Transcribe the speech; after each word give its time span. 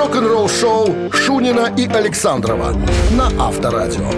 рок-н-ролл-шоу 0.00 1.12
Шунина 1.12 1.74
и 1.76 1.86
Александрова 1.86 2.74
на 3.10 3.26
Авторадио. 3.38 4.10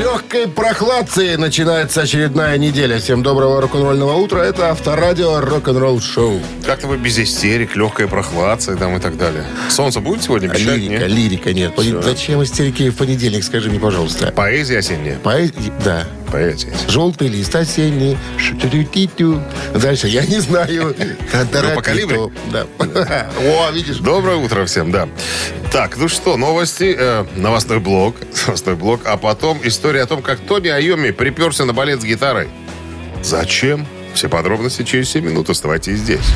Легкой 0.00 0.48
прохладцей 0.48 1.36
начинается 1.36 2.02
очередная 2.02 2.58
неделя. 2.58 2.98
Всем 2.98 3.22
доброго 3.22 3.60
рок-н-ролльного 3.60 4.14
утра. 4.14 4.40
Это 4.40 4.70
Авторадио 4.70 5.40
рок-н-ролл 5.40 6.00
шоу. 6.00 6.40
Как-то 6.64 6.88
вы 6.88 6.96
без 6.96 7.16
истерик, 7.16 7.76
легкая 7.76 8.08
прохладцей 8.08 8.74
там 8.74 8.96
и 8.96 9.00
так 9.00 9.16
далее. 9.16 9.44
Солнце 9.70 10.00
будет 10.00 10.24
сегодня? 10.24 10.48
Обещать, 10.50 10.78
Лирика, 10.78 10.98
нет? 10.98 11.08
лирика 11.08 11.52
нет. 11.52 11.78
Всё. 11.78 12.02
Зачем 12.02 12.42
истерики 12.42 12.90
в 12.90 12.96
понедельник, 12.96 13.44
скажи 13.44 13.70
мне, 13.70 13.78
пожалуйста. 13.78 14.32
Поэзия 14.34 14.78
осенняя. 14.78 15.16
Поэзия, 15.22 15.72
да. 15.84 16.04
Поэзия. 16.30 16.72
Желтый 16.88 17.28
лист 17.28 17.54
осенний. 17.54 18.16
шу-тю-тю-тю-тю. 18.38 19.42
Дальше 19.74 20.08
я 20.08 20.24
не 20.26 20.40
знаю. 20.40 20.94
по 21.74 21.82
калибру? 21.82 22.32
Да. 22.52 22.66
О, 23.38 23.70
видишь? 23.70 23.98
Доброе 23.98 24.36
утро 24.36 24.64
всем, 24.66 24.90
да. 24.90 25.08
Так, 25.72 25.96
ну 25.96 26.08
что, 26.08 26.36
новости, 26.36 26.94
э, 26.98 27.24
новостной 27.36 27.80
блок, 27.80 28.16
новостной 28.46 28.76
блок, 28.76 29.02
а 29.04 29.16
потом 29.16 29.60
история 29.62 30.02
о 30.02 30.06
том, 30.06 30.22
как 30.22 30.40
Тони 30.40 30.68
Айоми 30.68 31.10
приперся 31.10 31.64
на 31.64 31.72
балет 31.72 32.00
с 32.00 32.04
гитарой. 32.04 32.48
Зачем? 33.22 33.86
Все 34.14 34.28
подробности 34.28 34.82
через 34.82 35.10
7 35.10 35.24
минут. 35.24 35.50
Оставайтесь 35.50 35.98
здесь. 35.98 36.26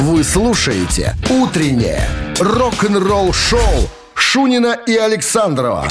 Вы 0.00 0.24
слушаете 0.24 1.14
«Утреннее 1.30 2.08
рок-н-ролл-шоу» 2.40 3.88
Шунина 4.14 4.76
и 4.86 4.96
Александрова 4.96 5.86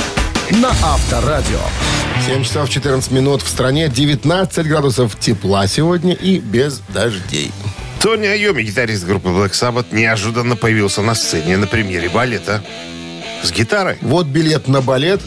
на 0.51 0.69
Авторадио. 0.69 1.59
7 2.25 2.43
часов 2.43 2.69
14 2.69 3.11
минут 3.11 3.41
в 3.41 3.47
стране, 3.49 3.89
19 3.89 4.65
градусов 4.67 5.19
тепла 5.19 5.67
сегодня 5.67 6.13
и 6.13 6.39
без 6.39 6.79
дождей. 6.89 7.51
Тони 8.01 8.27
Айоми, 8.27 8.61
гитарист 8.63 9.05
группы 9.05 9.29
Black 9.29 9.51
Sabbath, 9.51 9.87
неожиданно 9.91 10.55
появился 10.55 11.01
на 11.01 11.15
сцене 11.15 11.57
на 11.57 11.67
премьере 11.67 12.09
балета 12.09 12.63
с 13.43 13.51
гитарой. 13.51 13.97
Вот 14.01 14.25
билет 14.27 14.69
на 14.69 14.81
балет, 14.81 15.21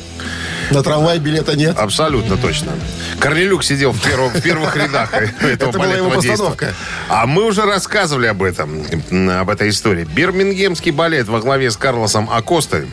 на 0.71 0.83
трамвай 0.83 1.19
билета 1.19 1.55
нет. 1.55 1.79
Абсолютно 1.79 2.37
точно. 2.39 2.73
Корнелюк 3.21 3.63
сидел 3.63 3.93
в, 3.93 4.01
первом- 4.01 4.31
в 4.31 4.41
первых 4.41 4.75
рядах 4.77 5.13
этого 5.41 5.49
Это 5.49 5.71
была 5.79 5.87
его 5.95 6.11
постановка. 6.11 6.75
А 7.09 7.27
мы 7.27 7.45
уже 7.45 7.63
рассказывали 7.63 8.27
об 8.27 8.43
этом, 8.43 8.85
об 9.11 9.51
этой 9.51 9.69
истории. 9.69 10.05
Бирмингемский 10.05 10.93
балет 10.93 11.29
во 11.29 11.41
главе 11.41 11.71
с 11.71 11.77
Карлосом 11.77 12.29
Акостой, 12.31 12.87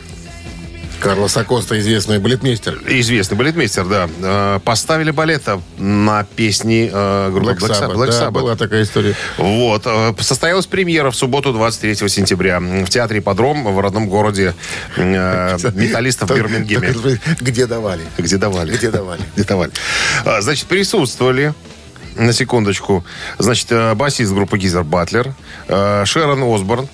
Карлос 1.00 1.36
Акоста, 1.36 1.78
известный 1.78 2.18
балетмейстер. 2.18 2.80
известный 2.86 3.36
балетмейстер, 3.36 3.84
да, 3.84 4.08
э, 4.22 4.60
поставили 4.64 5.10
балета 5.10 5.60
на 5.76 6.24
песни 6.24 6.90
э, 6.90 7.30
группы 7.30 7.52
Black 7.52 7.70
Sabbath. 7.70 7.94
Black 7.94 8.06
да, 8.06 8.22
Sabbath. 8.22 8.30
была 8.30 8.56
такая 8.56 8.82
история. 8.82 9.14
Вот. 9.36 9.82
э, 9.84 10.14
Состоялась 10.20 10.66
премьера 10.66 11.10
в 11.10 11.16
субботу 11.16 11.52
23 11.52 12.08
сентября 12.08 12.58
в 12.60 12.86
театре 12.88 13.20
«Ипподром» 13.20 13.64
в 13.64 13.78
родном 13.80 14.08
городе 14.08 14.54
металлистов 14.96 16.30
в 16.30 16.34
Бирмингеме. 16.34 16.94
Где 17.40 17.66
давали? 17.66 18.02
Где 18.18 18.38
давали? 18.38 18.72
Где 18.74 18.90
давали? 18.90 19.22
Где 19.36 19.44
давали. 19.44 19.72
А, 20.24 20.40
Значит, 20.40 20.66
присутствовали 20.66 21.52
на 22.16 22.32
секундочку. 22.32 23.04
Значит, 23.38 23.66
э, 23.70 23.94
басист 23.94 24.32
группы 24.32 24.56
Гизер 24.56 24.84
Батлер, 24.84 25.34
э, 25.68 26.04
Шерон 26.06 26.42
Осборн, 26.42 26.88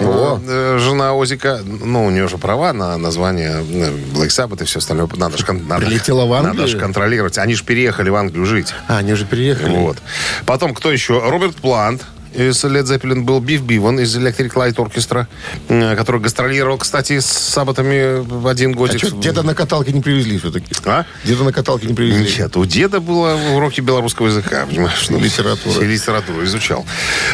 О. 0.00 0.40
э, 0.46 0.78
жена 0.78 1.14
Озика, 1.14 1.60
ну, 1.64 2.06
у 2.06 2.10
нее 2.10 2.28
же 2.28 2.38
права 2.38 2.72
на 2.72 2.96
название 2.96 3.62
э, 3.62 3.90
Black 4.14 4.28
Sabbath 4.28 4.62
и 4.62 4.64
все 4.64 4.78
остальное. 4.78 5.08
Надо 5.16 5.38
же, 5.38 5.44
надо, 5.52 5.86
Прилетела 5.86 6.26
в 6.26 6.32
Англию? 6.32 6.54
Надо 6.54 6.66
же 6.66 6.78
контролировать. 6.78 7.38
Они 7.38 7.54
же 7.54 7.64
переехали 7.64 8.10
в 8.10 8.14
Англию 8.14 8.46
жить. 8.46 8.74
А, 8.88 8.98
они 8.98 9.12
уже 9.12 9.24
переехали. 9.24 9.76
Вот. 9.76 9.98
Потом, 10.46 10.74
кто 10.74 10.90
еще? 10.90 11.20
Роберт 11.20 11.56
Плант 11.56 12.02
из 12.34 12.64
Led 12.64 12.84
Zeppelin 12.84 13.22
был 13.22 13.40
Биф 13.40 13.62
Биван 13.62 14.00
из 14.00 14.16
Electric 14.16 14.52
Light 14.54 14.74
Orchestra, 14.76 15.26
э, 15.68 15.96
который 15.96 16.20
гастролировал, 16.20 16.78
кстати, 16.78 17.18
с 17.20 17.26
сабатами 17.26 18.20
в 18.20 18.46
один 18.46 18.72
А 18.72 18.74
годик. 18.74 18.98
что, 18.98 19.16
деда 19.16 19.42
на 19.42 19.54
каталке 19.54 19.92
не 19.92 20.00
привезли 20.00 20.38
все-таки? 20.38 20.66
А? 20.84 21.04
Деда 21.24 21.44
на 21.44 21.52
каталке 21.52 21.86
не 21.86 21.94
привезли. 21.94 22.42
Нет, 22.42 22.56
у 22.56 22.64
деда 22.64 23.00
было 23.00 23.34
уроки 23.54 23.80
белорусского 23.80 24.26
языка, 24.28 24.66
понимаешь? 24.66 25.06
ну, 25.10 25.18
Литература. 25.18 25.80
Литературу 25.84 26.44
изучал. 26.44 26.84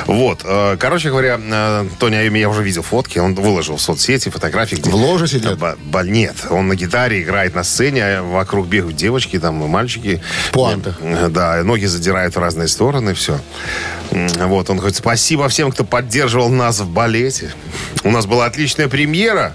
Вот. 0.07 0.41
э, 0.45 0.77
Короче 0.79 1.11
говоря, 1.11 1.41
э, 1.43 1.89
Тони 1.99 2.17
Айоми, 2.17 2.39
я 2.39 2.49
уже 2.49 2.63
видел 2.63 2.83
фотки, 2.83 3.19
он 3.19 3.35
выложил 3.35 3.77
в 3.77 3.81
соцсети 3.81 4.29
фотографии, 4.29 4.77
где... 4.77 4.91
В 4.91 4.95
ложе 4.95 5.27
сидят? 5.27 5.59
Ба- 5.59 5.77
ба- 5.85 6.03
Нет, 6.05 6.37
он 6.51 6.69
на 6.69 6.75
гитаре 6.77 7.23
играет 7.23 7.55
на 7.55 7.65
сцене, 7.65 8.03
а 8.05 8.23
вокруг 8.23 8.67
бегают 8.67 8.97
девочки, 8.97 9.39
там 9.39 9.63
и 9.65 9.67
мальчики. 9.69 10.21
В 10.49 10.53
пуантах. 10.53 10.97
Да, 11.31 11.63
ноги 11.65 11.87
задирают 11.87 12.35
в 12.37 12.39
разные 12.39 12.69
стороны, 12.69 13.15
все. 13.15 13.41
Вот, 14.11 14.69
он 14.71 14.79
говорит, 14.91 14.97
спасибо 14.97 15.49
всем, 15.49 15.71
кто 15.73 15.85
поддерживал 15.85 16.49
нас 16.51 16.81
в 16.81 16.89
балете. 16.89 17.53
У 18.05 18.11
нас 18.11 18.27
была 18.27 18.47
отличная 18.47 18.89
премьера. 18.89 19.55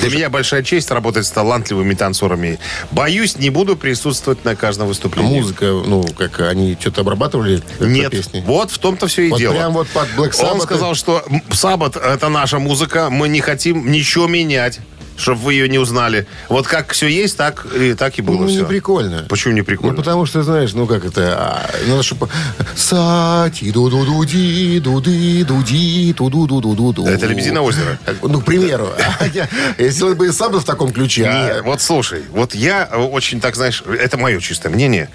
Для 0.00 0.10
меня 0.10 0.28
большая 0.30 0.62
честь 0.62 0.90
работать 0.90 1.26
с 1.26 1.30
талантливыми 1.30 1.94
танцорами. 1.94 2.58
Боюсь, 2.90 3.36
не 3.38 3.50
буду 3.50 3.76
присутствовать 3.76 4.44
на 4.44 4.54
каждом 4.56 4.86
А 4.86 4.88
выступлении. 4.88 5.40
музыка, 5.40 5.64
ну, 5.66 6.02
как 6.16 6.40
они 6.40 6.76
что-то 6.78 7.02
обрабатывали? 7.02 7.62
Нет, 7.80 8.10
песни? 8.10 8.42
вот 8.46 8.70
в 8.70 8.78
том-то 8.78 9.06
все 9.06 9.22
и 9.26 9.30
Вот 9.30 9.38
дело. 9.38 9.54
прям 9.54 9.72
вот 9.72 9.88
под 9.88 10.08
Black 10.16 10.34
Он 10.40 10.58
Sabbath? 10.58 10.62
сказал, 10.64 10.94
что 10.94 11.24
Саббат 11.52 11.96
это 11.96 12.28
наша 12.28 12.58
музыка, 12.58 13.08
мы 13.10 13.28
не 13.28 13.40
хотим 13.40 13.90
ничего 13.90 14.26
менять, 14.26 14.80
чтобы 15.22 15.40
вы 15.40 15.54
ее 15.54 15.68
не 15.68 15.78
узнали. 15.78 16.26
Вот 16.48 16.66
как 16.66 16.92
все 16.92 17.06
есть, 17.08 17.36
так 17.36 17.66
и 17.74 17.94
так 17.94 18.18
и 18.18 18.22
было 18.22 18.36
Ну, 18.42 18.48
не 18.48 18.56
все. 18.58 18.66
прикольно. 18.66 19.24
Почему 19.28 19.54
не 19.54 19.62
прикольно? 19.62 19.92
Ну, 19.92 19.98
потому 20.02 20.26
что, 20.26 20.42
знаешь, 20.42 20.72
ну, 20.74 20.86
как 20.86 21.04
это... 21.04 21.34
а, 21.38 21.70
Надо, 21.86 22.02
чтобы... 22.02 22.28
Сати, 22.76 23.70
ду 23.70 23.88
ду 23.88 24.04
ду 24.04 24.24
ди 24.24 24.80
ду 24.80 25.00
ди 25.00 25.44
ду 25.44 25.62
ди 25.62 26.12
ту 26.12 26.28
ду 26.30 26.46
ду 26.46 26.60
ду 26.60 26.74
ду 26.74 26.92
ду 26.92 27.06
Это 27.06 27.26
«Лебединое 27.26 27.62
озеро». 27.62 27.98
Ну, 28.22 28.40
к 28.40 28.44
примеру. 28.44 28.88
Если 29.78 30.14
бы 30.14 30.32
сам 30.32 30.52
в 30.52 30.64
таком 30.64 30.92
ключе... 30.92 31.24
а- 31.26 31.62
вот 31.62 31.80
слушай, 31.80 32.22
вот 32.30 32.54
я 32.54 32.88
э, 32.90 32.98
очень 32.98 33.40
так, 33.40 33.54
знаешь, 33.56 33.82
это 33.86 34.16
мое 34.18 34.40
чистое 34.40 34.72
мнение. 34.72 35.08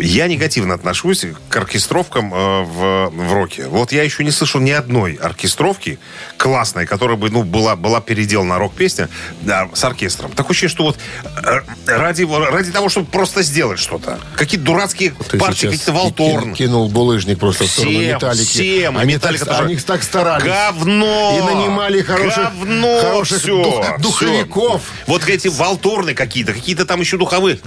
Я 0.00 0.26
негативно 0.28 0.74
отношусь 0.74 1.26
к 1.48 1.56
оркестровкам 1.56 2.32
э, 2.32 2.62
в, 2.64 3.10
в 3.10 3.32
роке. 3.32 3.66
Вот 3.68 3.92
я 3.92 4.02
еще 4.02 4.24
не 4.24 4.30
слышал 4.30 4.60
ни 4.60 4.70
одной 4.70 5.14
оркестровки 5.14 5.98
классной, 6.36 6.86
которая 6.86 7.16
бы, 7.16 7.30
ну, 7.30 7.42
была, 7.42 7.76
была 7.76 8.00
переделана 8.00 8.58
рок-песня 8.58 9.08
да, 9.42 9.68
с 9.74 9.84
оркестром. 9.84 10.30
Такое 10.32 10.50
ощущение, 10.52 10.70
что 10.74 10.84
вот 10.84 10.98
э, 11.44 11.60
ради, 11.86 12.22
ради 12.50 12.70
того, 12.72 12.88
чтобы 12.88 13.06
просто 13.06 13.42
сделать 13.42 13.78
что-то. 13.78 14.18
Какие-то 14.36 14.64
дурацкие 14.66 15.14
Ты 15.30 15.38
партии, 15.38 15.66
какие-то 15.66 15.92
волторн. 15.92 16.54
ки- 16.54 16.58
Кинул 16.64 16.88
булыжник 16.88 17.38
просто 17.38 17.64
в 17.64 17.68
сторону 17.70 17.98
Всем, 17.98 18.14
металлики. 18.14 18.44
всем. 18.48 18.98
Они, 18.98 19.14
Металлика 19.14 19.44
так, 19.44 19.54
тоже. 19.58 19.68
они 19.68 19.76
так 19.76 20.02
старались. 20.02 20.44
Говно! 20.44 21.38
И 21.38 21.54
нанимали 21.54 22.02
хороших, 22.02 22.44
Говно! 22.44 23.00
хороших 23.02 23.38
Всё, 23.40 23.62
дух- 23.62 24.00
духовиков. 24.00 24.82
Вот 25.06 25.28
эти 25.28 25.48
волторны 25.48 26.14
какие-то, 26.14 26.52
какие-то 26.52 26.84
там 26.86 27.00
еще 27.00 27.16
духовые. 27.18 27.58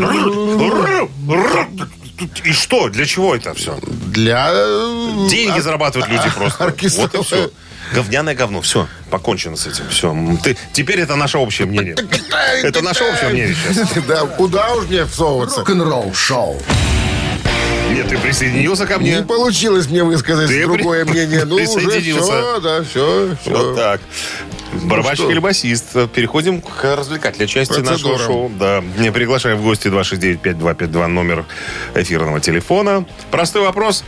И 2.46 2.54
что? 2.54 2.90
Для 2.90 3.06
чего 3.06 3.36
это 3.36 3.54
все? 3.54 3.78
Для... 4.08 4.50
э, 4.52 5.28
Деньги 5.30 5.60
зарабатывают 5.60 6.10
люди 6.10 6.30
просто. 6.34 6.64
Вот 6.98 7.16
и 7.16 7.24
все. 7.24 7.50
Говняное 7.94 8.36
говно. 8.36 8.62
Все, 8.62 8.88
покончено 9.10 9.56
с 9.56 9.68
этим. 9.68 9.84
Все. 9.90 10.16
Ты, 10.44 10.58
теперь 10.74 11.00
это 11.00 11.16
наше 11.16 11.38
общее 11.38 11.68
мнение. 11.68 11.96
Это 12.64 12.82
наше 12.82 13.04
общее 13.04 13.30
мнение 13.30 13.56
сейчас. 13.56 13.90
Да, 14.08 14.26
куда 14.26 14.74
уж 14.74 14.86
мне 14.88 15.06
всовываться? 15.06 15.60
Рок-н-ролл-шоу. 15.60 16.62
Нет, 17.92 18.10
ты 18.10 18.18
присоединился 18.18 18.88
ко 18.88 18.96
Не 18.96 19.12
мне. 19.18 19.22
получилось 19.24 19.88
мне 19.88 20.04
высказать 20.04 20.50
Ты 20.50 20.64
другое 20.66 21.06
при- 21.06 21.12
мнение. 21.12 21.46
Ну, 21.46 21.56
уже 21.56 21.66
присоединился. 21.66 22.24
все, 22.32 22.60
да, 22.60 22.84
все, 22.84 23.36
все. 23.42 23.52
Вот 23.52 23.76
так. 23.76 24.02
Барабанщик 24.84 25.26
что? 25.26 25.32
или 25.32 25.40
басист. 25.40 25.86
Переходим 26.12 26.62
к 26.62 26.84
развлекательной 26.96 27.48
части 27.48 27.74
нашего 27.80 28.16
Процедурам. 28.16 28.26
шоу. 28.26 28.52
Да. 28.60 28.84
Не 28.98 29.12
приглашаем 29.12 29.58
в 29.60 29.64
гости 29.64 29.88
269-5252 29.88 31.08
номер 31.08 31.46
эфирного 31.94 32.40
телефона. 32.42 33.06
Простой 33.32 33.62
вопрос. 33.62 34.04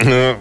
Э, 0.00 0.34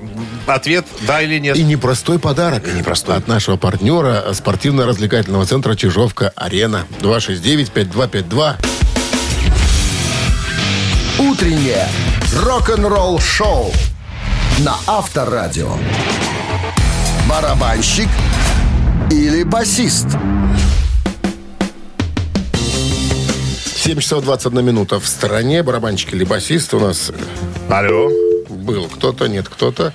Ответ 0.46 0.86
да 1.02 1.22
или 1.22 1.40
нет. 1.40 1.56
И 1.56 1.64
непростой 1.64 2.20
подарок. 2.20 2.68
И 2.68 2.72
непростой. 2.72 3.16
От 3.16 3.28
нашего 3.28 3.56
партнера 3.56 4.34
спортивно-развлекательного 4.34 5.46
центра 5.46 5.76
Чижовка-Арена. 5.76 6.86
269-5252. 7.00 8.56
Утреннее 11.20 11.88
рок-н-ролл-шоу 12.36 13.72
на 14.60 14.76
Авторадио. 14.86 15.72
Барабанщик 17.30 18.10
или 19.10 19.44
басист? 19.44 20.08
7 23.76 24.00
часов 24.00 24.24
21 24.24 24.66
минута 24.66 25.00
в 25.00 25.08
стороне. 25.08 25.64
Барабанщик 25.64 26.14
или 26.14 26.24
басист 26.24 26.74
у 26.74 26.80
нас 26.80 27.12
Алло. 27.70 28.10
Был 28.64 28.88
кто-то, 28.88 29.28
нет 29.28 29.48
кто-то. 29.50 29.94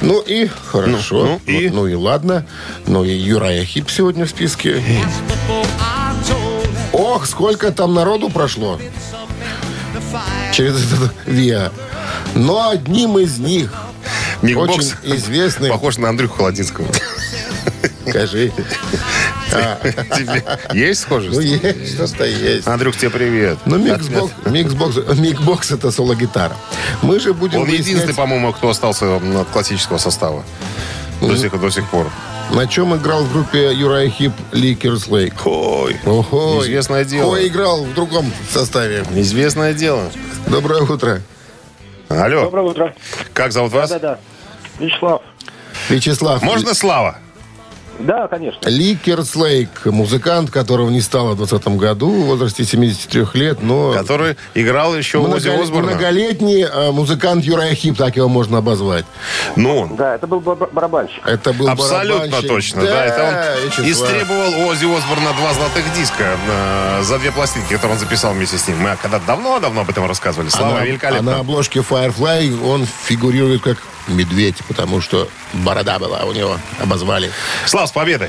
Ну 0.00 0.20
и 0.20 0.46
хорошо. 0.46 1.24
Ну, 1.24 1.40
ну 1.46 1.52
и? 1.52 1.68
Ну, 1.68 1.74
ну 1.76 1.86
и 1.86 1.94
ладно. 1.94 2.46
Ну 2.86 3.04
и 3.04 3.10
Юрая 3.10 3.64
Хип 3.64 3.90
сегодня 3.90 4.26
в 4.26 4.30
списке. 4.30 4.82
Ох, 6.92 7.26
сколько 7.26 7.72
там 7.72 7.94
народу 7.94 8.28
прошло. 8.28 8.78
Через 10.52 10.92
этот 10.92 11.12
ВИА. 11.26 11.72
Но 12.34 12.68
одним 12.68 13.18
из 13.18 13.38
них 13.38 13.72
Мигбокс 14.42 14.94
Очень 15.02 15.16
известный. 15.16 15.70
Похож 15.70 15.98
на 15.98 16.08
Андрюху 16.08 16.36
Холодинского. 16.38 16.86
Скажи. 18.08 18.52
Тебе 19.50 20.44
Есть 20.72 21.00
схожесть? 21.02 21.34
Ну, 21.34 21.40
есть, 21.40 21.94
что-то 21.94 22.24
есть. 22.24 22.66
Андрюх, 22.66 22.96
тебе 22.96 23.10
привет. 23.10 23.58
Ну, 23.66 23.78
Мик 23.78 23.98
Бокс, 23.98 24.32
Мик 25.16 25.36
Бокс, 25.36 25.70
это 25.70 25.90
соло-гитара. 25.90 26.56
Мы 27.02 27.18
же 27.20 27.34
будем 27.34 27.60
Он 27.62 27.68
единственный, 27.68 28.14
по-моему, 28.14 28.52
кто 28.52 28.68
остался 28.70 29.16
от 29.16 29.48
классического 29.48 29.98
состава. 29.98 30.44
До 31.20 31.36
сих, 31.36 31.58
до 31.60 31.70
сих 31.70 31.88
пор. 31.90 32.06
на 32.52 32.66
чем 32.66 32.96
играл 32.96 33.24
в 33.24 33.32
группе 33.32 33.72
Uriah 33.74 34.08
Heep 34.08 34.32
Ли 34.52 35.08
Керслейк. 35.08 35.34
Ой. 35.44 35.92
Известное 36.62 37.04
дело. 37.04 37.34
Кто 37.34 37.46
играл 37.46 37.84
в 37.84 37.94
другом 37.94 38.32
составе? 38.50 39.04
известное 39.14 39.74
дело. 39.74 40.10
Доброе 40.46 40.82
утро. 40.82 41.20
Алло, 42.08 42.44
Доброе 42.44 42.66
утро. 42.66 42.94
как 43.34 43.52
зовут 43.52 43.72
вас? 43.72 43.90
Да-да. 43.90 44.18
Вячеслав. 44.78 45.22
Вячеслав. 45.90 46.42
Можно 46.42 46.74
Слава? 46.74 47.18
Да, 48.00 48.28
конечно. 48.28 48.68
Ли 48.68 49.36
Керслейк, 49.36 49.68
музыкант, 49.86 50.50
которого 50.50 50.90
не 50.90 51.00
стало 51.00 51.32
в 51.32 51.36
2020 51.36 51.78
году, 51.78 52.10
в 52.10 52.24
возрасте 52.26 52.64
73 52.64 53.26
лет, 53.34 53.62
но... 53.62 53.92
Который 53.92 54.36
играл 54.54 54.96
еще 54.96 55.18
у 55.18 55.30
Ози 55.30 55.48
Осборна. 55.48 55.90
Многолетний 55.92 56.62
э, 56.64 56.90
музыкант 56.92 57.44
Uriah 57.44 57.74
Heep, 57.74 57.96
так 57.96 58.16
его 58.16 58.28
можно 58.28 58.58
обозвать. 58.58 59.04
Ну, 59.56 59.78
он. 59.80 59.96
Да, 59.96 60.14
это 60.14 60.26
был 60.26 60.40
бар- 60.40 60.68
барабанщик. 60.72 61.24
Это 61.26 61.52
был 61.52 61.68
Абсолютно 61.68 62.18
барабанщик. 62.26 62.48
точно, 62.48 62.82
да. 62.82 63.04
Это 63.04 63.24
он 63.24 63.66
Вячеслав. 63.66 64.10
истребовал 64.10 64.48
у 64.60 64.66
Ози 64.68 64.84
Осборна 64.96 65.32
два 65.38 65.52
золотых 65.54 65.84
диска 65.94 66.36
э, 66.48 67.02
за 67.02 67.18
две 67.18 67.30
пластинки, 67.32 67.72
которые 67.74 67.94
он 67.94 67.98
записал 67.98 68.32
вместе 68.32 68.58
с 68.58 68.66
ним. 68.68 68.78
Мы 68.80 68.96
когда 69.00 69.18
давно-давно 69.18 69.82
об 69.82 69.90
этом 69.90 70.06
рассказывали. 70.06 70.48
А 70.48 70.50
Слава, 70.50 70.78
на- 70.80 70.84
великолепно. 70.84 71.32
А 71.32 71.34
на 71.34 71.40
обложке 71.40 71.80
Firefly 71.80 72.64
он 72.66 72.86
фигурирует 72.86 73.62
как 73.62 73.78
медведь, 74.08 74.56
потому 74.66 75.00
что 75.00 75.28
борода 75.52 75.98
была 75.98 76.24
у 76.24 76.32
него, 76.32 76.56
обозвали. 76.80 77.30
Слав, 77.66 77.88
с 77.90 77.92
победой. 77.92 78.28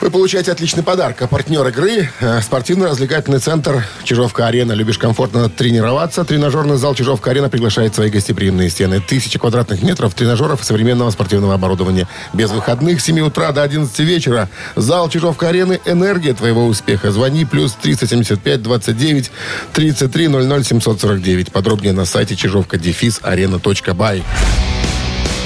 Вы 0.00 0.10
получаете 0.10 0.52
отличный 0.52 0.82
подарок. 0.82 1.20
А 1.20 1.26
партнер 1.26 1.66
игры 1.66 2.08
э, 2.20 2.40
спортивно-развлекательный 2.40 3.40
центр 3.40 3.84
Чижовка-Арена. 4.04 4.72
Любишь 4.72 4.98
комфортно 4.98 5.50
тренироваться? 5.50 6.24
Тренажерный 6.24 6.76
зал 6.76 6.94
Чижовка-Арена 6.94 7.48
приглашает 7.48 7.94
свои 7.94 8.10
гостеприимные 8.10 8.70
стены. 8.70 9.00
Тысячи 9.00 9.38
квадратных 9.38 9.82
метров 9.82 10.14
тренажеров 10.14 10.62
и 10.62 10.64
современного 10.64 11.10
спортивного 11.10 11.54
оборудования. 11.54 12.06
Без 12.32 12.50
выходных 12.50 13.00
с 13.00 13.04
7 13.04 13.20
утра 13.20 13.50
до 13.50 13.62
11 13.64 13.98
вечера. 14.00 14.48
Зал 14.76 15.08
Чижовка-Арены– 15.08 15.80
энергия 15.84 16.32
твоего 16.32 16.66
успеха. 16.66 17.10
Звони 17.10 17.44
плюс 17.44 17.72
375 17.72 18.62
29 18.62 19.30
33 19.72 20.28
00 20.28 20.64
749. 20.64 21.52
Подробнее 21.52 21.92
на 21.92 22.04
сайте 22.04 22.36
чижовка-арена.бай. 22.36 24.22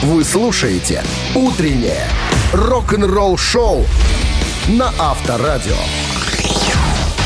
Вы 0.03 0.25
слушаете 0.25 1.03
«Утреннее 1.35 2.07
рок-н-ролл-шоу» 2.53 3.87
на 4.69 4.93
Авторадио. 4.99 5.77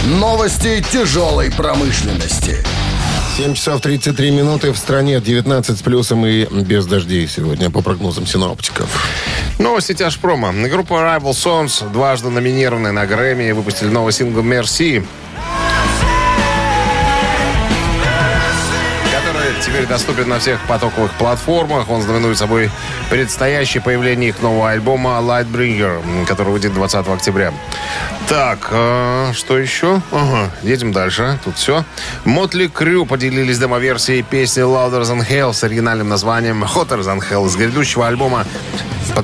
Новости 0.04 0.84
тяжелой 0.92 1.50
промышленности. 1.50 2.64
7 3.36 3.54
часов 3.54 3.80
33 3.80 4.30
минуты 4.30 4.72
в 4.72 4.76
стране, 4.76 5.20
19 5.20 5.78
с 5.78 5.82
плюсом 5.82 6.24
и 6.26 6.44
без 6.44 6.86
дождей 6.86 7.26
сегодня, 7.26 7.70
по 7.70 7.80
прогнозам 7.80 8.26
синоптиков. 8.26 8.88
Новости 9.58 9.94
тяжпрома. 9.94 10.52
Группа 10.52 10.94
Rival 10.94 11.32
Sons, 11.32 11.90
дважды 11.90 12.28
номинированная 12.28 12.92
на 12.92 13.06
Грэмми, 13.06 13.52
выпустили 13.52 13.88
новый 13.88 14.12
сингл 14.12 14.42
«Мерси», 14.42 15.04
теперь 19.74 19.88
доступен 19.88 20.28
на 20.28 20.38
всех 20.38 20.60
потоковых 20.68 21.10
платформах. 21.14 21.90
Он 21.90 22.00
знаменует 22.00 22.38
собой 22.38 22.70
предстоящее 23.10 23.82
появление 23.82 24.28
их 24.28 24.40
нового 24.40 24.70
альбома 24.70 25.18
Lightbringer, 25.20 26.26
который 26.26 26.52
выйдет 26.52 26.72
20 26.74 27.08
октября. 27.08 27.52
Так, 28.28 28.68
э, 28.70 29.32
что 29.34 29.58
еще? 29.58 30.00
Ага, 30.12 30.52
едем 30.62 30.92
дальше. 30.92 31.40
Тут 31.44 31.56
все. 31.56 31.84
Мотли 32.24 32.68
Крю 32.68 33.04
поделились 33.04 33.58
демоверсией 33.58 34.22
песни 34.22 34.62
Louder 34.62 35.02
Than 35.02 35.28
Hell 35.28 35.52
с 35.52 35.64
оригинальным 35.64 36.08
названием 36.08 36.62
Hotter 36.62 37.00
Than 37.00 37.20
Hell 37.28 37.44
из 37.48 37.56
грядущего 37.56 38.06
альбома, 38.06 38.46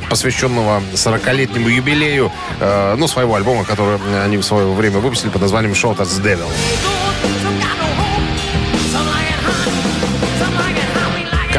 посвященного 0.09 0.83
40-летнему 0.95 1.69
юбилею, 1.69 2.33
э, 2.59 2.97
ну, 2.99 3.07
своего 3.07 3.37
альбома, 3.37 3.65
который 3.65 3.99
они 4.25 4.37
в 4.37 4.43
свое 4.43 4.73
время 4.73 4.99
выпустили 4.99 5.31
под 5.31 5.43
названием 5.43 5.75
Shot 5.75 5.99
the 5.99 6.23
Devil. 6.25 6.49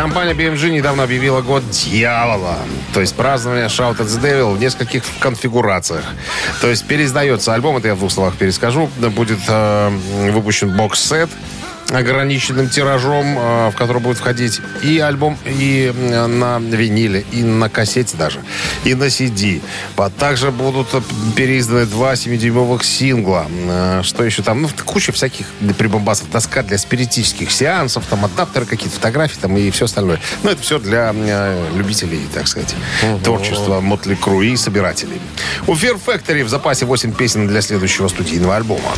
Компания 0.02 0.34
BMG 0.34 0.72
недавно 0.72 1.04
объявила 1.04 1.42
год 1.42 1.62
дьявола. 1.70 2.58
То 2.92 3.02
есть 3.02 3.16
празднование 3.16 3.68
Shout 3.68 3.98
at 3.98 4.08
the 4.08 4.20
Devil 4.20 4.56
в 4.56 4.60
нескольких 4.60 5.04
конфигурациях. 5.20 6.04
То 6.60 6.70
есть 6.70 6.88
переиздается 6.88 7.54
альбом, 7.54 7.78
это 7.78 7.90
я 7.90 7.94
в 7.94 8.00
двух 8.00 8.12
словах 8.12 8.36
перескажу. 8.36 8.90
Будет 8.98 9.38
э, 9.48 9.90
выпущен 10.32 10.76
бокс-сет 10.76 11.30
ограниченным 11.92 12.70
тиражом, 12.70 13.38
э, 13.38 13.70
в 13.70 13.76
который 13.76 14.02
будет 14.02 14.18
входить 14.18 14.62
и 14.84 15.00
альбом, 15.00 15.38
и 15.46 15.92
на 16.28 16.60
виниле, 16.60 17.26
и 17.32 17.44
на 17.44 17.70
кассете 17.70 18.18
даже, 18.18 18.40
и 18.84 18.94
на 18.94 19.06
CD. 19.06 19.62
Также 20.18 20.52
будут 20.52 20.88
переизданы 21.36 21.86
два 21.86 22.14
7-дюймовых 22.14 22.84
сингла. 22.84 23.48
Э, 23.68 24.02
Что 24.04 24.24
еще 24.24 24.44
там? 24.44 24.62
Ну, 24.62 24.70
куча 24.86 25.12
всяких 25.12 25.46
прибамбасов. 25.78 26.30
Доска 26.32 26.64
для 26.64 26.78
спиритических 26.78 27.52
сеансов, 27.52 28.06
там 28.10 28.26
адаптеры, 28.26 28.66
какие-то 28.66 28.96
фотографии 28.96 29.38
там 29.40 29.58
и 29.58 29.70
все 29.72 29.86
остальное. 29.86 30.20
Ну, 30.44 30.50
это 30.50 30.62
все 30.62 30.80
для 30.80 31.14
э, 31.14 31.70
любителей, 31.76 32.22
так 32.34 32.48
сказать, 32.48 32.74
творчества 33.24 33.82
Мотли 33.82 34.16
Кру 34.16 34.42
и 34.42 34.56
собирателей. 34.56 35.22
У 35.68 35.74
Fear 35.74 36.00
Factory 36.04 36.44
в 36.44 36.50
запасе 36.50 36.86
8 36.86 37.14
песен 37.14 37.48
для 37.48 37.62
следующего 37.62 38.08
студийного 38.08 38.56
альбома. 38.56 38.92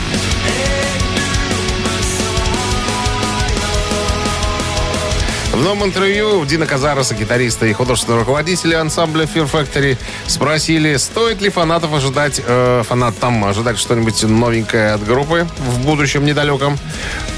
В 5.64 5.66
новом 5.66 5.86
интервью 5.86 6.44
Дина 6.44 6.66
Казароса, 6.66 7.16
гитариста 7.16 7.66
и 7.66 7.72
художественного 7.72 8.24
руководителя 8.24 8.82
ансамбля 8.82 9.24
Fear 9.24 9.50
Factory, 9.50 9.98
спросили, 10.28 10.98
стоит 10.98 11.40
ли 11.40 11.50
фанатов 11.50 11.94
ожидать, 11.94 12.42
э, 12.46 12.84
фанатам 12.86 13.46
ожидать 13.46 13.80
что-нибудь 13.80 14.24
новенькое 14.24 14.92
от 14.92 15.06
группы 15.06 15.48
в 15.58 15.80
будущем 15.86 16.26
недалеком. 16.26 16.78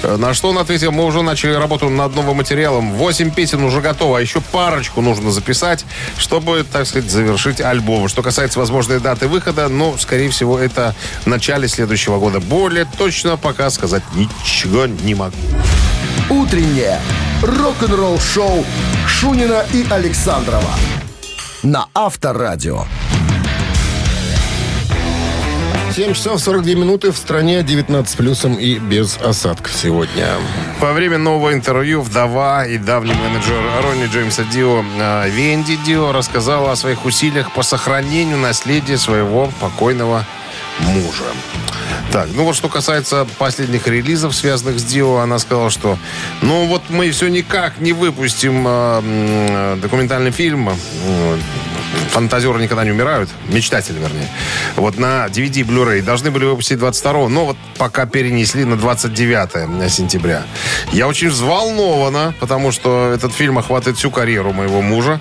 Э, 0.02 0.16
На 0.18 0.34
что 0.34 0.50
он 0.50 0.58
ответил, 0.58 0.92
мы 0.92 1.06
уже 1.06 1.22
начали 1.22 1.54
работу 1.54 1.90
над 1.90 2.16
новым 2.16 2.38
материалом. 2.38 2.94
Восемь 2.94 3.30
песен 3.30 3.64
уже 3.64 3.80
готово, 3.80 4.18
а 4.18 4.22
еще 4.22 4.42
парочку 4.42 5.02
нужно 5.02 5.30
записать, 5.30 5.86
чтобы, 6.18 6.64
так 6.64 6.88
сказать, 6.88 7.12
завершить 7.12 7.62
альбом. 7.62 8.08
Что 8.08 8.24
касается 8.24 8.58
возможной 8.58 9.00
даты 9.00 9.28
выхода, 9.28 9.70
ну, 9.70 10.00
скорее 10.00 10.32
всего, 10.32 10.58
это 10.58 10.96
в 11.26 11.28
начале 11.28 11.68
следующего 11.68 12.18
года. 12.18 12.40
Более 12.40 12.88
точно 12.98 13.38
пока 13.38 13.70
сказать 13.70 14.02
ничего 14.16 14.88
не 14.88 15.14
могу. 15.14 15.38
Утреннее 16.32 17.00
рок-н-ролл-шоу 17.42 18.66
Шунина 19.08 19.66
и 19.74 19.86
Александрова 19.90 20.72
на 21.64 21.88
Авторадио. 21.94 22.86
7 25.96 26.14
часов 26.14 26.42
42 26.42 26.74
минуты 26.74 27.12
в 27.12 27.18
стране, 27.18 27.64
19 27.64 28.12
с 28.12 28.16
плюсом 28.16 28.56
и 28.56 28.78
без 28.80 29.18
осадков 29.18 29.74
сегодня. 29.74 30.28
Во 30.82 30.92
время 30.92 31.18
нового 31.18 31.54
интервью 31.54 32.02
вдова 32.02 32.66
и 32.66 32.78
давний 32.78 33.14
менеджер 33.14 33.62
Ронни 33.82 34.06
Джеймса 34.08 34.44
Дио 34.44 34.84
э, 34.84 35.30
Венди 35.30 35.78
Дио 35.86 36.12
рассказала 36.12 36.74
о 36.74 36.76
своих 36.76 37.06
усилиях 37.06 37.52
по 37.54 37.64
сохранению 37.64 38.38
наследия 38.38 38.98
своего 38.98 39.50
покойного 39.62 40.26
мужа. 40.80 41.24
Так, 42.16 42.30
ну 42.34 42.46
вот 42.46 42.56
что 42.56 42.70
касается 42.70 43.28
последних 43.38 43.90
релизов, 43.90 44.34
связанных 44.34 44.80
с 44.80 44.84
Дио, 44.86 45.18
она 45.18 45.38
сказала, 45.38 45.70
что 45.70 46.00
ну 46.42 46.66
вот 46.66 46.84
мы 46.88 47.12
все 47.12 47.28
никак 47.28 47.82
не 47.82 47.92
выпустим 47.92 48.64
э, 48.66 49.78
документальный 49.82 50.32
фильм 50.32 50.70
э, 50.70 51.38
Фантазеры 52.16 52.62
никогда 52.62 52.86
не 52.86 52.92
умирают. 52.92 53.30
Мечтатели, 53.50 54.00
вернее. 54.00 54.28
Вот 54.78 54.98
на 54.98 55.26
DVD 55.28 55.66
Blu-ray 55.66 56.02
должны 56.02 56.32
были 56.32 56.46
выпустить 56.46 56.80
22 56.80 57.28
но 57.28 57.46
вот 57.46 57.58
пока 57.78 58.06
перенесли 58.06 58.64
на 58.64 58.78
29 58.78 59.92
сентября. 59.92 60.44
Я 60.94 61.08
очень 61.08 61.30
взволнована, 61.30 62.34
потому 62.40 62.72
что 62.72 63.12
этот 63.14 63.34
фильм 63.34 63.58
охватывает 63.58 63.98
всю 63.98 64.12
карьеру 64.12 64.54
моего 64.54 64.82
мужа. 64.82 65.20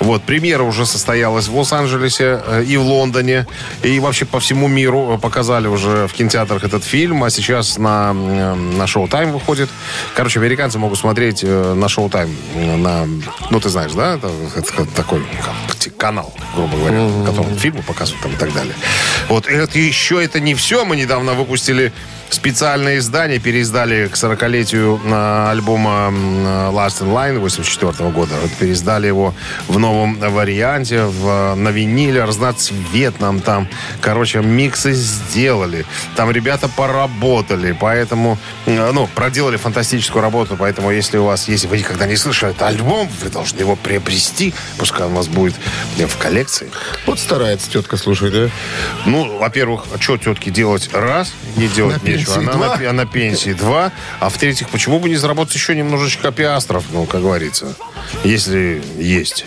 Вот, 0.00 0.22
премьера 0.22 0.62
уже 0.62 0.86
состоялась 0.86 1.48
в 1.48 1.56
Лос-Анджелесе 1.56 2.40
э, 2.46 2.64
и 2.64 2.76
в 2.76 2.82
Лондоне. 2.82 3.46
И 3.82 3.98
вообще 4.00 4.24
по 4.24 4.40
всему 4.40 4.68
миру 4.68 5.18
показали 5.20 5.66
уже 5.66 6.06
в 6.08 6.12
кинотеатрах 6.12 6.64
этот 6.64 6.84
фильм. 6.84 7.24
А 7.24 7.30
сейчас 7.30 7.78
на, 7.78 8.12
э, 8.14 8.54
на 8.54 8.86
Шоу-Тайм 8.86 9.32
выходит. 9.32 9.68
Короче, 10.14 10.40
американцы 10.40 10.78
могут 10.78 10.98
смотреть 10.98 11.42
э, 11.42 11.74
на 11.74 11.88
Шоу-Тайм. 11.88 12.34
э, 12.54 12.76
На, 12.76 13.06
ну, 13.50 13.60
ты 13.60 13.68
знаешь, 13.68 13.92
да? 13.92 14.14
Это, 14.14 14.30
это 14.56 14.84
такой 14.86 15.22
канал, 15.96 16.32
грубо 16.54 16.76
говоря, 16.76 17.04
в 17.06 17.24
котором 17.24 17.56
фильмы 17.56 17.82
показывают 17.82 18.22
там 18.22 18.32
и 18.32 18.36
так 18.36 18.52
далее. 18.52 18.74
Вот, 19.28 19.46
это 19.46 19.78
еще 19.78 20.22
это 20.22 20.40
не 20.40 20.54
все. 20.54 20.84
Мы 20.84 20.96
недавно 20.96 21.34
выпустили 21.34 21.92
специальное 22.30 22.98
издание 22.98 23.38
переиздали 23.38 24.08
к 24.08 24.14
40-летию 24.14 25.00
э, 25.04 25.50
альбома 25.50 26.10
э, 26.10 26.70
Last 26.72 27.02
in 27.02 27.12
Line 27.12 27.38
84 27.38 28.10
года. 28.10 28.34
Вот 28.40 28.50
переиздали 28.52 29.06
его 29.06 29.34
в 29.68 29.78
новом 29.78 30.18
варианте, 30.18 31.04
в, 31.04 31.54
на 31.54 31.68
виниле, 31.70 32.24
разноцветном 32.24 33.40
там. 33.40 33.68
Короче, 34.00 34.40
миксы 34.40 34.92
сделали. 34.92 35.84
Там 36.16 36.30
ребята 36.30 36.68
поработали, 36.68 37.76
поэтому, 37.78 38.38
э, 38.66 38.90
ну, 38.92 39.06
проделали 39.14 39.56
фантастическую 39.56 40.22
работу, 40.22 40.56
поэтому 40.58 40.90
если 40.90 41.18
у 41.18 41.24
вас, 41.24 41.48
если 41.48 41.66
вы 41.66 41.78
никогда 41.78 42.06
не 42.06 42.16
слышали 42.16 42.52
этот 42.52 42.62
альбом, 42.62 43.08
вы 43.22 43.30
должны 43.30 43.60
его 43.60 43.76
приобрести, 43.76 44.54
пускай 44.78 45.06
он 45.06 45.12
у 45.12 45.16
вас 45.16 45.28
будет 45.28 45.54
в 45.96 46.16
коллекции. 46.18 46.70
Вот 47.06 47.18
старается 47.18 47.70
тетка, 47.70 47.96
слушай, 47.96 48.30
да? 48.30 48.50
Ну, 49.04 49.38
во-первых, 49.38 49.86
а 49.94 50.00
что 50.00 50.16
тетке 50.16 50.50
делать? 50.50 50.90
Раз, 50.92 51.32
не 51.56 51.68
делать 51.68 52.02
На 52.02 52.15
пенсии 52.16 52.38
Она 52.38 52.52
два. 52.52 52.76
на, 52.76 52.92
на 52.92 53.06
пенсии. 53.06 53.52
Два. 53.52 53.92
А 54.20 54.28
в-третьих, 54.28 54.68
почему 54.70 54.98
бы 55.00 55.08
не 55.08 55.16
заработать 55.16 55.54
еще 55.54 55.74
немножечко 55.74 56.32
пиастров, 56.32 56.84
ну, 56.92 57.04
как 57.04 57.22
говорится. 57.22 57.74
Если 58.24 58.82
есть. 58.98 59.44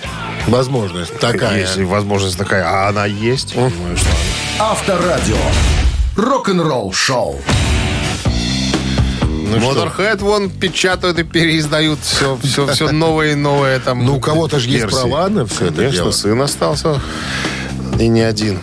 Возможность 0.47 1.17
такая. 1.19 1.59
Если 1.59 1.83
возможность 1.83 2.37
такая. 2.37 2.65
А 2.67 2.89
она 2.89 3.05
есть. 3.05 3.55
Ну, 3.55 3.67
и 3.67 3.95
что? 3.95 4.09
Авторадио. 4.59 5.37
Рок-н-ролл 6.15 6.91
шоу. 6.93 7.39
Ну? 9.23 9.57
Motorhead 9.57 10.19
вон 10.19 10.49
печатают 10.49 11.17
и 11.17 11.23
переиздают 11.23 11.99
все, 12.01 12.37
все, 12.43 12.67
все 12.67 12.91
новое 12.91 13.31
и 13.31 13.35
новое 13.35 13.79
там. 13.79 14.05
Ну, 14.05 14.17
у 14.17 14.19
кого-то 14.19 14.59
же 14.59 14.69
есть 14.69 14.87
права 14.89 15.27
на 15.29 15.45
все 15.45 15.65
это 15.65 15.75
Конечно, 15.75 15.97
дело. 15.97 16.11
сын 16.11 16.41
остался. 16.41 17.01
И 17.99 18.07
не 18.07 18.21
один. 18.21 18.59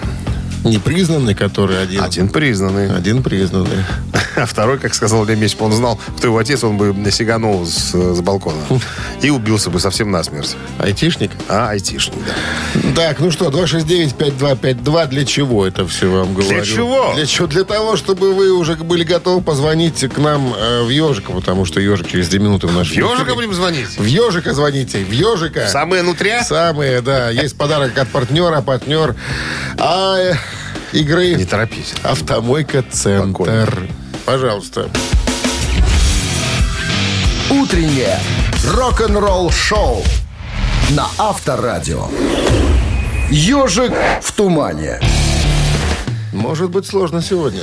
Непризнанный, 0.65 1.35
который 1.35 1.81
один. 1.83 2.03
Один 2.03 2.29
признанный. 2.29 2.91
Один 2.95 3.23
признанный. 3.23 3.85
А 4.37 4.47
второй, 4.47 4.79
как 4.79 4.95
сказал 4.95 5.25
Лем 5.25 5.41
если 5.41 5.57
бы 5.57 5.65
он 5.65 5.73
знал, 5.73 5.99
кто 6.17 6.27
его 6.27 6.39
отец, 6.39 6.63
он 6.65 6.77
бы 6.77 7.11
сиганул 7.11 7.67
с, 7.67 7.93
с 7.93 8.21
балкона. 8.21 8.59
И 9.23 9.31
убился 9.31 9.71
бы 9.71 9.81
совсем 9.81 10.11
насмерть. 10.11 10.57
Айтишник? 10.79 11.31
А, 11.49 11.71
айтишник, 11.71 12.19
да. 12.27 12.93
Так, 12.95 13.21
ну 13.21 13.31
что, 13.31 13.47
269-5252, 13.49 15.09
для 15.09 15.25
чего 15.25 15.67
это 15.67 15.87
все 15.87 16.11
вам 16.11 16.35
говорю? 16.35 16.65
чего? 16.65 17.13
Для 17.15 17.27
чего? 17.27 17.47
Для 17.47 17.65
того, 17.65 17.97
чтобы 17.97 18.35
вы 18.35 18.53
уже 18.53 18.77
были 18.77 19.05
готовы 19.05 19.43
позвонить 19.43 20.01
к 20.13 20.19
нам 20.19 20.55
э, 20.55 20.83
в 20.83 20.89
Ежика, 20.89 21.33
потому 21.33 21.65
что 21.65 21.81
Ежик 21.81 22.11
через 22.11 22.29
2 22.29 22.39
минуты 22.39 22.67
в 22.67 22.75
нашем 22.75 22.95
В 22.95 23.13
ежика 23.13 23.35
будем 23.35 23.55
звонить? 23.55 23.99
В 23.99 24.05
Ежика 24.05 24.55
звоните, 24.55 24.99
в 25.05 25.11
Ежика. 25.11 25.67
Самые 25.69 26.03
нутря? 26.03 26.45
Самые, 26.45 27.01
да. 27.01 27.31
Есть 27.47 27.57
подарок 27.57 27.97
от 27.99 28.09
партнера, 28.09 28.61
партнер 28.61 29.15
а, 29.79 30.19
э, 30.19 30.35
игры 30.93 31.35
Не 31.35 31.45
торопись. 31.45 31.95
Автомойка 32.03 32.85
Центр. 32.91 33.29
Спокойно. 33.31 34.06
Пожалуйста. 34.27 34.91
Утреннее 37.49 38.19
рок-н-ролл 38.75 39.53
шоу 39.53 40.03
на 40.91 41.07
Авторадио. 41.17 42.09
Ежик 43.31 43.93
в 44.21 44.33
тумане. 44.33 44.99
Может 46.33 46.71
быть 46.71 46.87
сложно 46.87 47.23
сегодня. 47.23 47.63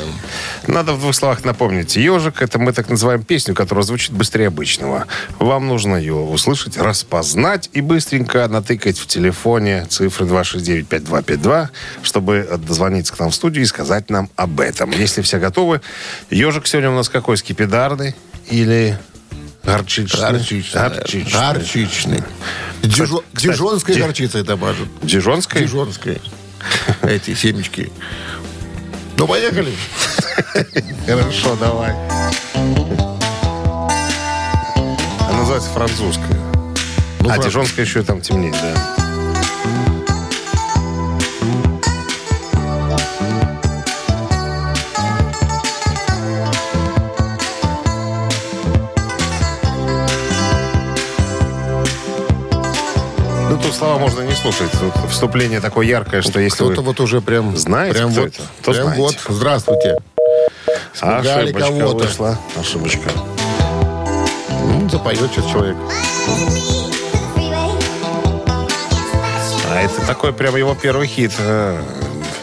Надо 0.67 0.93
в 0.93 0.99
двух 0.99 1.13
словах 1.13 1.43
напомнить. 1.43 1.95
Ежик, 1.97 2.41
это 2.41 2.57
мы 2.57 2.71
так 2.71 2.89
называем 2.89 3.23
песню, 3.23 3.53
которая 3.53 3.83
звучит 3.83 4.11
быстрее 4.11 4.47
обычного. 4.47 5.07
Вам 5.39 5.67
нужно 5.67 5.97
ее 5.97 6.13
услышать, 6.15 6.77
распознать 6.77 7.69
и 7.73 7.81
быстренько 7.81 8.47
натыкать 8.47 8.97
в 8.97 9.05
телефоне 9.07 9.85
цифры 9.89 10.25
269-5252, 10.25 11.67
чтобы 12.01 12.59
дозвониться 12.65 13.13
к 13.13 13.19
нам 13.19 13.31
в 13.31 13.35
студию 13.35 13.63
и 13.63 13.67
сказать 13.67 14.09
нам 14.09 14.29
об 14.37 14.59
этом. 14.61 14.91
Если 14.91 15.21
все 15.21 15.37
готовы, 15.39 15.81
ежик 16.29 16.65
сегодня 16.65 16.91
у 16.91 16.95
нас 16.95 17.09
какой? 17.09 17.35
Скипидарный 17.37 18.15
или 18.49 18.97
горчичный? 19.63 20.19
Горчичный. 20.21 20.81
Горчичный. 20.81 21.31
Горчичный. 21.33 22.23
Дижо- 22.81 23.23
кстати, 23.33 23.51
Дижонской 23.53 23.95
ди- 23.95 24.01
горчицей 24.01 24.41
это 24.41 24.55
мажут. 24.55 24.87
Дижонской? 25.01 25.61
Дижонской. 25.61 26.21
Эти 27.01 27.33
семечки. 27.33 27.91
Ну, 29.17 29.27
поехали. 29.27 29.73
Хорошо, 31.05 31.55
давай. 31.59 31.93
Она 35.29 35.39
называется 35.39 35.69
французская. 35.69 36.37
Ну, 37.19 37.29
а 37.29 37.33
фран- 37.35 37.43
дижонская 37.43 37.85
еще 37.85 38.03
там 38.03 38.21
темнее, 38.21 38.51
да. 38.51 39.03
Ну, 53.49 53.59
тут 53.61 53.73
слова 53.73 53.99
можно 53.99 54.21
не 54.21 54.33
слушать. 54.33 54.71
Тут 54.71 55.11
вступление 55.11 55.59
такое 55.61 55.85
яркое, 55.85 56.21
что 56.21 56.39
если 56.39 56.63
вы... 56.63 56.73
Кто-то 56.73 56.85
вот 56.85 56.99
уже 56.99 57.21
прям... 57.21 57.55
знаете, 57.55 57.99
прям 57.99 58.11
кто 58.11 58.21
вот, 58.21 58.29
это? 58.29 58.37
То 58.63 58.71
прям 58.71 58.83
знаете. 58.83 59.01
вот. 59.01 59.15
Здравствуйте. 59.29 59.97
Испугали 60.93 61.27
Ошибочка 61.27 61.59
кого-то. 61.79 62.05
вышла. 62.05 62.39
Ошибочка. 62.59 63.09
Ну, 64.63 64.89
запоет 64.89 65.19
сейчас 65.31 65.45
человек. 65.51 65.77
А 69.69 69.81
это 69.81 70.05
такой 70.05 70.33
прям 70.33 70.55
его 70.55 70.75
первый 70.75 71.07
хит 71.07 71.31
э, 71.39 71.81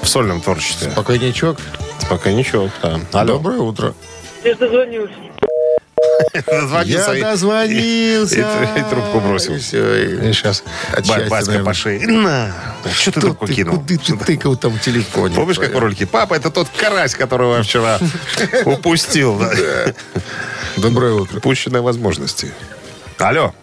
в 0.02 0.08
сольном 0.08 0.40
творчестве. 0.40 0.90
Покойничок. 0.90 1.58
Пока 2.08 2.32
ничего, 2.32 2.68
да. 2.82 2.98
Алло. 3.12 3.34
Доброе 3.34 3.58
утро. 3.60 3.94
Я 4.44 4.54
дозвонился. 4.56 5.14
Дозвонился 6.46 7.12
Я 7.12 7.24
дозвонился. 7.30 8.40
И, 8.76 8.90
трубку 8.90 9.20
бросил. 9.20 9.54
И 9.56 9.60
сейчас 9.60 10.62
От 10.92 11.06
ба- 11.06 11.14
счастья, 11.14 11.28
батька 11.30 11.46
наверное. 11.46 11.64
по 11.64 11.74
шее. 11.74 12.06
На! 12.06 12.52
Что 12.92 13.12
ты 13.12 13.20
трубку 13.20 13.46
кинул? 13.46 13.76
Куда 13.80 13.86
ты 13.96 14.16
тыкал 14.24 14.56
там 14.56 14.72
в 14.72 14.80
телефоне? 14.80 15.34
Помнишь, 15.34 15.58
как 15.58 15.74
в 15.74 15.78
ролике? 15.78 16.06
Папа, 16.06 16.34
это 16.34 16.50
тот 16.50 16.68
карась, 16.76 17.14
которого 17.14 17.56
я 17.58 17.62
вчера 17.62 17.98
упустил. 18.64 19.40
Доброе 20.76 21.14
утро. 21.14 21.38
Упущенные 21.38 21.82
возможности. 21.82 22.52
Алло. 23.18 23.54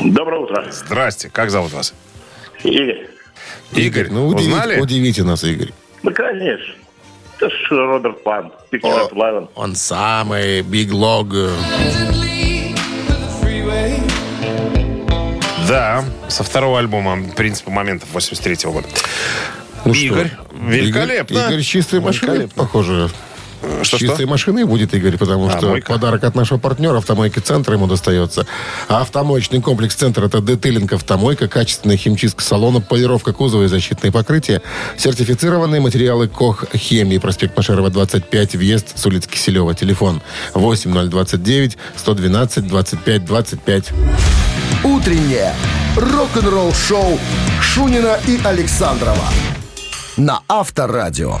Доброе 0.00 0.40
утро. 0.40 0.66
Здрасте. 0.70 1.30
Как 1.30 1.50
зовут 1.50 1.72
вас? 1.72 1.94
Игорь. 2.64 3.08
Игорь. 3.72 4.08
Ну, 4.10 4.26
удивите 4.28 5.22
нас, 5.24 5.44
Игорь. 5.44 5.70
Ну, 6.02 6.12
конечно. 6.12 6.74
Это 7.42 7.50
ж 7.50 7.70
Роберт 7.70 8.22
Плант. 8.22 8.52
Picture. 8.70 9.48
Он 9.56 9.74
самый 9.74 10.60
Big 10.62 10.90
Log. 10.90 11.50
Да, 15.68 16.04
со 16.28 16.44
второго 16.44 16.78
альбома 16.78 17.18
«Принципы 17.36 17.70
моментов» 17.72 18.08
83 18.12 18.70
года. 18.70 18.86
Ну 19.84 19.92
Игорь, 19.92 20.28
что? 20.28 20.56
великолепно. 20.66 21.34
Игорь, 21.34 21.60
Игорь 21.62 22.00
машины, 22.00 22.30
Великолепно. 22.30 22.62
похоже. 22.62 23.10
С 23.62 23.86
Что-что? 23.86 24.06
чистой 24.06 24.26
машиной 24.26 24.64
будет 24.64 24.92
Игорь, 24.94 25.16
потому 25.16 25.46
А, 25.48 25.56
что 25.56 25.68
мойка? 25.68 25.92
подарок 25.92 26.24
от 26.24 26.34
нашего 26.34 26.58
партнера 26.58 26.98
автомойки 26.98 27.38
«Центр» 27.38 27.72
ему 27.74 27.86
достается. 27.86 28.46
А 28.88 29.00
автомоечный 29.02 29.60
комплекс 29.60 29.94
«Центр»— 29.94 30.24
это 30.24 30.40
детейлинг 30.40 30.92
автомойка, 30.92 31.48
качественная 31.48 31.96
химчистка 31.96 32.42
салона, 32.42 32.80
полировка 32.80 33.32
кузова 33.32 33.64
и 33.64 33.66
защитные 33.68 34.10
покрытия, 34.12 34.62
сертифицированные 34.96 35.80
материалы 35.80 36.28
КОХ 36.28 36.64
«Хемии», 36.76 37.18
проспект 37.18 37.56
Машерова, 37.56 37.90
25, 37.90 38.56
въезд 38.56 38.98
с 38.98 39.06
улицы 39.06 39.28
Киселева. 39.28 39.74
Телефон 39.74 40.22
8029 40.54 41.78
112 41.96 42.66
25 42.66 43.24
25. 43.24 43.90
Утреннее 44.84 45.54
рок-н-ролл 45.96 46.72
шоу 46.74 47.18
Шунина 47.60 48.18
и 48.26 48.40
Александрова 48.44 49.24
на 50.16 50.40
Авторадио. 50.48 51.38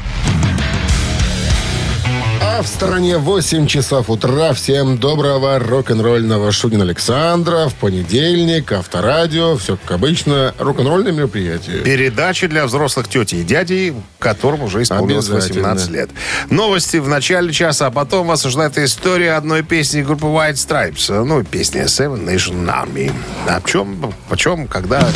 А 2.44 2.60
в 2.60 2.66
стороне 2.66 3.18
8 3.18 3.68
часов 3.68 4.10
утра. 4.10 4.52
Всем 4.52 4.98
доброго 4.98 5.60
рок-н-ролльного 5.60 6.50
Шунин 6.50 6.82
Александров. 6.82 7.72
Понедельник, 7.74 8.72
авторадио. 8.72 9.56
Все 9.56 9.76
как 9.76 9.92
обычно. 9.92 10.52
Рок-н-ролльное 10.58 11.12
мероприятие. 11.12 11.78
Передачи 11.78 12.48
для 12.48 12.66
взрослых 12.66 13.06
тети 13.06 13.36
и 13.36 13.42
дядей, 13.44 13.94
которым 14.18 14.64
уже 14.64 14.82
исполнилось 14.82 15.28
Обязательно. 15.30 15.68
18 15.68 15.90
лет. 15.92 16.10
Новости 16.50 16.96
в 16.96 17.06
начале 17.06 17.52
часа, 17.52 17.86
а 17.86 17.90
потом 17.92 18.26
вас 18.26 18.44
ожидает 18.44 18.76
история 18.76 19.34
одной 19.34 19.62
песни 19.62 20.02
группы 20.02 20.26
White 20.26 20.54
Stripes. 20.54 21.24
Ну, 21.24 21.44
песня 21.44 21.84
Seven 21.84 22.26
Nation 22.26 22.66
Army. 22.66 23.12
О 23.46 23.60
чем, 23.60 24.12
о 24.28 24.36
чем, 24.36 24.66
когда... 24.66 25.08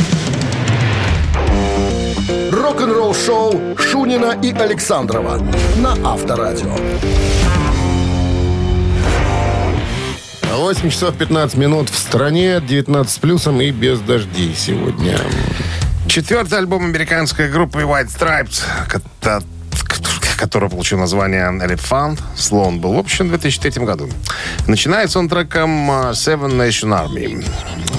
Рок-н-ролл 2.67 3.15
шоу 3.15 3.77
Шунина 3.77 4.37
и 4.43 4.51
Александрова 4.51 5.37
на 5.77 5.93
Авторадио. 6.03 6.75
8 10.51 10.89
часов 10.89 11.15
15 11.15 11.55
минут 11.57 11.89
в 11.89 11.97
стране. 11.97 12.59
19 12.59 13.09
с 13.09 13.19
плюсом 13.19 13.61
и 13.61 13.71
без 13.71 14.01
дождей 14.01 14.53
сегодня. 14.53 15.17
Четвертый 16.09 16.59
альбом 16.59 16.83
американской 16.83 17.49
группы 17.49 17.83
White 17.83 18.09
Stripes, 18.09 18.61
ко- 18.89 19.41
который 20.37 20.69
получил 20.69 20.99
название 20.99 21.45
Elephant, 21.49 22.19
слон, 22.35 22.81
был 22.81 22.91
выпущен 22.95 23.27
в 23.27 23.29
2003 23.29 23.85
году. 23.85 24.09
Начинается 24.67 25.19
он 25.19 25.29
треком 25.29 25.89
э, 25.89 25.93
Seven 26.11 26.51
Nation 26.57 26.89
Army, 26.91 27.45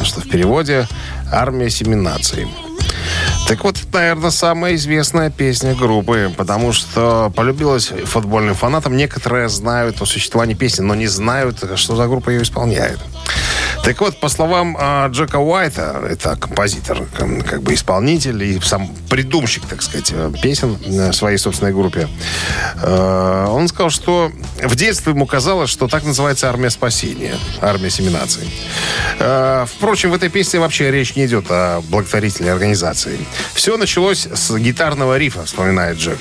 что 0.04 0.20
в 0.20 0.28
переводе 0.28 0.86
«Армия 1.32 1.70
семи 1.70 1.94
наций». 1.96 2.46
Так 3.48 3.64
вот, 3.64 3.78
наверное, 3.94 4.30
самая 4.30 4.74
известная 4.74 5.30
песня 5.30 5.74
группы, 5.74 6.30
потому 6.36 6.72
что 6.72 7.32
полюбилась 7.34 7.86
футбольным 8.04 8.54
фанатам. 8.54 8.94
Некоторые 8.94 9.48
знают 9.48 10.02
о 10.02 10.04
существовании 10.04 10.52
песни, 10.52 10.82
но 10.82 10.94
не 10.94 11.06
знают, 11.06 11.64
что 11.76 11.96
за 11.96 12.06
группа 12.08 12.28
ее 12.28 12.42
исполняет. 12.42 12.98
Так 13.84 14.00
вот, 14.00 14.20
по 14.20 14.28
словам 14.28 14.76
э, 14.78 15.08
Джека 15.10 15.36
Уайта, 15.36 16.02
это 16.10 16.36
композитор, 16.36 17.02
как 17.48 17.62
бы 17.62 17.72
исполнитель 17.72 18.42
и 18.42 18.60
сам 18.60 18.88
придумщик, 19.08 19.64
так 19.66 19.82
сказать, 19.82 20.12
э, 20.12 20.30
песен 20.42 20.76
в 20.84 21.12
своей 21.12 21.38
собственной 21.38 21.72
группе, 21.72 22.08
э, 22.82 23.46
он 23.48 23.68
сказал, 23.68 23.90
что 23.90 24.30
в 24.62 24.76
детстве 24.76 25.12
ему 25.12 25.26
казалось, 25.26 25.70
что 25.70 25.88
так 25.88 26.04
называется 26.04 26.48
армия 26.48 26.70
спасения, 26.70 27.36
армия 27.60 27.90
семинаций. 27.90 28.48
Э, 29.18 29.64
впрочем, 29.66 30.10
в 30.10 30.14
этой 30.14 30.28
песне 30.28 30.60
вообще 30.60 30.90
речь 30.90 31.16
не 31.16 31.26
идет 31.26 31.46
о 31.50 31.80
благотворительной 31.88 32.52
организации. 32.52 33.18
Все 33.54 33.76
началось 33.76 34.26
с 34.26 34.54
гитарного 34.56 35.16
рифа, 35.16 35.44
вспоминает 35.44 35.98
Джек, 35.98 36.18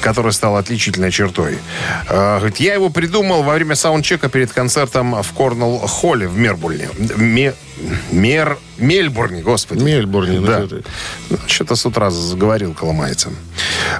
который 0.00 0.32
стал 0.32 0.56
отличительной 0.56 1.10
чертой. 1.10 1.58
Э, 2.08 2.38
говорит, 2.38 2.56
я 2.58 2.74
его 2.74 2.90
придумал 2.90 3.42
во 3.42 3.54
время 3.54 3.74
саундчека 3.76 4.28
перед 4.28 4.52
концертом 4.52 5.22
в 5.22 5.32
Корнелл-Холле 5.32 6.26
в 6.26 6.36
Мербульне. 6.36 6.88
Ме, 7.16 7.54
мер, 8.12 8.58
Мельбурне, 8.78 9.42
господи. 9.42 9.82
Мельбурне, 9.82 10.40
да. 10.40 10.66
Что-то 11.46 11.76
с 11.76 11.86
утра 11.86 12.10
заговорил 12.10 12.74
коломайцем. 12.74 13.36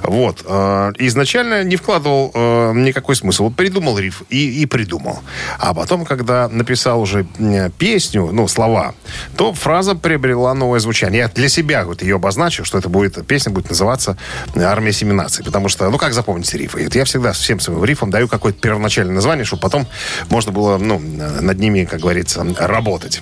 Вот. 0.03 0.43
э, 0.45 0.91
Изначально 0.99 1.63
не 1.63 1.77
вкладывал 1.77 2.31
э, 2.33 2.73
никакой 2.75 3.15
смысл. 3.15 3.45
Вот 3.45 3.55
придумал 3.55 3.97
риф 3.97 4.23
и, 4.29 4.61
и 4.61 4.65
придумал. 4.65 5.19
А 5.59 5.73
потом, 5.73 6.05
когда 6.05 6.49
написал 6.49 7.01
уже 7.01 7.25
э, 7.39 7.69
песню, 7.77 8.29
ну, 8.31 8.47
слова, 8.47 8.93
то 9.37 9.53
фраза 9.53 9.95
приобрела 9.95 10.53
новое 10.53 10.79
звучание. 10.79 11.19
Я 11.19 11.27
для 11.29 11.47
себя 11.47 11.85
вот 11.85 12.01
ее 12.01 12.15
обозначил, 12.15 12.65
что 12.65 12.77
это 12.77 12.89
будет, 12.89 13.25
песня 13.25 13.51
будет 13.51 13.69
называться 13.69 14.17
«Армия 14.55 14.91
семи 14.91 15.13
наций». 15.13 15.45
Потому 15.45 15.69
что, 15.69 15.89
ну, 15.89 15.97
как 15.97 16.13
запомнить 16.13 16.53
рифы? 16.53 16.83
Вот 16.83 16.95
Я 16.95 17.05
всегда 17.05 17.31
всем 17.31 17.59
своим 17.59 17.83
рифам 17.83 18.11
даю 18.11 18.27
какое-то 18.27 18.59
первоначальное 18.59 19.15
название, 19.15 19.45
чтобы 19.45 19.61
потом 19.61 19.87
можно 20.29 20.51
было, 20.51 20.77
ну, 20.77 20.99
над 20.99 21.59
ними, 21.59 21.85
как 21.85 22.01
говорится, 22.01 22.45
работать. 22.57 23.21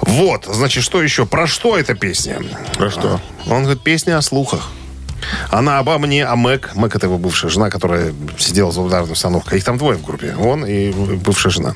Вот, 0.00 0.46
значит, 0.46 0.69
что 0.78 1.02
еще? 1.02 1.26
Про 1.26 1.48
что 1.48 1.76
эта 1.76 1.94
песня? 1.94 2.40
Про 2.76 2.90
что? 2.90 3.20
Он 3.46 3.62
говорит, 3.62 3.82
песня 3.82 4.16
о 4.16 4.22
слухах. 4.22 4.70
Она 5.50 5.78
обо 5.78 5.98
мне, 5.98 6.24
а 6.24 6.36
Мэг, 6.36 6.74
Мэг 6.74 6.96
это 6.96 7.06
его 7.06 7.18
бывшая 7.18 7.48
жена, 7.48 7.70
которая 7.70 8.14
сидела 8.38 8.72
за 8.72 8.80
ударной 8.80 9.12
установкой. 9.12 9.58
Их 9.58 9.64
там 9.64 9.78
двое 9.78 9.98
в 9.98 10.02
группе. 10.02 10.34
Он 10.34 10.64
и 10.64 10.92
бывшая 10.92 11.50
жена. 11.50 11.74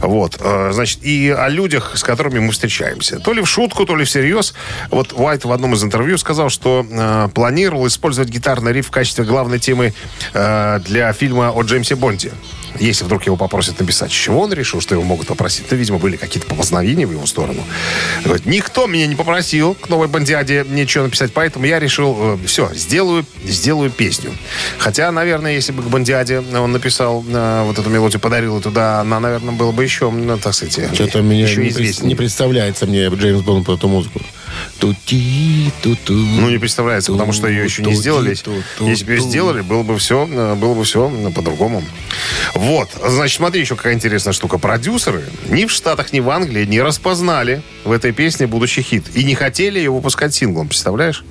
Вот. 0.00 0.38
э, 0.40 0.70
Значит, 0.72 1.00
и 1.02 1.30
о 1.30 1.48
людях, 1.48 1.92
с 1.94 2.02
которыми 2.02 2.38
мы 2.38 2.52
встречаемся. 2.52 3.18
То 3.20 3.32
ли 3.32 3.42
в 3.42 3.46
шутку, 3.46 3.86
то 3.86 3.96
ли 3.96 4.04
всерьез. 4.04 4.54
Вот 4.90 5.12
Уайт 5.12 5.44
в 5.44 5.52
одном 5.52 5.74
из 5.74 5.84
интервью 5.84 6.18
сказал, 6.18 6.48
что 6.48 6.84
э, 6.88 7.28
планировал 7.34 7.86
использовать 7.86 8.30
гитарный 8.30 8.72
риф 8.72 8.88
в 8.88 8.90
качестве 8.90 9.24
главной 9.24 9.58
темы 9.58 9.94
э, 10.32 10.80
для 10.84 11.12
фильма 11.12 11.50
о 11.54 11.62
Джеймсе 11.62 11.94
Бонде. 11.94 12.32
Если 12.78 13.04
вдруг 13.04 13.24
его 13.26 13.36
попросят 13.36 13.78
написать, 13.78 14.10
с 14.10 14.14
чего 14.14 14.40
он 14.40 14.52
решил, 14.52 14.80
что 14.80 14.94
его 14.94 15.04
могут 15.04 15.26
попросить? 15.26 15.66
Ну, 15.70 15.76
видимо, 15.76 15.98
были 15.98 16.16
какие-то 16.16 16.48
поползновения 16.48 17.06
в 17.06 17.12
его 17.12 17.26
сторону. 17.26 17.62
Говорит, 18.24 18.46
никто 18.46 18.86
меня 18.86 19.06
не 19.06 19.14
попросил 19.14 19.74
к 19.74 19.88
новой 19.88 20.08
бандиаде 20.08 20.64
ничего 20.68 21.04
написать, 21.04 21.32
поэтому 21.32 21.66
я 21.66 21.78
решил, 21.78 22.38
все, 22.46 22.70
сделаю, 22.74 23.24
сделаю 23.44 23.90
песню. 23.90 24.32
Хотя, 24.78 25.10
наверное, 25.12 25.54
если 25.54 25.72
бы 25.72 25.82
к 25.82 25.86
бандиаде 25.86 26.38
он 26.38 26.72
написал 26.72 27.24
э, 27.26 27.62
вот 27.64 27.78
эту 27.78 27.88
мелодию, 27.90 28.20
подарил 28.20 28.60
туда, 28.60 29.00
она, 29.00 29.20
наверное, 29.20 29.54
была 29.54 29.72
бы 29.72 29.84
еще, 29.84 30.10
ну, 30.10 30.36
так 30.38 30.54
сказать, 30.54 30.94
Что-то 30.94 31.20
меня 31.22 31.46
еще 31.46 31.66
известнее. 31.68 32.08
не 32.08 32.14
представляется 32.14 32.86
мне 32.86 33.08
Джеймс 33.08 33.42
Бонд 33.42 33.66
под 33.66 33.78
эту 33.78 33.88
музыку. 33.88 34.20
Тути, 34.78 35.72
ту-ту. 35.82 36.12
Ну, 36.12 36.48
не 36.48 36.58
представляется, 36.58 37.12
потому 37.12 37.32
что 37.32 37.48
ее 37.48 37.64
еще 37.64 37.82
не 37.82 37.94
сделали. 37.94 38.36
Если 38.80 39.04
бы 39.04 39.12
ее 39.12 39.20
сделали, 39.20 39.60
было 39.62 39.82
бы 39.82 39.98
все, 39.98 40.26
было 40.26 40.74
бы 40.74 40.84
все 40.84 41.10
по-другому. 41.34 41.82
Вот, 42.64 42.88
значит, 43.06 43.36
смотри, 43.36 43.60
еще 43.60 43.76
какая 43.76 43.92
интересная 43.92 44.32
штука. 44.32 44.56
Продюсеры 44.56 45.22
ни 45.48 45.66
в 45.66 45.70
Штатах, 45.70 46.14
ни 46.14 46.20
в 46.20 46.30
Англии 46.30 46.64
не 46.64 46.80
распознали 46.80 47.62
в 47.84 47.92
этой 47.92 48.12
песне 48.12 48.46
будущий 48.46 48.80
хит. 48.80 49.04
И 49.14 49.22
не 49.22 49.34
хотели 49.34 49.78
ее 49.78 49.90
выпускать 49.90 50.32
синглом, 50.32 50.68
представляешь? 50.68 51.24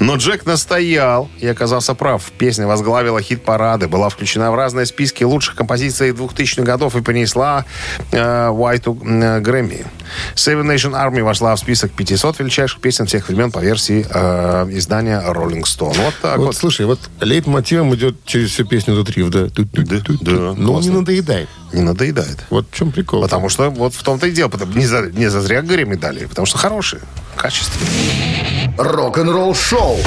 Но 0.00 0.16
Джек 0.16 0.46
настоял 0.46 1.28
и 1.38 1.46
оказался 1.46 1.94
прав. 1.94 2.30
Песня 2.38 2.66
возглавила 2.66 3.20
хит-парады, 3.20 3.88
была 3.88 4.08
включена 4.08 4.50
в 4.50 4.54
разные 4.54 4.86
списки 4.86 5.24
лучших 5.24 5.54
композиций 5.54 6.10
2000-х 6.10 6.62
годов 6.62 6.96
и 6.96 7.02
принесла 7.02 7.64
э, 8.12 8.48
Уайту 8.48 8.98
э, 9.04 9.40
Грэмми. 9.40 9.86
Seven 10.34 10.64
Nation 10.64 10.92
Army 10.92 11.22
вошла 11.22 11.54
в 11.54 11.58
список 11.58 11.92
500 11.92 12.38
величайших 12.38 12.80
песен 12.80 13.06
всех 13.06 13.28
времен 13.28 13.50
по 13.50 13.58
версии 13.58 14.06
э, 14.08 14.66
издания 14.70 15.20
Rolling 15.26 15.62
Stone. 15.62 15.96
Вот 15.98 16.14
так 16.22 16.38
Вот, 16.38 16.46
вот. 16.46 16.56
слушай, 16.56 16.86
вот 16.86 16.98
лейтмотивом 17.20 17.94
идет 17.94 18.16
через 18.24 18.50
всю 18.50 18.64
песню 18.64 18.94
этот 19.00 19.14
риф, 19.16 19.30
да? 19.30 19.48
Ту-ту-ту-ту. 19.48 20.18
Да, 20.24 20.30
да, 20.32 20.54
Ну, 20.56 20.72
классно. 20.72 20.90
не 20.90 20.96
надоедает. 20.96 21.48
Не 21.74 21.82
надоедает. 21.82 22.38
Вот 22.50 22.66
в 22.70 22.74
чем 22.74 22.92
прикол. 22.92 23.22
Потому 23.22 23.48
что 23.48 23.68
вот 23.70 23.94
в 23.94 24.02
том-то 24.02 24.26
и 24.28 24.30
дело. 24.30 24.48
Потому, 24.48 24.72
не, 24.74 24.86
за, 24.86 25.10
не 25.10 25.28
зазря 25.28 25.60
Грэмми 25.60 25.96
дали, 25.96 26.24
потому 26.26 26.46
что 26.46 26.56
хорошие, 26.56 27.02
качественные. 27.36 28.72
Рок-н-ролл 28.78 29.54
шоу 29.54 29.98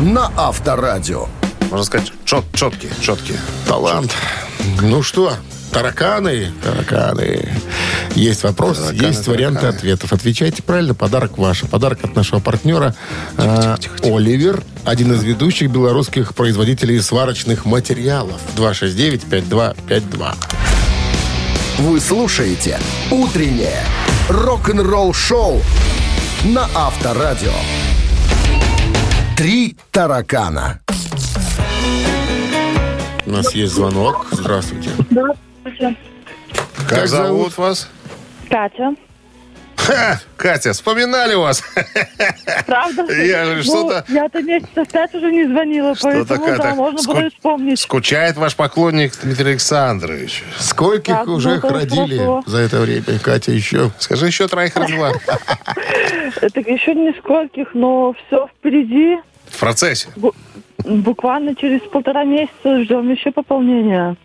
на 0.00 0.30
Авторадио. 0.36 1.26
Можно 1.70 1.84
сказать, 1.84 2.12
чет, 2.24 2.44
четкие, 2.52 2.90
четкие. 3.00 3.38
Талант. 3.66 4.14
Ну 4.82 5.02
что, 5.02 5.32
тараканы, 5.72 6.52
тараканы. 6.62 7.48
Есть 8.14 8.44
вопрос, 8.44 8.78
Тараканы, 8.78 9.06
есть 9.06 9.26
варианты 9.28 9.60
тараканы. 9.60 9.78
ответов. 9.78 10.12
Отвечайте 10.12 10.62
правильно, 10.62 10.94
подарок 10.94 11.38
ваш. 11.38 11.62
Подарок 11.62 12.02
от 12.04 12.16
нашего 12.16 12.40
партнера 12.40 12.94
э, 13.36 13.76
тихо, 13.80 13.98
тихо. 13.98 14.16
Оливер, 14.16 14.62
один 14.84 15.12
из 15.12 15.22
ведущих 15.22 15.70
белорусских 15.70 16.34
производителей 16.34 17.00
сварочных 17.00 17.64
материалов. 17.64 18.40
269-5252. 18.56 20.34
Вы 21.78 22.00
слушаете 22.00 22.78
«Утреннее 23.10 23.82
рок-н-ролл-шоу» 24.30 25.60
на 26.46 26.64
Авторадио. 26.74 27.52
«Три 29.36 29.76
таракана». 29.90 30.80
У 33.26 33.30
нас 33.30 33.54
есть 33.54 33.74
звонок. 33.74 34.26
Здравствуйте. 34.30 34.88
Здравствуйте. 35.10 35.96
Как, 36.88 37.08
зовут? 37.08 37.58
вас? 37.58 37.90
Катя. 38.48 38.94
Ха, 39.86 40.20
Катя, 40.36 40.72
вспоминали 40.72 41.34
вас. 41.34 41.62
Правда? 42.66 43.04
Я 43.12 43.44
Ну, 43.46 43.62
что-то- 43.62 44.04
Я-то 44.08 44.42
месяцев 44.42 44.88
пять 44.90 45.14
уже 45.14 45.30
не 45.30 45.46
звонила, 45.46 45.94
Что-то 45.94 46.16
поэтому, 46.26 46.46
как-то 46.46 46.62
да, 46.62 46.74
можно 46.74 46.98
ску- 46.98 47.12
было 47.14 47.26
и 47.26 47.30
вспомнить. 47.30 47.78
Скучает 47.80 48.36
ваш 48.36 48.56
поклонник 48.56 49.12
Дмитрий 49.22 49.50
Александрович. 49.50 50.42
Скольких 50.58 51.14
Так, 51.14 51.28
уже 51.28 51.48
ну, 51.50 51.54
их 51.56 51.64
это 51.64 51.74
родили 51.74 52.16
хорошо. 52.18 52.42
за 52.46 52.58
это 52.58 52.80
время? 52.80 53.04
Катя 53.22 53.52
еще. 53.52 53.90
Скажи, 53.98 54.26
еще 54.26 54.48
троих 54.48 54.76
родила. 54.76 55.12
Это 56.40 56.60
еще 56.60 56.94
не 56.94 57.12
скольких, 57.18 57.68
но 57.74 58.14
все 58.26 58.48
впереди. 58.48 59.18
В 59.48 59.58
процессе. 59.60 60.08
Бу- 60.16 60.34
Буквально 60.84 61.54
через 61.56 61.80
полтора 61.82 62.24
месяца 62.24 62.82
ждем 62.82 63.10
еще 63.10 63.30
пополнения. 63.32 64.16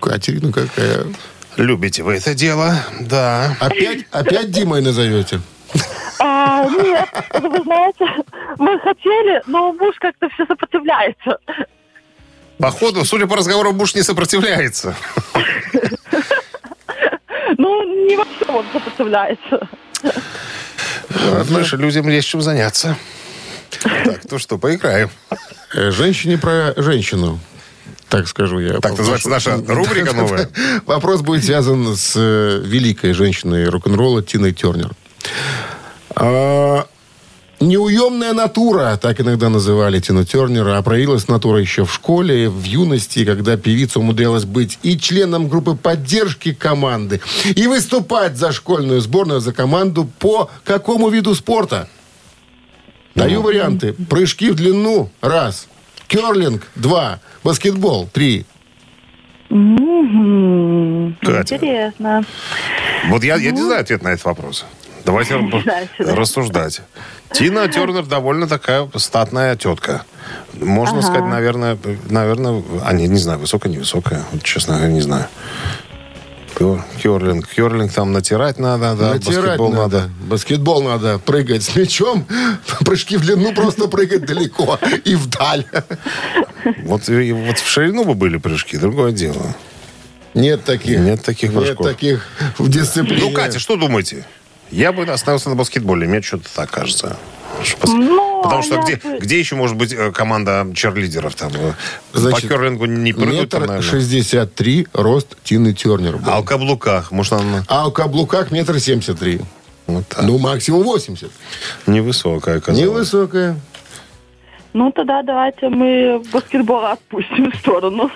Катерина 0.00 0.52
какая. 0.52 1.04
Любите 1.58 2.04
вы 2.04 2.14
это 2.14 2.34
дело, 2.34 2.76
да. 3.00 3.56
Опять, 3.58 4.04
опять 4.12 4.50
Димой 4.52 4.80
назовете? 4.80 5.40
А, 6.20 6.64
нет, 6.68 7.08
вы 7.32 7.62
знаете, 7.62 8.06
мы 8.58 8.78
хотели, 8.78 9.42
но 9.46 9.72
муж 9.72 9.96
как-то 9.98 10.28
все 10.30 10.46
сопротивляется. 10.46 11.38
Походу, 12.58 13.04
судя 13.04 13.26
по 13.26 13.36
разговору, 13.36 13.72
муж 13.72 13.94
не 13.94 14.02
сопротивляется. 14.02 14.94
Ну, 17.56 18.06
не 18.06 18.16
во 18.16 18.24
всем 18.24 18.54
он 18.56 18.66
сопротивляется. 18.72 19.68
Знаешь, 21.44 21.72
людям 21.72 22.08
есть 22.08 22.28
чем 22.28 22.40
заняться. 22.40 22.96
Так, 23.82 24.20
ну 24.30 24.38
что, 24.38 24.58
поиграем. 24.58 25.10
Э, 25.74 25.90
Женщине 25.90 26.38
про 26.38 26.72
женщину. 26.76 27.38
Так 28.08 28.26
скажу 28.26 28.58
я. 28.58 28.78
Так 28.80 28.96
называется 28.96 29.28
наша 29.28 29.56
рубрика 29.66 30.14
новая. 30.14 30.48
Вопрос 30.86 31.20
будет 31.20 31.44
связан 31.44 31.94
с 31.96 32.14
э, 32.16 32.62
великой 32.64 33.12
женщиной 33.12 33.68
рок-н-ролла 33.68 34.22
Тиной 34.22 34.52
Тернер. 34.52 34.92
А, 36.14 36.86
Неуемная 37.60 38.34
натура, 38.34 38.96
так 39.02 39.20
иногда 39.20 39.48
называли 39.48 39.98
Тину 39.98 40.24
Тернера, 40.24 40.78
а 40.78 40.82
проявилась 40.82 41.26
натура 41.26 41.58
еще 41.58 41.84
в 41.84 41.92
школе, 41.92 42.48
в 42.48 42.62
юности, 42.62 43.24
когда 43.24 43.56
певица 43.56 43.98
умудрялась 43.98 44.44
быть 44.44 44.78
и 44.84 44.96
членом 44.96 45.48
группы 45.48 45.74
поддержки 45.74 46.52
команды, 46.52 47.20
и 47.56 47.66
выступать 47.66 48.36
за 48.36 48.52
школьную 48.52 49.00
сборную, 49.00 49.40
за 49.40 49.52
команду 49.52 50.08
по 50.20 50.48
какому 50.62 51.08
виду 51.08 51.34
спорта? 51.34 51.88
Даю 53.16 53.42
варианты. 53.42 53.92
Прыжки 54.08 54.50
в 54.50 54.54
длину– 54.54 55.10
раз. 55.20 55.66
Керлинг– 56.08 56.66
два. 56.74 57.20
Баскетбол– 57.44 58.08
три. 58.12 58.44
Катя. 61.22 61.54
Интересно. 61.56 62.24
Вот 63.08 63.22
я, 63.24 63.36
я 63.36 63.50
не 63.50 63.60
знаю 63.62 63.80
ответ 63.82 64.02
на 64.02 64.08
этот 64.08 64.24
вопрос. 64.24 64.66
Давайте 65.04 65.36
рассуждать. 65.98 66.82
Тина 67.32 67.68
Тернер 67.68 68.04
довольно 68.04 68.46
такая 68.46 68.88
статная 68.96 69.56
тетка. 69.56 70.04
Можно 70.54 70.98
Ага. 70.98 71.06
сказать, 71.06 71.24
наверное, 71.30 71.78
наверное, 72.10 72.62
а 72.84 72.92
не, 72.92 73.06
не 73.06 73.18
знаю, 73.18 73.38
высокая, 73.38 73.72
невысокая. 73.72 74.22
Вот, 74.32 74.42
честно 74.42 74.76
говоря, 74.76 74.92
не 74.92 75.00
знаю. 75.00 75.26
Кер- 76.58 76.82
Керлинг. 77.02 77.46
Керлинг 77.48 77.92
там 77.92 78.12
натирать 78.12 78.58
надо, 78.58 78.94
да, 78.96 79.14
Натирать 79.14 79.36
баскетбол 79.60 79.72
надо. 79.72 80.00
надо. 80.00 80.10
Баскетбол 80.28 80.82
надо 80.82 81.18
прыгать 81.18 81.62
с 81.62 81.76
мячом. 81.76 82.26
Прыжки 82.80 83.16
в 83.16 83.20
длину 83.22 83.54
просто 83.54 83.86
прыгать 83.88 84.24
далеко 84.26 84.78
и 85.04 85.14
вдаль. 85.14 85.64
Вот, 86.82 87.08
и- 87.08 87.32
вот 87.32 87.58
в 87.58 87.66
ширину 87.68 88.04
бы 88.04 88.14
были 88.14 88.36
прыжки, 88.38 88.76
другое 88.76 89.12
дело. 89.12 89.54
Нет 90.34 90.64
таких. 90.64 90.98
Нет 90.98 91.22
таких 91.22 91.50
Нет 91.52 91.58
прыжков. 91.60 91.86
таких 91.86 92.26
в 92.58 92.68
дисциплине. 92.68 93.22
Ну, 93.22 93.32
Катя, 93.32 93.58
что 93.58 93.76
думаете? 93.76 94.24
Я 94.70 94.92
бы 94.92 95.04
остался 95.04 95.48
на 95.48 95.54
баскетболе, 95.56 96.06
мне 96.06 96.20
что-то 96.20 96.48
так 96.54 96.70
кажется. 96.70 97.16
Ну, 97.86 98.42
Потому 98.42 98.60
а 98.60 98.62
что 98.62 98.74
я 98.76 98.82
где, 98.82 99.00
где 99.18 99.38
еще 99.38 99.56
может 99.56 99.76
быть 99.76 99.92
э, 99.92 100.12
команда 100.12 100.66
черлидеров 100.74 101.34
там? 101.34 101.50
э, 101.54 101.72
Значит, 102.12 102.42
По 102.42 102.48
керлингу 102.54 102.84
не 102.86 103.12
прыгают, 103.12 103.40
Метр 103.52 103.60
наверное. 103.60 103.82
63 103.82 104.86
рост 104.92 105.36
Тины 105.42 105.72
Тернер 105.72 106.18
был. 106.18 106.30
А 106.32 106.38
о 106.38 106.42
каблуках, 106.42 107.10
может, 107.10 107.32
она 107.32 107.64
А 107.68 107.88
у 107.88 107.90
каблуках 107.92 108.50
метр 108.50 108.78
семьдесят 108.78 109.18
три. 109.18 109.40
вот 109.86 110.06
так. 110.08 110.22
Ну, 110.22 110.38
максимум 110.38 110.82
80. 110.84 111.30
невысокая 111.86 112.58
оказалась. 112.58 112.80
Невысокая. 112.80 113.58
Ну, 114.74 114.92
тогда 114.92 115.22
давайте 115.22 115.68
мы 115.70 116.22
баскетбол 116.32 116.84
отпустим 116.84 117.50
в 117.50 117.56
сторону. 117.56 118.10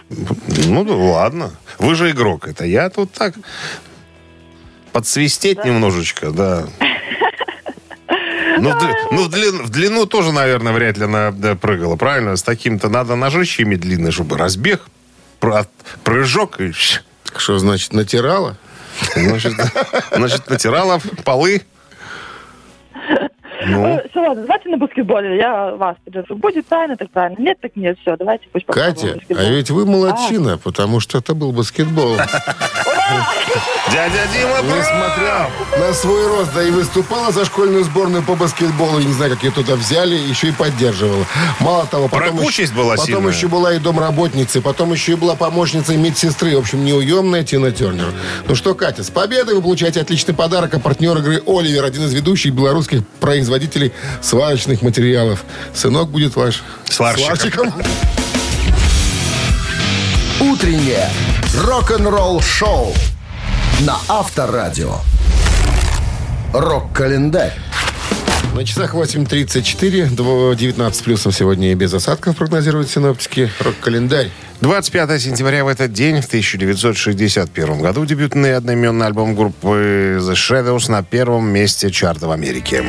Ну, 0.66 0.84
да 0.84 0.94
ладно. 0.94 1.50
Вы 1.78 1.94
же 1.94 2.10
игрок. 2.10 2.46
Это 2.46 2.64
я 2.64 2.90
тут 2.90 3.10
так 3.12 3.34
подсвистеть 4.92 5.64
немножечко, 5.64 6.30
да. 6.30 6.64
Ну, 8.58 8.72
ну, 9.10 9.24
в, 9.24 9.28
длин- 9.28 9.62
в 9.62 9.70
длину 9.70 10.06
тоже, 10.06 10.32
наверное, 10.32 10.72
вряд 10.72 10.98
ли 10.98 11.04
она 11.04 11.32
прыгала, 11.56 11.96
правильно? 11.96 12.36
С 12.36 12.42
таким-то 12.42 12.88
надо 12.88 13.14
ножище 13.16 13.62
иметь 13.62 13.80
длинное, 13.80 14.10
чтобы 14.10 14.36
разбег, 14.38 14.82
прыжок 16.04 16.60
и... 16.60 16.72
Что 16.72 17.58
значит, 17.58 17.92
натирала? 17.92 18.56
Значит, 19.14 19.54
значит, 20.14 20.50
натирала 20.50 21.00
полы. 21.24 21.62
Ну, 23.66 24.00
Все, 24.10 24.20
ладно, 24.20 24.42
давайте 24.42 24.68
на 24.68 24.76
баскетболе. 24.78 25.36
Я 25.36 25.72
вас 25.72 25.96
поддержу. 26.04 26.36
Будет 26.36 26.66
правильно, 26.66 26.96
так 26.96 27.10
правильно. 27.10 27.40
Нет, 27.42 27.58
так 27.60 27.76
нет. 27.76 27.98
Все, 28.00 28.16
давайте 28.16 28.48
пусть 28.52 28.66
попробуем 28.66 28.94
Катя, 28.94 29.20
а 29.30 29.50
ведь 29.50 29.70
вы 29.70 29.86
молодчина, 29.86 30.58
потому 30.58 31.00
что 31.00 31.18
это 31.18 31.34
был 31.34 31.52
баскетбол. 31.52 32.16
дядя 33.92 34.20
Дима, 34.32 34.56
Несмотря 34.62 35.50
на 35.78 35.92
свой 35.92 36.26
рост, 36.28 36.52
да 36.54 36.62
и 36.62 36.70
выступала 36.70 37.32
за 37.32 37.44
школьную 37.44 37.84
сборную 37.84 38.22
по 38.22 38.34
баскетболу. 38.34 38.98
Я 38.98 39.06
не 39.06 39.12
знаю, 39.12 39.32
как 39.32 39.42
ее 39.42 39.50
туда 39.50 39.76
взяли, 39.76 40.14
еще 40.14 40.48
и 40.48 40.52
поддерживала. 40.52 41.24
Мало 41.60 41.86
того, 41.86 42.08
потом, 42.08 42.40
еще, 42.42 42.66
была 42.72 42.96
потом 42.96 43.06
сильная. 43.06 43.32
еще 43.32 43.48
была 43.48 43.74
и 43.74 43.78
домработницей, 43.78 44.62
потом 44.62 44.92
еще 44.92 45.12
и 45.12 45.14
была 45.14 45.34
помощницей 45.34 45.96
медсестры. 45.96 46.56
В 46.56 46.60
общем, 46.60 46.84
неуемная 46.84 47.42
Тина 47.44 47.70
Тернер. 47.70 48.12
Ну 48.48 48.54
что, 48.54 48.74
Катя, 48.74 49.02
с 49.02 49.10
победой 49.10 49.54
вы 49.54 49.62
получаете 49.62 50.00
отличный 50.00 50.34
подарок, 50.34 50.74
а 50.74 50.78
партнер 50.78 51.16
игры 51.18 51.42
Оливер, 51.46 51.84
один 51.84 52.04
из 52.04 52.12
ведущих 52.14 52.52
белорусских 52.54 53.06
производителей 53.20 53.51
сварочных 54.20 54.82
материалов. 54.82 55.44
Сынок 55.74 56.08
будет 56.10 56.36
ваш 56.36 56.62
Сварщиком. 56.88 57.36
сварщиком. 57.36 57.72
Утреннее 60.40 61.08
рок-н-ролл-шоу 61.64 62.92
на 63.80 63.96
Авторадио. 64.08 64.96
Рок-календарь. 66.52 67.54
На 68.54 68.64
часах 68.66 68.94
8.34, 68.94 70.10
дво- 70.14 70.54
19 70.54 71.04
плюсом 71.04 71.32
сегодня 71.32 71.72
и 71.72 71.74
без 71.74 71.94
осадков 71.94 72.36
прогнозируют 72.36 72.90
синоптики. 72.90 73.50
Рок-календарь. 73.60 74.28
25 74.60 75.20
сентября 75.22 75.64
в 75.64 75.68
этот 75.68 75.92
день, 75.92 76.20
в 76.20 76.26
1961 76.26 77.80
году, 77.80 78.04
дебютный 78.04 78.54
одноименный 78.56 79.06
альбом 79.06 79.34
группы 79.34 80.18
The 80.20 80.34
Shadows 80.34 80.90
на 80.90 81.02
первом 81.02 81.48
месте 81.48 81.90
чарта 81.90 82.26
в 82.28 82.30
Америке. 82.30 82.84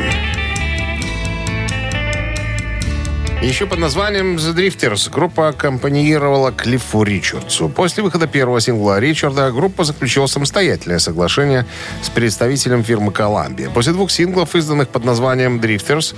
Еще 3.44 3.66
под 3.66 3.80
названием 3.80 4.38
The 4.38 4.56
Drifters 4.56 5.12
группа 5.12 5.50
аккомпанировала 5.50 6.54
Клиффу 6.54 7.04
Ричардсу. 7.04 7.68
После 7.68 8.02
выхода 8.02 8.26
первого 8.26 8.62
сингла 8.62 9.00
Ричарда 9.00 9.52
группа 9.52 9.84
заключила 9.84 10.28
самостоятельное 10.28 11.00
соглашение 11.00 11.66
с 12.02 12.10
представителем 12.10 12.86
фирмы 12.86 13.12
Columbia. 13.12 13.70
После 13.70 13.92
двух 13.92 14.12
синглов, 14.12 14.56
изданных 14.56 14.88
под 14.88 15.04
названием 15.04 15.60
Drifters, 15.60 16.16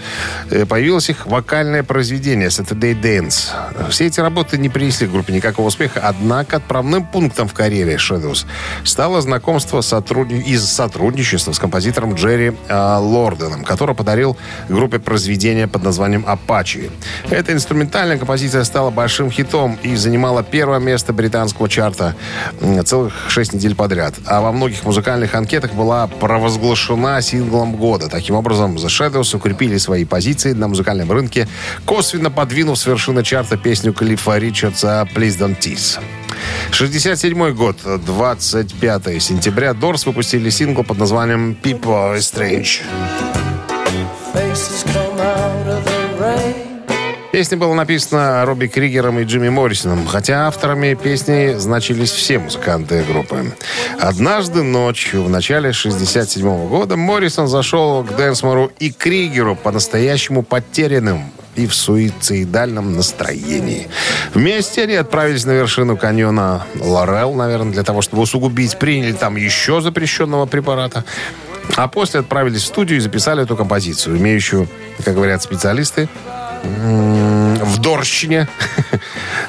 э, 0.52 0.68
появилось 0.68 1.10
их 1.10 1.26
вокальное 1.26 1.82
произведение 1.82 2.50
Saturday 2.50 2.94
Dance. 2.94 3.90
Все 3.90 4.06
эти 4.06 4.20
работы 4.20 4.60
не 4.60 4.70
принесли 4.70 5.08
группе 5.08 5.34
никакого 5.34 5.70
успеха, 5.70 6.02
однако 6.04 6.58
отправным 6.58 7.08
пунктом 7.08 7.48
в 7.48 7.56
карьере 7.56 7.96
Shadows 7.96 8.46
стало 8.84 9.20
знакомство 9.22 9.80
из 9.80 10.64
сотрудничества 10.64 11.54
с 11.54 11.58
композитором 11.58 12.14
Джерри 12.14 12.54
э, 12.68 12.98
Лорденом, 13.00 13.64
который 13.64 13.96
подарил 13.96 14.38
группе 14.70 15.00
произведение 15.00 15.68
под 15.68 15.82
названием 15.82 16.24
«Апачи». 16.28 16.92
Эта 17.30 17.54
инструментальная 17.54 18.17
композиция 18.17 18.63
стала 18.63 18.89
большим 18.89 19.32
хитом 19.32 19.78
и 19.84 19.95
занимала 19.95 20.43
первое 20.43 20.80
место 20.80 21.13
британского 21.13 21.69
чарта 21.69 22.15
целых 22.86 23.13
шесть 23.30 23.54
недель 23.54 23.75
подряд. 23.75 24.15
А 24.25 24.41
во 24.41 24.51
многих 24.51 24.84
музыкальных 24.84 25.36
анкетах 25.36 25.73
была 25.73 26.08
провозглашена 26.08 27.21
синглом 27.21 27.75
года. 27.75 28.08
Таким 28.10 28.36
образом, 28.36 28.75
The 28.75 28.88
Shadows 28.88 29.36
укрепили 29.36 29.78
свои 29.78 30.06
позиции 30.06 30.54
на 30.54 30.67
музыкальном 30.67 31.12
рынке, 31.12 31.47
косвенно 31.86 32.32
подвинув 32.32 32.78
с 32.78 32.86
вершины 32.86 33.23
чарта 33.23 33.58
песню 33.58 33.93
Клиффа 33.93 34.38
Ричардса 34.38 35.08
«Please 35.15 35.38
Don't 35.39 35.60
Tease». 35.60 35.99
67 36.71 37.54
год, 37.54 37.78
25 38.06 39.21
сентября, 39.21 39.73
Дорс 39.73 40.06
выпустили 40.06 40.49
сингл 40.49 40.84
под 40.84 40.97
названием 40.97 41.58
«People 41.62 42.13
are 42.13 42.17
Strange». 42.17 42.82
faces 44.36 44.84
come 44.84 45.19
out 45.19 45.67
of 45.67 45.86
the. 45.86 45.95
Песня 47.36 47.58
была 47.58 47.76
написана 47.76 48.45
Робби 48.45 48.67
Кригером 48.67 49.19
и 49.19 49.26
Джимми 49.26 49.50
Моррисоном, 49.50 50.08
хотя 50.08 50.48
авторами 50.48 50.93
песни 50.93 51.56
значились 51.58 52.10
все 52.10 52.39
музыканты 52.39 53.04
группы. 53.04 53.54
Однажды 54.00 54.63
ночью, 54.63 55.21
в 55.21 55.30
начале 55.30 55.74
67 55.74 56.69
года, 56.69 56.95
Моррисон 56.95 57.50
зашел 57.50 58.06
к 58.06 58.15
Дэнсмору 58.15 58.71
и 58.80 58.89
Кригеру 58.89 59.58
по-настоящему 59.58 60.43
потерянным 60.43 61.30
и 61.58 61.67
в 61.67 61.76
суицидальном 61.76 62.95
настроении. 62.95 63.89
Вместе 64.34 64.84
они 64.84 64.95
отправились 64.95 65.43
на 65.43 65.52
вершину 65.52 65.98
каньона 65.98 66.65
Лорел, 66.80 67.34
наверное, 67.34 67.74
для 67.74 67.84
того, 67.84 68.02
чтобы 68.02 68.24
усугубить. 68.24 68.80
Приняли 68.80 69.12
там 69.12 69.36
еще 69.36 69.82
запрещенного 69.82 70.45
препарата. 70.45 71.04
А 71.76 71.89
после 71.89 72.21
отправились 72.21 72.62
в 72.62 72.67
студию 72.67 73.00
и 73.00 73.02
записали 73.02 73.43
эту 73.43 73.58
композицию, 73.58 74.17
имеющую, 74.17 74.69
как 75.04 75.15
говорят 75.15 75.43
специалисты, 75.43 76.08
в 76.65 77.78
Дорщине. 77.80 78.47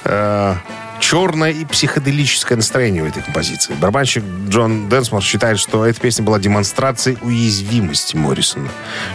Э, 0.08 0.54
черное 1.00 1.50
и 1.50 1.64
психоделическое 1.64 2.56
настроение 2.56 3.02
у 3.02 3.06
этой 3.06 3.22
композиции. 3.22 3.74
Барабанщик 3.80 4.22
Джон 4.48 4.88
Дэнсмор 4.88 5.22
считает, 5.22 5.58
что 5.58 5.84
эта 5.84 6.00
песня 6.00 6.24
была 6.24 6.38
демонстрацией 6.38 7.18
уязвимости 7.22 8.16
Моррисона. 8.16 8.68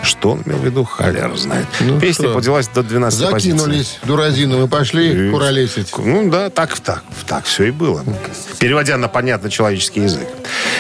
Что 0.04 0.32
он 0.32 0.44
имел 0.46 0.58
в 0.58 0.66
виду, 0.66 0.84
холера 0.84 1.36
знает. 1.36 1.66
Ну 1.80 2.00
Песня 2.00 2.26
что? 2.26 2.34
поднялась 2.36 2.68
до 2.68 2.84
12 2.84 3.30
позиции. 3.32 3.58
Закинулись 3.58 4.00
дуразину 4.04 4.66
и 4.66 4.68
пошли 4.68 5.28
И- 5.28 5.32
куролесить. 5.32 5.92
Ну 5.98 6.30
да, 6.30 6.50
так, 6.50 6.80
так, 6.80 7.04
так 7.28 7.46
все 7.46 7.66
и 7.66 7.72
было. 7.72 8.04
Переводя 8.60 8.98
на 8.98 9.08
понятный 9.08 9.50
человеческий 9.50 10.02
язык. 10.02 10.28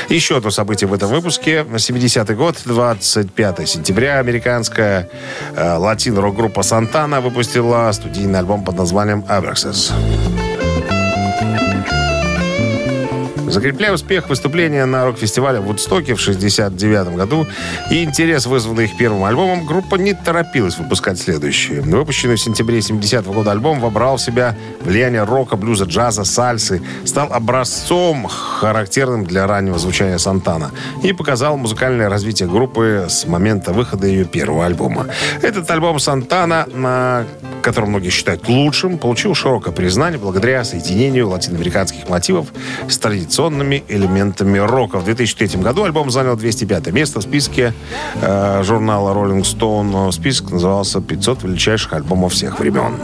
Еще 0.09 0.37
одно 0.37 0.51
событие 0.51 0.87
в 0.87 0.93
этом 0.93 1.09
выпуске. 1.09 1.61
70-й 1.63 2.35
год, 2.35 2.57
25 2.65 3.67
сентября, 3.69 4.19
американская 4.19 5.09
э, 5.55 5.75
латино-рок-группа 5.77 6.63
Сантана 6.63 7.21
выпустила 7.21 7.91
студийный 7.91 8.39
альбом 8.39 8.63
под 8.63 8.75
названием 8.77 9.23
«Abraxas». 9.27 9.91
Закрепляя 13.51 13.91
успех 13.91 14.29
выступления 14.29 14.85
на 14.85 15.03
рок-фестивале 15.03 15.59
в 15.59 15.65
Вудстоке 15.65 16.15
в 16.15 16.21
69 16.21 17.15
году 17.15 17.45
и 17.89 18.01
интерес, 18.01 18.45
вызванный 18.45 18.85
их 18.85 18.95
первым 18.95 19.25
альбомом, 19.25 19.65
группа 19.65 19.95
не 19.95 20.13
торопилась 20.13 20.77
выпускать 20.77 21.19
следующие. 21.19 21.81
Выпущенный 21.81 22.35
в 22.35 22.39
сентябре 22.39 22.81
70 22.81 23.25
года 23.25 23.51
альбом 23.51 23.81
вобрал 23.81 24.15
в 24.15 24.21
себя 24.21 24.55
влияние 24.79 25.23
рока, 25.23 25.57
блюза, 25.57 25.83
джаза, 25.83 26.23
сальсы, 26.23 26.81
стал 27.03 27.33
образцом, 27.33 28.25
характерным 28.25 29.25
для 29.25 29.45
раннего 29.47 29.77
звучания 29.77 30.17
Сантана, 30.17 30.71
и 31.03 31.11
показал 31.11 31.57
музыкальное 31.57 32.07
развитие 32.07 32.47
группы 32.47 33.07
с 33.09 33.27
момента 33.27 33.73
выхода 33.73 34.07
ее 34.07 34.23
первого 34.23 34.65
альбома. 34.65 35.07
Этот 35.41 35.69
альбом 35.69 35.99
Сантана, 35.99 36.67
на 36.73 37.25
который 37.61 37.89
многие 37.89 38.11
считают 38.11 38.47
лучшим, 38.47 38.97
получил 38.97 39.35
широкое 39.35 39.73
признание 39.73 40.17
благодаря 40.17 40.63
соединению 40.63 41.27
латиноамериканских 41.27 42.07
мотивов 42.07 42.47
с 42.87 42.97
традиционными 42.97 43.40
элементами 43.87 44.57
рока. 44.59 44.99
В 44.99 45.05
2003 45.05 45.59
году 45.61 45.83
альбом 45.83 46.11
занял 46.11 46.35
205 46.35 46.91
место 46.91 47.19
в 47.19 47.23
списке 47.23 47.73
э, 48.21 48.61
журнала 48.63 49.13
Rolling 49.13 49.41
Stone. 49.41 50.11
Список 50.11 50.51
назывался 50.51 50.99
«500 50.99 51.47
величайших 51.47 51.93
альбомов 51.93 52.33
всех 52.33 52.59
времен». 52.59 52.95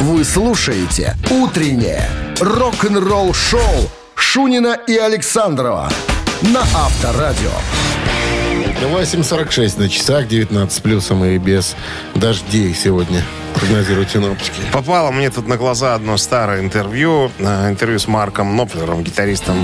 Вы 0.00 0.24
слушаете 0.24 1.16
«Утреннее 1.30 2.08
рок-н-ролл-шоу» 2.40 3.90
Шунина 4.14 4.78
и 4.86 4.96
Александрова 4.96 5.90
на 6.42 6.60
Авторадио. 6.60 7.50
8.46 8.82 9.78
на 9.78 9.88
часах, 9.88 10.26
19 10.26 10.72
с 10.72 10.80
плюсом 10.80 11.24
и 11.24 11.38
без 11.38 11.76
дождей 12.14 12.74
сегодня. 12.74 13.22
Прогнозируют 13.54 14.10
синоптики. 14.10 14.60
Попало 14.72 15.10
мне 15.10 15.30
тут 15.30 15.46
на 15.46 15.56
глаза 15.56 15.94
одно 15.94 16.16
старое 16.16 16.60
интервью. 16.60 17.30
э, 17.38 17.68
Интервью 17.70 17.98
с 17.98 18.08
Марком 18.08 18.56
Ноплером, 18.56 19.02
гитаристом 19.04 19.56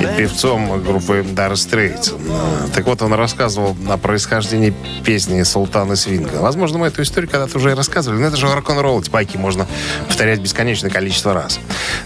и 0.00 0.16
певцом 0.16 0.82
группы 0.82 1.20
Dire 1.20 1.52
Straits. 1.52 2.14
Э, 2.18 2.68
Так 2.74 2.86
вот, 2.86 3.02
он 3.02 3.12
рассказывал 3.14 3.76
о 3.88 3.96
происхождении 3.96 4.74
песни 5.04 5.42
Султана 5.42 5.96
Свинга. 5.96 6.36
Возможно, 6.36 6.78
мы 6.78 6.88
эту 6.88 7.02
историю 7.02 7.30
когда-то 7.30 7.58
уже 7.58 7.70
и 7.72 7.74
рассказывали, 7.74 8.18
но 8.20 8.26
это 8.28 8.36
же 8.36 8.52
рок-н-ролл. 8.52 9.00
Эти 9.00 9.10
байки 9.10 9.36
можно 9.36 9.66
повторять 10.06 10.40
бесконечное 10.40 10.90
количество 10.90 11.34
раз. 11.34 11.60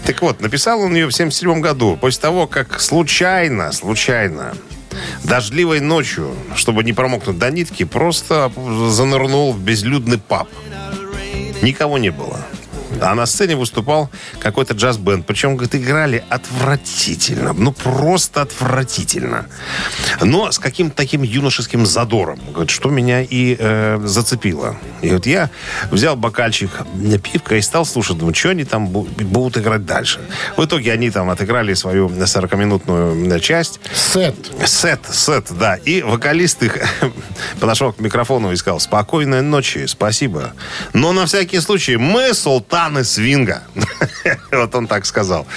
Так 0.05 0.21
вот, 0.21 0.41
написал 0.41 0.81
он 0.81 0.93
ее 0.93 1.07
в 1.07 1.11
77 1.13 1.61
году, 1.61 1.97
после 1.99 2.21
того, 2.21 2.47
как 2.47 2.79
случайно, 2.79 3.71
случайно 3.71 4.53
дождливой 5.23 5.79
ночью, 5.79 6.31
чтобы 6.55 6.83
не 6.83 6.93
промокнуть 6.93 7.39
до 7.39 7.49
нитки, 7.49 7.83
просто 7.83 8.51
занырнул 8.89 9.51
в 9.53 9.59
безлюдный 9.59 10.19
паб. 10.19 10.47
Никого 11.63 11.97
не 11.97 12.09
было. 12.09 12.45
А 13.03 13.15
на 13.15 13.25
сцене 13.25 13.55
выступал 13.55 14.09
какой-то 14.39 14.73
джаз-бенд. 14.73 15.25
Причем, 15.25 15.55
говорит, 15.55 15.75
играли 15.75 16.23
отвратительно. 16.29 17.53
Ну, 17.53 17.73
просто 17.73 18.41
отвратительно. 18.41 19.47
Но 20.21 20.51
с 20.51 20.59
каким-то 20.59 20.95
таким 20.95 21.23
юношеским 21.23 21.85
задором. 21.85 22.39
Говорит, 22.51 22.69
что 22.69 22.89
меня 22.89 23.21
и 23.21 23.57
э, 23.59 23.99
зацепило. 24.03 24.77
И 25.01 25.09
вот 25.11 25.25
я 25.25 25.49
взял 25.91 26.15
бокальчик 26.15 26.71
пивка 27.23 27.55
и 27.55 27.61
стал 27.61 27.85
слушать. 27.85 28.17
Думаю, 28.17 28.33
что 28.35 28.49
они 28.49 28.63
там 28.63 28.87
бу- 28.87 29.09
будут 29.23 29.57
играть 29.57 29.85
дальше. 29.85 30.21
В 30.55 30.63
итоге 30.63 30.93
они 30.93 31.09
там 31.09 31.29
отыграли 31.29 31.73
свою 31.73 32.07
40-минутную 32.07 33.39
часть. 33.39 33.79
Сет. 33.93 34.35
Сет, 34.65 35.01
сет, 35.11 35.47
да. 35.51 35.75
И 35.75 36.01
вокалист 36.01 36.63
их 36.63 36.77
подошел 37.59 37.91
к 37.91 37.99
микрофону 37.99 38.51
и 38.51 38.55
сказал, 38.55 38.79
спокойной 38.79 39.41
ночи, 39.41 39.85
спасибо. 39.87 40.53
Но 40.93 41.11
на 41.11 41.25
всякий 41.25 41.59
случай, 41.59 41.97
мы 41.97 42.33
султаны 42.93 43.03
свинга. 43.03 43.63
Вот 44.51 44.75
он 44.75 44.87
так 44.87 45.05
сказал. 45.05 45.47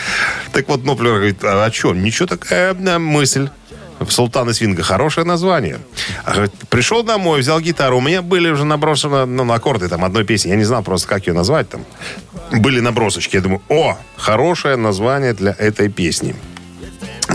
Так 0.52 0.68
вот, 0.68 0.84
Ноплер 0.84 1.14
говорит, 1.14 1.44
а 1.44 1.70
что, 1.70 1.94
ничего 1.94 2.26
такая 2.26 2.74
э, 2.74 2.98
мысль. 2.98 3.48
Султаны 4.08 4.52
Свинга. 4.52 4.82
Хорошее 4.82 5.26
название. 5.26 5.78
А, 6.24 6.46
Пришел 6.68 7.02
домой, 7.02 7.40
взял 7.40 7.60
гитару. 7.60 7.96
У 7.96 8.00
меня 8.02 8.20
были 8.20 8.50
уже 8.50 8.64
наброшены 8.64 9.24
ну, 9.24 9.50
аккорды 9.50 9.88
там 9.88 10.04
одной 10.04 10.24
песни. 10.24 10.50
Я 10.50 10.56
не 10.56 10.64
знал 10.64 10.82
просто, 10.82 11.08
как 11.08 11.26
ее 11.26 11.32
назвать 11.32 11.70
там. 11.70 11.84
Были 12.52 12.80
набросочки. 12.80 13.36
Я 13.36 13.42
думаю, 13.42 13.62
о, 13.70 13.96
хорошее 14.16 14.76
название 14.76 15.32
для 15.32 15.54
этой 15.58 15.88
песни. 15.88 16.34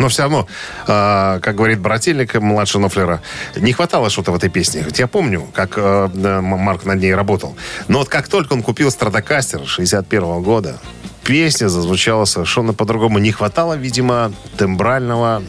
Но 0.01 0.07
все 0.07 0.23
равно, 0.23 0.47
э, 0.87 1.39
как 1.41 1.55
говорит 1.55 1.79
брательник 1.79 2.33
младший 2.33 2.81
Нофлера, 2.81 3.21
не 3.55 3.71
хватало 3.71 4.09
что-то 4.09 4.31
в 4.31 4.35
этой 4.35 4.49
песне. 4.49 4.83
Я 4.95 5.05
помню, 5.07 5.47
как 5.53 5.73
э, 5.77 6.07
Марк 6.41 6.85
над 6.85 6.99
ней 6.99 7.13
работал. 7.13 7.55
Но 7.87 7.99
вот 7.99 8.09
как 8.09 8.27
только 8.27 8.53
он 8.53 8.63
купил 8.63 8.89
Страдокастер 8.89 9.61
61 9.67 10.41
года, 10.41 10.79
песня 11.23 11.67
зазвучала 11.69 12.25
совершенно 12.25 12.73
по-другому. 12.73 13.19
Не 13.19 13.31
хватало, 13.31 13.75
видимо, 13.75 14.31
тембрального 14.57 15.43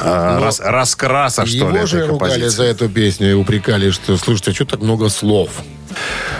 э, 0.00 0.38
рас- 0.42 0.60
раскраса, 0.60 1.44
что 1.44 1.68
ли, 1.70 1.76
Его 1.76 1.86
же 1.86 2.06
ругали 2.06 2.30
композиции. 2.30 2.48
за 2.56 2.64
эту 2.64 2.88
песню 2.88 3.30
и 3.30 3.34
упрекали, 3.34 3.90
что, 3.90 4.16
слушайте, 4.16 4.52
а 4.52 4.54
что 4.54 4.64
так 4.64 4.80
много 4.80 5.10
слов? 5.10 5.50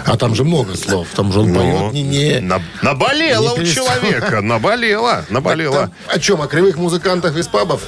А 0.06 0.16
там 0.16 0.34
же 0.34 0.44
много 0.44 0.76
слов. 0.76 1.08
Там 1.14 1.32
же 1.32 1.40
он 1.40 1.52
Ну, 1.52 1.60
поет 1.60 1.92
не... 1.92 2.02
не... 2.02 2.40
на- 2.40 2.62
наболело 2.82 3.56
не 3.56 3.62
у 3.62 3.66
человека, 3.66 4.40
наболело, 4.40 5.24
наболело. 5.30 5.74
Там 5.74 5.92
о 6.08 6.18
чем? 6.18 6.40
О 6.42 6.46
кривых 6.46 6.76
музыкантах 6.76 7.36
из 7.36 7.48
пабов? 7.48 7.82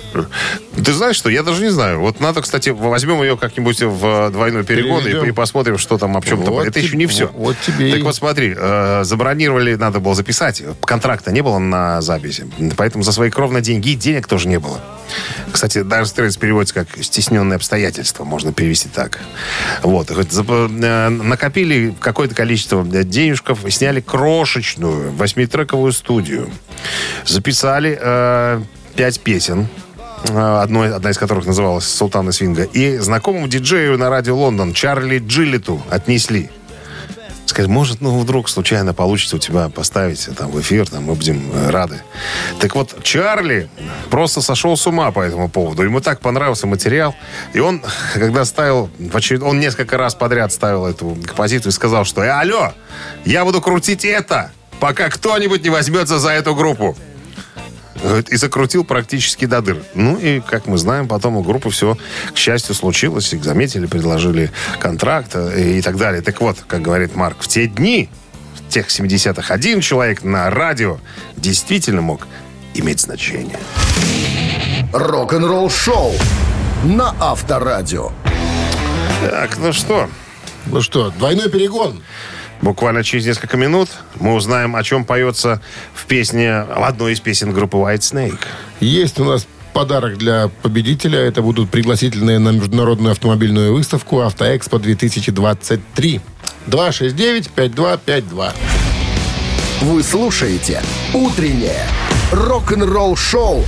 Ты 0.83 0.92
знаешь 0.92 1.16
что? 1.16 1.29
Я 1.31 1.42
даже 1.42 1.62
не 1.62 1.70
знаю. 1.70 2.00
Вот 2.00 2.20
надо, 2.20 2.42
кстати, 2.42 2.70
возьмем 2.70 3.22
ее 3.22 3.37
как-нибудь 3.37 3.83
в 3.83 4.31
двойной 4.31 4.64
перегон 4.64 5.07
и, 5.07 5.29
и 5.29 5.33
посмотрим, 5.33 5.79
что 5.79 5.98
там, 5.98 6.16
об 6.16 6.24
чем-то. 6.24 6.50
Вот 6.50 6.66
Это 6.66 6.79
еще 6.81 6.96
не 6.96 7.07
все. 7.07 7.31
вот 7.35 7.57
тебе 7.66 7.92
Так 7.92 8.02
вот 8.02 8.14
смотри, 8.14 8.55
э, 8.57 9.02
забронировали, 9.05 9.74
надо 9.74 10.00
было 10.00 10.14
записать. 10.14 10.62
Контракта 10.83 11.33
не 11.33 11.42
было 11.42 11.59
на 11.59 12.00
записи. 12.02 12.46
Поэтому 12.76 13.05
за 13.05 13.12
свои 13.12 13.31
кровные 13.31 13.62
деньги 13.62 13.92
денег 13.92 14.26
тоже 14.26 14.48
не 14.48 14.59
было. 14.59 14.81
Кстати, 15.52 15.83
даже 15.83 16.11
стресс 16.11 16.37
переводится 16.37 16.74
как 16.74 16.88
стесненные 17.02 17.57
обстоятельства, 17.57 18.24
можно 18.24 18.52
перевести 18.52 18.88
так. 18.88 19.20
Вот. 19.83 20.11
Э, 20.11 21.09
накопили 21.57 21.95
какое-то 22.01 22.35
количество 22.35 22.85
денежков, 22.85 23.64
и 23.64 23.71
сняли 23.71 24.01
крошечную 24.01 25.12
восьмитрековую 25.12 25.92
студию. 25.92 26.51
Записали 27.25 27.99
э, 28.01 28.61
пять 28.95 29.21
песен. 29.21 29.66
Э, 30.29 30.61
Одной, 30.62 30.95
одна 30.95 31.11
из 31.11 31.19
которых 31.19 31.47
называлась 31.47 31.87
«Султана 31.87 32.33
Свинга». 32.33 32.64
И 32.64 32.99
знакомому 32.99 33.49
диджею 33.49 33.97
на 33.99 34.11
радио 34.11 34.37
Лондон 34.37 34.75
Чарли 34.75 35.19
Джиллету 35.19 35.83
отнесли. 35.90 36.51
Сказать, 37.47 37.71
может, 37.71 38.01
ну, 38.01 38.19
вдруг 38.19 38.49
случайно 38.49 38.93
получится 38.93 39.37
у 39.37 39.39
тебя 39.39 39.69
поставить 39.69 40.29
там 40.37 40.51
в 40.51 40.61
эфир, 40.61 40.89
там, 40.89 41.05
мы 41.05 41.15
будем 41.15 41.51
э, 41.53 41.71
рады. 41.71 42.03
Так 42.61 42.75
вот, 42.75 43.03
Чарли 43.03 43.71
просто 44.11 44.43
сошел 44.43 44.77
с 44.77 44.87
ума 44.87 45.11
по 45.13 45.21
этому 45.21 45.49
поводу. 45.49 45.83
Ему 45.85 46.01
так 46.01 46.21
понравился 46.21 46.67
материал. 46.67 47.15
И 47.55 47.61
он, 47.61 47.83
когда 48.15 48.45
ставил, 48.45 48.91
в 48.99 49.17
очеред- 49.17 49.43
он 49.43 49.61
несколько 49.61 49.97
раз 49.97 50.15
подряд 50.15 50.53
ставил 50.53 50.87
эту 50.87 51.17
композицию 51.25 51.71
и 51.71 51.73
сказал, 51.73 52.05
что 52.05 52.23
«Э, 52.23 52.31
алло, 52.31 52.73
я 53.25 53.45
буду 53.45 53.61
крутить 53.61 54.05
это, 54.05 54.51
пока 54.81 55.09
кто-нибудь 55.09 55.63
не 55.63 55.71
возьмется 55.71 56.19
за 56.19 56.31
эту 56.31 56.55
группу. 56.55 56.97
Говорит, 58.03 58.29
И 58.29 58.37
закрутил 58.37 58.85
практически 58.85 59.47
до 59.47 59.61
дыр. 59.63 59.83
Ну 59.95 60.17
и, 60.17 60.41
как 60.41 60.67
мы 60.67 60.79
знаем, 60.79 61.09
потом 61.09 61.37
у 61.37 61.43
группы 61.43 61.71
все, 61.71 61.97
к 62.33 62.37
счастью, 62.37 62.75
случилось. 62.75 63.33
Их 63.33 63.45
заметили, 63.45 63.87
предложили 63.87 64.51
контракт 64.79 65.33
э, 65.35 65.79
и 65.79 65.83
так 65.83 65.97
далее. 65.97 66.23
Так 66.23 66.41
вот, 66.41 66.59
как 66.67 66.83
говорит 66.83 67.17
Марк, 67.17 67.39
в 67.41 67.49
те 67.49 67.67
дни, 67.67 68.09
в 68.55 68.73
тех 68.73 68.89
70-х, 68.89 69.53
один 69.53 69.81
человек 69.81 70.23
на 70.23 70.51
радио 70.51 70.99
действительно 71.37 72.03
мог 72.03 72.27
иметь 72.75 73.01
значение. 73.01 73.59
Рок-н-ролл-шоу 74.93 76.13
на 76.85 77.15
Авторадио. 77.21 78.13
Так, 79.31 79.59
ну 79.59 79.73
что, 79.73 80.09
Ну 80.67 80.83
что, 80.83 81.11
двойной 81.11 81.49
перегон. 81.49 82.03
Буквально 82.62 83.03
через 83.05 83.27
несколько 83.27 83.57
минут 83.57 83.88
мы 84.21 84.35
узнаем, 84.35 84.77
о 84.77 84.83
чем 84.83 85.05
поется 85.05 85.61
в 85.95 86.07
песне, 86.07 86.64
в 86.64 86.83
одной 86.83 87.12
из 87.12 87.21
песен 87.21 87.53
группы 87.53 87.77
White 87.77 88.01
Snake. 88.01 88.40
Есть 88.81 89.21
у 89.21 89.25
нас 89.25 89.47
подарок 89.73 90.16
для 90.16 90.49
победителя. 90.62 91.19
Это 91.19 91.42
будут 91.42 91.71
пригласительные 91.71 92.38
на 92.38 92.49
международную 92.49 93.12
автомобильную 93.12 93.75
выставку 93.75 94.23
«Автоэкспо-2023». 94.23 96.21
269-5252. 96.66 98.53
Вы 99.83 100.03
слушаете 100.03 100.83
«Утреннее 101.12 101.87
рок-н-ролл-шоу» 102.33 103.64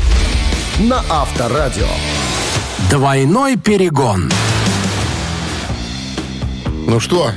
на 0.81 1.05
Авторадио. 1.11 1.87
Двойной 2.91 3.57
перегон. 3.57 4.31
Ну 6.87 7.01
что, 7.01 7.33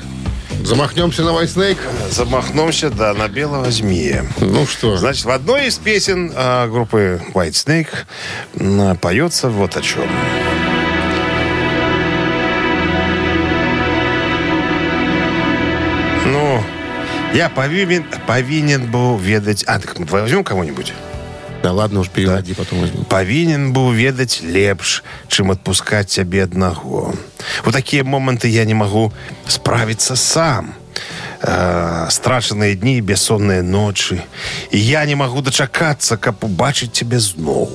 замахнемся 0.66 1.24
на 1.24 1.30
White 1.30 1.56
Snake? 1.56 1.80
Замахнулся, 2.10 2.90
да, 2.90 3.14
на 3.14 3.28
белого 3.28 3.70
змея. 3.72 4.26
Ну 4.40 4.66
что, 4.66 4.98
Значит, 4.98 5.26
в 5.26 5.30
одной 5.30 5.68
из 5.68 5.78
песен 5.78 6.32
а, 6.36 6.68
группы 6.68 7.22
White 7.34 7.52
Snake 8.56 8.98
поется 8.98 9.50
вот 9.50 9.78
о 9.78 9.82
чем. 9.82 10.10
Ну, 16.26 16.64
я 17.34 17.50
повинен, 17.50 18.06
повинен 18.28 18.90
был 18.90 19.18
ведать... 19.18 19.64
А, 19.68 19.80
так 19.80 19.98
мы 20.00 20.06
возьмем 20.06 20.44
кого-нибудь? 20.44 20.94
Да 21.63 21.73
ладно 21.73 22.01
уж, 22.01 22.09
переводи, 22.09 22.55
потом 22.55 22.81
возьму. 22.81 23.05
Павінен 23.05 23.73
быў 23.73 23.91
ведаць 23.91 24.43
лепш, 24.43 25.03
чым 25.29 25.51
адпускаць 25.51 26.13
цябе 26.13 26.45
аднаго. 26.45 27.15
У 27.67 27.73
такія 27.73 28.05
моманты 28.05 28.49
я 28.49 28.65
не 28.65 28.75
магу 28.75 29.13
справіцца 29.49 30.17
сам. 30.17 30.75
Э, 31.43 32.09
страчаныя 32.09 32.75
дні, 32.75 32.97
і 32.97 33.05
бессонныя 33.05 33.61
ночы. 33.63 34.25
І 34.73 34.81
я 34.81 35.05
не 35.05 35.17
магу 35.17 35.43
дачакацца, 35.43 36.17
каб 36.17 36.41
убачыць 36.41 36.97
цябе 36.97 37.21
зноў. 37.21 37.69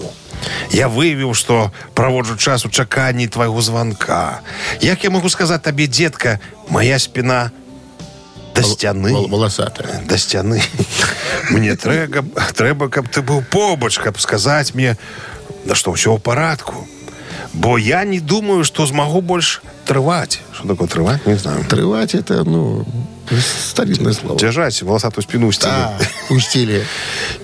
Я 0.74 0.90
выявіў, 0.90 1.34
што 1.38 1.72
праводжу 1.94 2.38
час 2.38 2.66
у 2.66 2.70
чаканні 2.70 3.28
твайго 3.28 3.62
званка. 3.62 4.42
Як 4.82 5.04
я 5.04 5.10
магу 5.10 5.30
сказаць 5.30 5.62
табе, 5.62 5.88
дзетка, 5.88 6.40
моя 6.70 6.98
спіна 7.00 7.52
да 8.56 8.64
сцяны. 8.64 9.12
Вол- 9.14 9.28
Волосатая. 9.28 10.02
да 10.06 10.18
сцяны 10.18 10.62
мне 11.50 11.76
трэба 11.76 12.24
трэба 12.56 12.90
каб 12.90 13.08
ты 13.10 13.22
быў 13.22 13.44
побач 13.50 13.98
каб 14.00 14.20
сказаць 14.20 14.74
мне 14.74 14.98
да 15.66 15.76
што 15.76 15.92
ўсё 15.92 16.16
ў 16.16 16.20
парадку 16.20 16.88
бо 17.54 17.78
я 17.78 18.04
не 18.04 18.20
думаю 18.20 18.64
што 18.64 18.86
змагу 18.86 19.22
больш 19.22 19.62
трываць 19.86 20.40
что 20.54 20.68
такое 20.68 20.88
трываць 20.88 21.26
не 21.26 21.36
знаю 21.36 21.64
Трывать 21.66 22.14
это, 22.16 22.44
ну, 22.44 22.86
старинное 23.40 24.14
слово. 24.14 24.38
дзяжаць 24.40 24.82
валасатую 24.84 25.24
спіну 25.24 25.48
Да, 25.52 25.54
сцяны 25.54 26.08
пустили. 26.28 26.86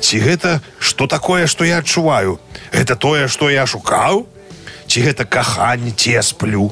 ці 0.01 0.19
гэта 0.19 0.61
што 0.79 1.07
такое 1.07 1.47
што 1.47 1.63
я 1.63 1.79
адчуваю 1.79 2.39
гэта 2.73 2.95
тое 2.95 3.27
што 3.27 3.49
я 3.49 3.65
шукаў 3.65 4.27
ці 4.87 5.01
гэта 5.01 5.23
каханне 5.25 5.91
ці 5.91 6.11
я 6.11 6.21
сплю 6.23 6.71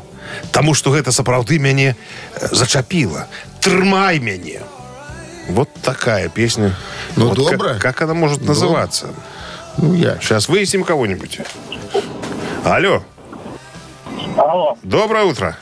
Таму 0.52 0.74
што 0.74 0.90
гэта 0.90 1.12
сапраўды 1.14 1.60
мяне 1.60 1.94
э, 1.96 2.48
зачапіла 2.52 3.28
трымай 3.61 4.19
мяне 4.19 4.61
вот 5.49 5.69
такая 5.83 6.29
песня 6.29 6.75
Ну, 7.17 7.29
Вот 7.29 7.39
как- 7.39 7.59
добра. 7.59 7.75
как, 7.79 8.03
она 8.03 8.15
может 8.15 8.43
называться 8.43 9.09
Ну, 9.79 9.95
я. 9.95 10.19
Сейчас 10.21 10.49
выясним 10.49 10.85
кого-нибудь. 10.85 11.41
Алло. 12.65 13.03
Алло, 14.37 14.77
Доброе 14.83 15.25
утро. 15.25 15.57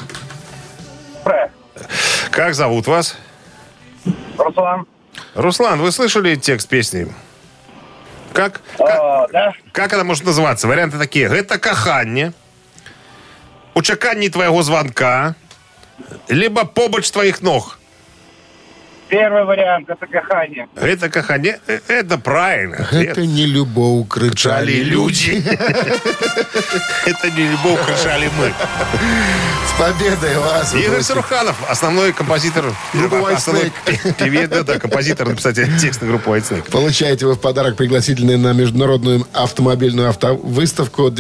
Фрэ, 1.25 1.51
Как 2.31 2.55
зовут 2.55 2.87
вас? 2.87 3.17
Руслан. 4.37 4.87
Руслан, 5.35 5.81
вы 5.81 5.93
слышали 5.93 6.37
текст 6.37 6.69
песни? 6.69 7.13
Как, 8.33 8.61
как, 8.77 9.01
О, 9.01 9.27
да? 9.33 9.53
как 9.73 9.93
она 9.93 10.05
может 10.05 10.25
называться? 10.25 10.69
Варианты 10.69 10.99
такие. 10.99 11.27
Это 11.27 11.59
каханне, 11.59 12.33
у 13.75 13.83
чаканні 13.83 14.29
твоего 14.31 14.63
звонка, 14.63 15.35
либо 16.29 16.65
побач 16.65 17.11
твоих 17.11 17.43
ног. 17.43 17.78
Первый 19.09 19.45
вариант– 19.45 19.89
это 19.91 20.07
кахание. 20.07 20.69
Это 20.77 21.09
каханне, 21.09 21.59
э, 21.67 21.81
это 21.89 22.19
правильно. 22.19 22.87
Это 22.93 23.25
не 23.25 23.47
любовь, 23.47 24.09
кричали 24.09 24.73
люди. 24.73 25.43
Это 27.07 27.31
не 27.31 27.49
любовь, 27.49 27.81
кричали 27.87 28.31
мы. 28.39 28.53
С 29.67 29.81
победой 29.81 30.39
вас! 30.39 30.75
Игорь 30.75 30.97
гости. 30.97 31.03
Саруханов, 31.09 31.57
основной 31.71 32.13
композитор, 32.13 32.75
Группа 32.93 33.15
White 33.15 33.35
основной 33.37 33.73
пе- 33.87 34.13
певец, 34.19 34.49
да, 34.51 34.63
да, 34.63 34.79
композитор, 34.79 35.29
написать 35.29 35.57
текст 35.81 36.03
на 36.03 36.09
группу 36.09 36.35
White 36.35 36.51
Snake. 36.51 36.71
Получаете 36.71 37.27
вы 37.27 37.35
в 37.35 37.41
подарок 37.41 37.77
пригласительные 37.77 38.37
на 38.37 38.53
международную 38.53 39.27
автомобильную 39.33 40.11
автовыставку. 40.11 41.11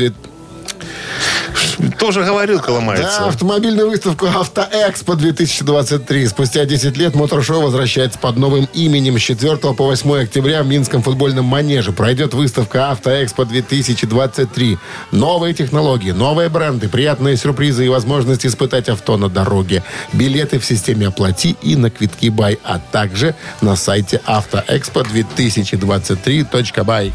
Тоже 1.98 2.24
говорил, 2.24 2.60
Да, 2.64 2.72
ломается. 2.72 3.26
автомобильную 3.26 3.90
выставку 3.90 4.26
«Автоэкспо 4.26 5.12
2023». 5.12 6.28
Спустя 6.28 6.64
10 6.64 6.96
лет 6.96 7.14
моторшоу 7.14 7.62
возвращается 7.62 8.18
под 8.18 8.36
новым 8.36 8.68
именем. 8.74 9.18
С 9.18 9.22
4 9.22 9.56
по 9.56 9.84
8 9.84 10.22
октября 10.22 10.62
в 10.62 10.66
Минском 10.66 11.02
футбольном 11.02 11.44
манеже 11.44 11.92
пройдет 11.92 12.34
выставка 12.34 12.90
«Автоэкспо 12.90 13.42
2023». 13.42 14.78
Новые 15.12 15.54
технологии, 15.54 16.10
новые 16.12 16.48
бренды, 16.48 16.88
приятные 16.88 17.36
сюрпризы 17.36 17.86
и 17.86 17.88
возможность 17.88 18.46
испытать 18.46 18.88
авто 18.88 19.16
на 19.16 19.28
дороге. 19.28 19.82
Билеты 20.12 20.58
в 20.58 20.64
системе 20.64 21.08
«Оплати» 21.08 21.56
и 21.62 21.76
на 21.76 21.90
квитки 21.90 22.28
«Бай», 22.28 22.58
а 22.64 22.78
также 22.78 23.34
на 23.60 23.76
сайте 23.76 24.20
автоэкспо2023.бай. 24.26 27.12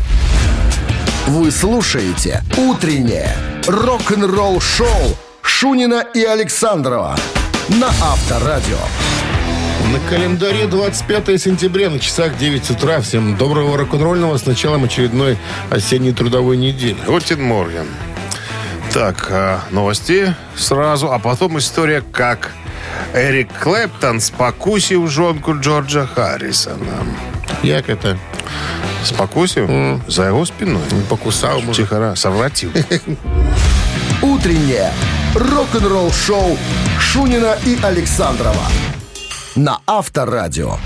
Вы 1.26 1.52
слушаете 1.52 2.44
«Утреннее 2.58 3.34
рок-н-ролл-шоу» 3.66 5.16
Шунина 5.42 6.06
и 6.14 6.22
Александрова 6.22 7.16
на 7.70 7.88
Авторадио. 7.88 8.78
На 9.94 10.00
календаре 10.10 10.68
25 10.68 11.42
сентября, 11.42 11.90
на 11.90 12.00
часах 12.00 12.38
9 12.38 12.72
утра. 12.72 13.00
Всем 13.00 13.38
доброго 13.38 13.78
рок-н-ролльного 13.78 14.36
с 14.36 14.46
началом 14.46 14.84
очередной 14.84 15.38
осенней 15.70 16.12
трудовой 16.12 16.58
недели. 16.58 16.98
Гутин 17.08 17.42
Морген. 17.42 17.88
Так, 18.92 19.30
а, 19.32 19.62
новости 19.72 20.36
сразу, 20.58 21.10
а 21.10 21.20
потом 21.20 21.58
история, 21.58 22.04
как 22.12 22.52
Эрик 23.14 23.48
Клэптон 23.62 24.20
спокусил 24.20 25.08
жонку 25.08 25.58
Джорджа 25.58 26.06
Харрисона. 26.06 27.06
Як 27.64 27.90
это? 27.90 28.18
Спокусил? 29.04 30.02
За 30.08 30.24
его 30.24 30.46
спиной. 30.46 30.82
Покусал, 31.10 31.62
может. 31.62 31.84
Тихо, 31.84 32.14
совратил. 32.16 32.72
Утреннее 34.22 34.92
рок-н-ролл-шоу 35.36 36.58
Шунина 37.00 37.58
и 37.66 37.78
Александрова 37.84 38.68
на 39.56 39.80
Авторадио. 39.86 40.78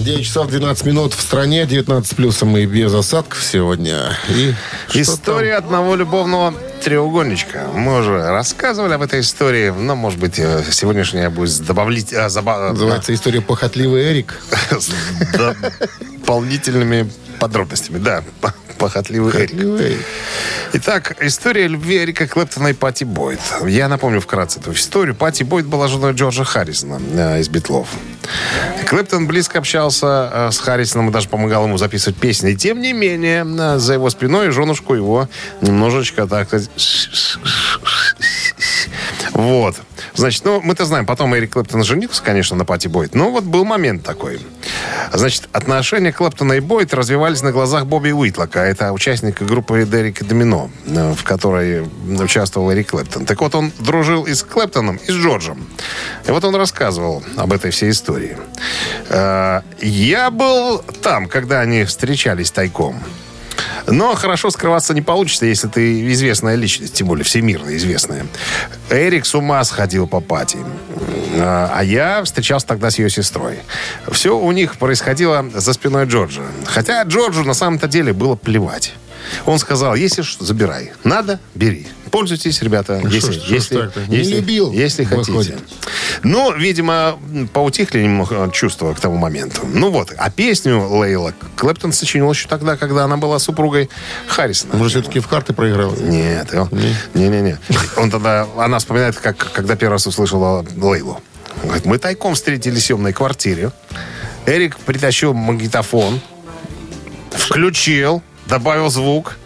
9 0.00 0.24
часов 0.24 0.48
12 0.48 0.84
минут 0.84 1.14
в 1.14 1.20
стране, 1.20 1.64
19 1.64 2.16
плюсом 2.16 2.56
и 2.56 2.66
без 2.66 2.92
осадков 2.92 3.42
сегодня. 3.42 4.16
И 4.28 4.52
История 4.94 5.54
одного 5.54 5.94
любовного 5.94 6.54
треугольничка. 6.82 7.68
Мы 7.74 7.98
уже 8.00 8.30
рассказывали 8.30 8.94
об 8.94 9.02
этой 9.02 9.20
истории, 9.20 9.70
но, 9.70 9.94
может 9.96 10.18
быть, 10.18 10.38
э, 10.38 10.62
сегодняшняя 10.70 11.30
будет 11.30 11.64
добавлять... 11.64 12.12
а, 12.12 12.26
заба- 12.26 12.58
там 12.58 12.72
Называется 12.74 13.14
история 13.14 13.40
«Похотливый 13.40 14.02
Эрик». 14.10 14.38
с 14.70 14.90
дополнительными 16.18 17.10
подробностями. 17.38 17.98
Да, 17.98 18.22
похотливый 18.82 19.32
Эрик. 19.44 20.04
Итак, 20.72 21.16
история 21.20 21.68
любви 21.68 21.98
Эрика 21.98 22.26
Клэптона 22.26 22.68
и 22.68 22.72
Пати 22.72 23.04
Бойд. 23.04 23.38
Я 23.64 23.86
напомню 23.86 24.20
вкратце 24.20 24.58
эту 24.58 24.72
историю. 24.72 25.14
Пати 25.14 25.44
Бойд 25.44 25.66
была 25.66 25.86
женой 25.86 26.14
Джорджа 26.14 26.42
Харрисона 26.42 27.00
э, 27.14 27.40
из 27.40 27.48
Битлов. 27.48 27.86
Клэптон 28.88 29.28
близко 29.28 29.60
общался 29.60 30.30
э, 30.32 30.50
с 30.50 30.58
Харрисоном 30.58 31.10
и 31.10 31.12
даже 31.12 31.28
помогал 31.28 31.66
ему 31.66 31.78
записывать 31.78 32.18
песни. 32.18 32.50
И 32.50 32.56
тем 32.56 32.80
не 32.80 32.92
менее, 32.92 33.46
э, 33.46 33.78
за 33.78 33.92
его 33.92 34.10
спиной 34.10 34.50
женушку 34.50 34.94
его 34.94 35.28
немножечко 35.60 36.26
так 36.26 36.48
сказать, 36.48 36.70
вот. 39.34 39.76
Значит, 40.14 40.44
ну, 40.44 40.60
мы-то 40.60 40.84
знаем, 40.84 41.06
потом 41.06 41.34
Эрик 41.36 41.52
Клэптон 41.52 41.84
женился, 41.84 42.22
конечно, 42.22 42.56
на 42.56 42.64
Пати 42.64 42.88
Бойд. 42.88 43.14
Но 43.14 43.30
вот 43.30 43.44
был 43.44 43.64
момент 43.64 44.02
такой. 44.04 44.40
Значит, 45.12 45.48
отношения 45.52 46.12
Клэптона 46.12 46.54
и 46.54 46.60
Бойд 46.60 46.92
развивались 46.94 47.42
на 47.42 47.52
глазах 47.52 47.86
Бобби 47.86 48.10
Уитлока. 48.10 48.60
Это 48.60 48.92
участник 48.92 49.40
группы 49.42 49.84
Дерек 49.84 50.22
Домино, 50.22 50.70
э, 50.86 51.14
в 51.14 51.24
которой 51.24 51.88
участвовал 52.20 52.72
Эрик 52.72 52.90
Клэптон. 52.90 53.24
Так 53.26 53.40
вот, 53.40 53.54
он 53.54 53.72
дружил 53.78 54.24
и 54.24 54.34
с 54.34 54.42
Клэптоном, 54.42 54.96
и 54.96 55.10
с 55.10 55.14
Джорджем. 55.14 55.66
И 56.26 56.30
вот 56.30 56.44
он 56.44 56.54
рассказывал 56.56 57.22
об 57.36 57.52
этой 57.52 57.70
всей 57.70 57.90
истории. 57.90 58.36
Э, 59.08 59.62
Я 59.80 60.30
был 60.30 60.78
там, 61.02 61.26
когда 61.26 61.60
они 61.60 61.84
встречались 61.84 62.50
тайком. 62.50 63.00
Но 63.86 64.14
хорошо 64.14 64.50
скрываться 64.50 64.94
не 64.94 65.02
получится, 65.02 65.46
если 65.46 65.68
ты 65.68 66.12
известная 66.12 66.54
личность, 66.54 66.94
тем 66.94 67.08
более 67.08 67.24
всемирно 67.24 67.76
известная. 67.76 68.26
Эрик 68.90 69.26
с 69.26 69.34
ума 69.34 69.62
сходил 69.64 70.06
по 70.06 70.20
пати. 70.20 70.58
А 71.38 71.72
а 71.82 71.84
я 71.84 72.22
встречался 72.22 72.66
тогда 72.66 72.90
с 72.90 72.98
ее 72.98 73.10
сестрой. 73.10 73.58
Все 74.10 74.38
у 74.38 74.52
них 74.52 74.76
происходило 74.76 75.44
за 75.52 75.72
спиной 75.72 76.04
Джорджа. 76.04 76.42
Хотя 76.66 77.02
Джорджу 77.02 77.44
на 77.44 77.54
самом-то 77.54 77.88
деле 77.88 78.12
было 78.12 78.36
плевать. 78.36 78.94
Он 79.46 79.58
сказал, 79.58 79.94
если 79.94 80.22
что, 80.22 80.44
забирай. 80.44 80.92
Надо, 81.04 81.40
бери. 81.54 81.86
Пользуйтесь, 82.10 82.60
ребята, 82.62 83.00
Ну 83.02 83.08
если, 83.08 83.32
что 83.32 83.40
ж- 83.40 83.44
что 83.44 83.54
если? 83.54 83.90
Не 84.08 84.16
если, 84.18 84.34
любил, 84.36 84.70
если 84.72 85.04
хотите. 85.04 85.32
выходит. 85.32 85.58
Ну, 86.22 86.52
видимо, 86.54 87.18
поутихли 87.54 88.02
немного 88.02 88.50
чувства 88.52 88.92
к 88.92 89.00
тому 89.00 89.16
моменту. 89.16 89.62
Ну 89.72 89.90
вот, 89.90 90.12
а 90.18 90.30
песню 90.30 90.78
Лейла 90.90 91.32
Клэптон 91.56 91.92
сочинил 91.92 92.30
еще 92.30 92.48
тогда, 92.48 92.76
когда 92.76 93.04
она 93.04 93.16
была 93.16 93.38
супругой 93.38 93.88
Харрисона. 94.26 94.74
Может, 94.76 94.92
все-таки 95.04 95.20
в 95.20 95.28
карты 95.28 95.54
проиграл? 95.54 95.94
Нет, 95.96 96.52
он- 96.52 96.68
не-не-не. 97.14 97.58
Он 97.96 98.10
тогда, 98.10 98.46
она 98.58 98.78
вспоминает, 98.78 99.16
как, 99.16 99.36
когда 99.52 99.74
первый 99.76 99.92
раз 99.94 100.06
услышала 100.06 100.66
Лейлу. 100.76 101.18
Говорит, 101.64 101.86
мы 101.86 101.96
тайком 101.98 102.34
встретились 102.34 102.82
в 102.82 102.86
съемной 102.86 103.12
квартире. 103.14 103.70
Эрик 104.44 104.76
притащил 104.78 105.32
магнитофон, 105.32 106.20
включил, 107.30 108.22
добавил 108.52 108.90
звук 108.90 109.38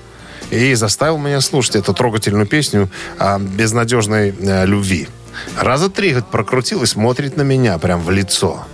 и 0.50 0.74
заставил 0.74 1.16
меня 1.16 1.40
слушать 1.40 1.76
эту 1.76 1.94
трогательную 1.94 2.44
песню 2.44 2.88
о 3.18 3.38
безнадежной 3.38 4.34
э, 4.36 4.66
любви. 4.66 5.08
Раза 5.56 5.88
три 5.88 6.08
говорит, 6.08 6.28
прокрутил 6.28 6.82
и 6.82 6.86
смотрит 6.86 7.36
на 7.36 7.42
меня 7.42 7.78
прям 7.78 8.00
в 8.00 8.10
лицо. 8.10 8.66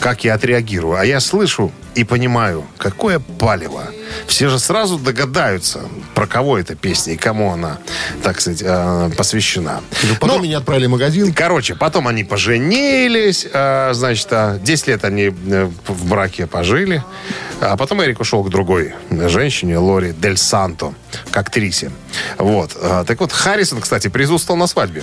Как 0.00 0.24
я 0.24 0.34
отреагирую. 0.34 0.96
А 0.96 1.04
я 1.04 1.20
слышу 1.20 1.72
и 1.94 2.04
понимаю, 2.04 2.64
какое 2.76 3.18
палево. 3.18 3.88
Все 4.26 4.48
же 4.48 4.58
сразу 4.58 4.98
догадаются, 4.98 5.80
про 6.14 6.26
кого 6.26 6.56
эта 6.58 6.76
песня 6.76 7.14
и 7.14 7.16
кому 7.16 7.52
она, 7.52 7.78
так 8.22 8.40
сказать, 8.40 8.62
э, 8.64 9.10
посвящена. 9.16 9.80
Ну, 10.04 10.14
Потом 10.20 10.38
Ну, 10.38 10.44
меня 10.44 10.58
отправили 10.58 10.86
в 10.86 10.90
магазин. 10.90 11.32
Короче, 11.34 11.74
потом 11.74 12.06
они 12.06 12.22
поженились, 12.24 13.46
а, 13.52 13.92
значит, 13.94 14.28
а, 14.30 14.58
10 14.58 14.86
лет 14.86 15.04
они 15.04 15.24
э, 15.24 15.70
в 15.86 16.08
браке 16.08 16.46
пожили, 16.46 17.02
а 17.60 17.76
потом 17.76 18.02
Эрик 18.02 18.20
ушел 18.20 18.44
к 18.44 18.50
другой 18.50 18.94
женщине, 19.10 19.78
Лори 19.78 20.12
Дель 20.12 20.36
Санто, 20.36 20.94
к 21.30 21.36
актрисе. 21.36 21.90
Вот. 22.38 22.76
Так 23.06 23.18
вот, 23.20 23.32
Харрисон, 23.32 23.80
кстати, 23.80 24.08
присутствовал 24.08 24.58
на 24.58 24.66
свадьбе 24.66 25.02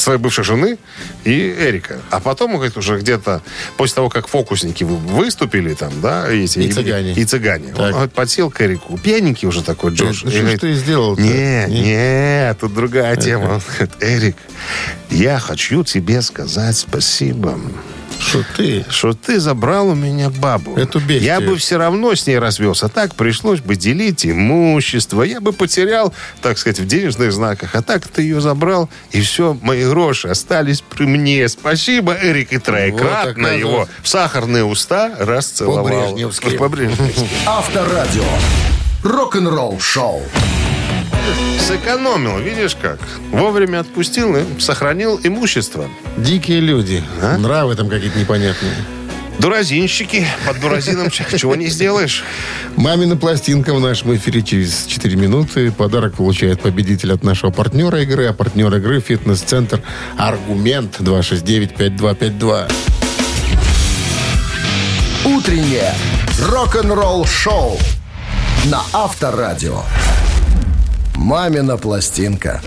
своей 0.00 0.18
бывшей 0.18 0.44
жены 0.44 0.78
и 1.24 1.50
Эрика. 1.58 1.98
А 2.10 2.20
потом, 2.20 2.54
говорит, 2.54 2.76
уже 2.76 2.98
где-то 2.98 3.42
после 3.76 3.96
того, 3.96 4.08
как 4.08 4.28
фокусники 4.28 4.84
вы- 4.84 4.96
выступили 4.96 5.74
там, 5.74 5.92
да, 6.00 6.28
эти, 6.30 6.58
И 6.60 6.72
цыгане. 6.72 7.12
И 7.14 7.24
цыгане. 7.24 7.68
Он, 7.70 7.74
Так. 7.76 7.90
говорит, 7.92 8.12
подсел 8.12 8.50
к 8.50 8.60
Эрику. 8.62 8.98
Пьяненький 8.98 9.46
уже 9.48 9.62
такой 9.62 9.92
Джордж. 9.94 10.22
Ну, 10.24 10.30
И 10.30 10.32
что 10.32 10.40
говорит, 10.42 10.60
ты 10.60 10.74
сделал-то? 10.74 11.22
Не, 11.22 11.66
Не? 11.68 11.80
не, 11.82 12.54
тут 12.60 12.74
другая 12.74 13.16
тема. 13.16 13.54
Он 13.54 13.60
говорит, 13.78 13.90
Эрик, 14.00 14.36
я 15.10 15.38
хочу 15.38 15.84
тебе 15.84 16.22
сказать 16.22 16.76
спасибо, 16.76 17.58
Что 18.18 18.44
ты? 18.56 18.84
что 18.88 19.12
ты 19.12 19.40
забрал 19.40 19.88
у 19.88 19.94
меня 19.94 20.30
бабу. 20.30 20.76
Эту 20.76 21.00
бестию. 21.00 21.22
Я 21.22 21.40
бы 21.40 21.56
все 21.56 21.78
равно 21.78 22.14
с 22.14 22.26
ней 22.26 22.38
развелся. 22.38 22.88
Так 22.88 23.14
пришлось 23.14 23.60
бы 23.60 23.76
делить 23.76 24.26
имущество. 24.26 25.22
Я 25.22 25.40
бы 25.40 25.52
потерял, 25.52 26.12
так 26.42 26.58
сказать, 26.58 26.80
в 26.80 26.86
денежных 26.86 27.32
знаках. 27.32 27.74
А 27.74 27.82
так 27.82 28.06
ты 28.06 28.22
ее 28.22 28.40
забрал, 28.40 28.88
и 29.12 29.20
все, 29.20 29.56
мои 29.62 29.84
гроши 29.84 30.28
остались 30.28 30.80
при 30.80 31.04
мне. 31.04 31.48
Спасибо, 31.48 32.16
Эрик, 32.20 32.52
и 32.52 32.58
троекратно 32.58 33.48
оказывается. 33.48 33.58
его 33.58 33.88
в 34.02 34.08
сахарные 34.08 34.64
уста 34.64 35.14
расцеловал. 35.18 35.84
По-брежневски. 35.84 36.56
По-брежневски. 36.56 37.28
Авторадио. 37.46 38.24
Рок-н-ролл 39.02 39.80
шоу. 39.80 40.22
Сэкономил, 41.66 42.38
видишь 42.38 42.76
как? 42.80 42.98
Вовремя 43.30 43.80
отпустил 43.80 44.36
и 44.36 44.42
сохранил 44.58 45.20
имущество. 45.22 45.88
Дикие 46.16 46.60
люди. 46.60 47.02
Нравы 47.38 47.76
там 47.76 47.88
какие-то 47.88 48.18
непонятные. 48.18 48.74
Дуразинщики. 49.38 50.26
Под 50.46 50.60
дуразином 50.60 51.08
чего 51.10 51.54
не 51.54 51.68
сделаешь. 51.68 52.24
Мамина 52.76 53.16
пластинка 53.16 53.72
в 53.72 53.80
нашем 53.80 54.14
эфире 54.16 54.42
через 54.42 54.84
4 54.84 55.16
минуты. 55.16 55.72
Подарок 55.72 56.16
получает 56.16 56.60
победитель 56.60 57.12
от 57.14 57.24
нашего 57.24 57.50
партнера 57.50 58.02
игры. 58.02 58.26
А 58.26 58.34
партнер 58.34 58.74
игры 58.74 59.00
«Фитнес-центр 59.00 59.80
Аргумент» 60.18 61.00
269-5252. 61.00 62.70
Утреннее 65.24 65.94
рок-н-ролл 66.50 67.24
шоу 67.24 67.78
на 68.66 68.82
Авторадио. 68.92 69.82
Мамина 71.20 71.76
пластинка. 71.76 72.62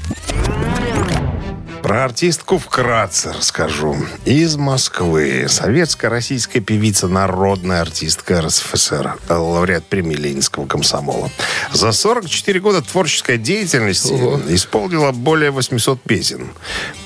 Про 1.81 2.05
артистку 2.05 2.59
вкратце 2.59 3.33
расскажу. 3.33 3.97
Из 4.25 4.55
Москвы. 4.57 5.47
Советско-российская 5.49 6.59
певица, 6.59 7.07
народная 7.07 7.81
артистка 7.81 8.41
РСФСР, 8.41 9.17
лауреат 9.27 9.85
премии 9.85 10.13
Ленинского 10.15 10.67
комсомола. 10.67 11.31
За 11.73 11.91
44 11.91 12.59
года 12.59 12.83
творческой 12.83 13.39
деятельности 13.39 14.13
исполнила 14.53 15.11
более 15.11 15.49
800 15.49 15.99
песен. 16.03 16.51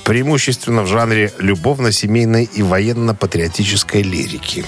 Преимущественно 0.04 0.84
в 0.84 0.88
жанре 0.88 1.34
любовно-семейной 1.40 2.44
и 2.44 2.62
военно-патриотической 2.62 4.02
лирики. 4.02 4.66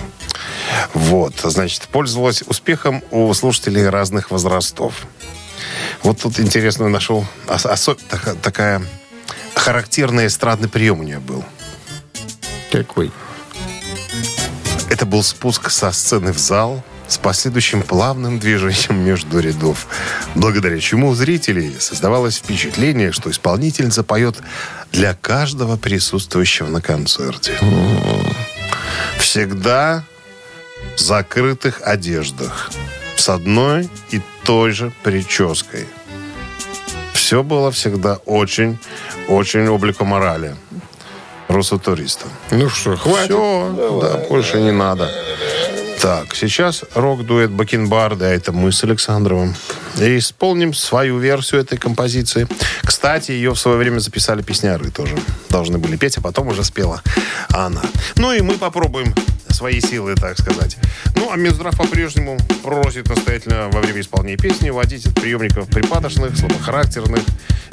Вот, 0.93 1.33
значит, 1.43 1.89
пользовалась 1.91 2.41
успехом 2.43 3.03
у 3.11 3.33
слушателей 3.33 3.87
разных 3.89 4.31
возрастов. 4.31 5.05
Вот 6.03 6.21
тут 6.21 6.39
интересно 6.39 6.89
нашел 6.89 7.25
ос- 7.47 7.65
осо- 7.65 7.99
така- 8.09 8.35
такая 8.35 8.81
характерный 9.55 10.27
эстрадный 10.27 10.69
прием 10.69 10.99
у 11.01 11.03
нее 11.03 11.19
был. 11.19 11.43
Какой? 12.71 13.11
Это 14.89 15.05
был 15.05 15.23
спуск 15.23 15.69
со 15.69 15.91
сцены 15.91 16.31
в 16.33 16.37
зал 16.37 16.83
с 17.07 17.17
последующим 17.17 17.81
плавным 17.81 18.39
движением 18.39 19.03
между 19.03 19.39
рядов, 19.39 19.87
благодаря 20.35 20.79
чему 20.79 21.09
у 21.09 21.15
зрителей 21.15 21.75
создавалось 21.79 22.37
впечатление, 22.37 23.11
что 23.11 23.31
исполнительница 23.31 24.03
поет 24.03 24.37
для 24.91 25.15
каждого 25.15 25.75
присутствующего 25.75 26.67
на 26.67 26.81
концерте. 26.81 27.53
Всегда 29.19 30.03
в 30.95 30.99
закрытых 30.99 31.81
одеждах, 31.83 32.69
с 33.19 33.29
одной 33.29 33.89
и 34.11 34.21
той 34.43 34.71
же 34.71 34.91
прической. 35.03 35.87
Все 37.13 37.43
было 37.43 37.69
всегда 37.71 38.19
очень, 38.25 38.77
очень 39.27 39.67
облику 39.67 40.05
морали. 40.05 40.55
Русотуриста. 41.49 42.27
Ну 42.51 42.69
что, 42.69 42.95
хватит? 42.95 43.25
Все, 43.25 43.99
да, 44.01 44.27
больше 44.29 44.61
не 44.61 44.71
надо. 44.71 45.11
Так, 46.01 46.33
сейчас 46.33 46.85
рок-дуэт 46.95 47.51
Бакенбарда, 47.51 48.27
а 48.27 48.29
это 48.29 48.53
мы 48.53 48.71
с 48.71 48.85
Александровым. 48.85 49.53
И 49.99 50.17
исполним 50.17 50.73
свою 50.73 51.17
версию 51.17 51.59
этой 51.59 51.77
композиции. 51.77 52.47
Кстати, 52.83 53.31
ее 53.31 53.51
в 53.51 53.59
свое 53.59 53.77
время 53.77 53.99
записали 53.99 54.41
песняры 54.41 54.91
тоже. 54.91 55.17
Должны 55.49 55.77
были 55.77 55.97
петь, 55.97 56.17
а 56.17 56.21
потом 56.21 56.47
уже 56.47 56.63
спела 56.63 57.01
она. 57.49 57.81
Ну 58.15 58.31
и 58.31 58.39
мы 58.41 58.53
попробуем 58.53 59.13
свои 59.49 59.81
силы, 59.81 60.15
так 60.15 60.39
сказать. 60.39 60.77
Ну, 61.15 61.31
а 61.33 61.35
Минздрав 61.35 61.75
по-прежнему 61.77 62.37
просит 62.63 63.09
настоятельно 63.09 63.67
во 63.69 63.81
время 63.81 63.99
исполнения 63.99 64.37
песни 64.37 64.69
вводить 64.69 65.05
от 65.05 65.15
приемников 65.15 65.67
припадочных, 65.67 66.37
слабохарактерных, 66.37 67.23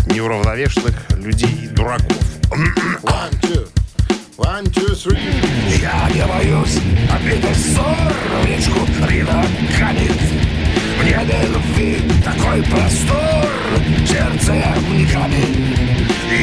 неуравновешенных 0.07 0.95
людей 1.11 1.61
и 1.62 1.68
дураков. 1.68 2.12
One, 3.03 3.41
two. 3.43 3.86
One, 4.39 4.66
two, 4.66 4.95
three. 4.95 5.16
Я 5.80 6.11
не 6.12 6.26
боюсь 6.26 6.78
обидеть 7.11 7.57
ссор 7.57 8.12
в 8.43 8.47
речку 8.47 8.80
Рина 9.09 9.43
канет. 9.78 10.12
В 11.01 11.05
небе 11.05 11.41
любви 11.49 12.03
такой 12.22 12.62
простор, 12.64 13.49
сердце 14.07 14.53
не 14.91 15.07
камень. 15.07 15.74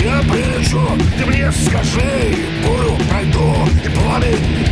Я 0.03 0.21
прилечу, 0.21 0.81
ты 1.19 1.25
мне 1.27 1.51
скажи, 1.51 2.35
бурю 2.65 2.97
пройду 3.11 3.55
и 3.85 3.89
пламень. 3.89 4.67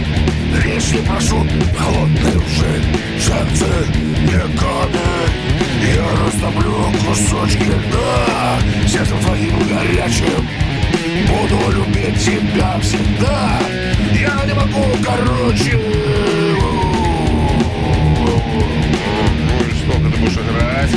Речь 0.63 0.91
не 0.91 1.01
прошу, 1.07 1.45
холодный 1.77 2.37
уже, 2.37 2.81
сердце 3.19 3.67
не 4.21 4.57
камень. 4.57 5.21
Я 5.95 6.25
растоплю 6.25 6.85
кусочки 7.05 7.65
льда, 7.65 8.59
сердцем 8.87 9.19
твоим 9.19 9.59
горячим. 9.67 10.70
Буду 11.27 11.71
любить 11.71 12.19
тебя 12.23 12.79
всегда 12.81 13.59
Я 14.13 14.45
не 14.45 14.53
могу, 14.53 14.85
короче 15.03 15.77
Ну 19.47 19.65
и 19.65 19.73
что, 19.73 19.93
ты 19.93 20.17
будешь 20.19 20.37
играть? 20.37 20.91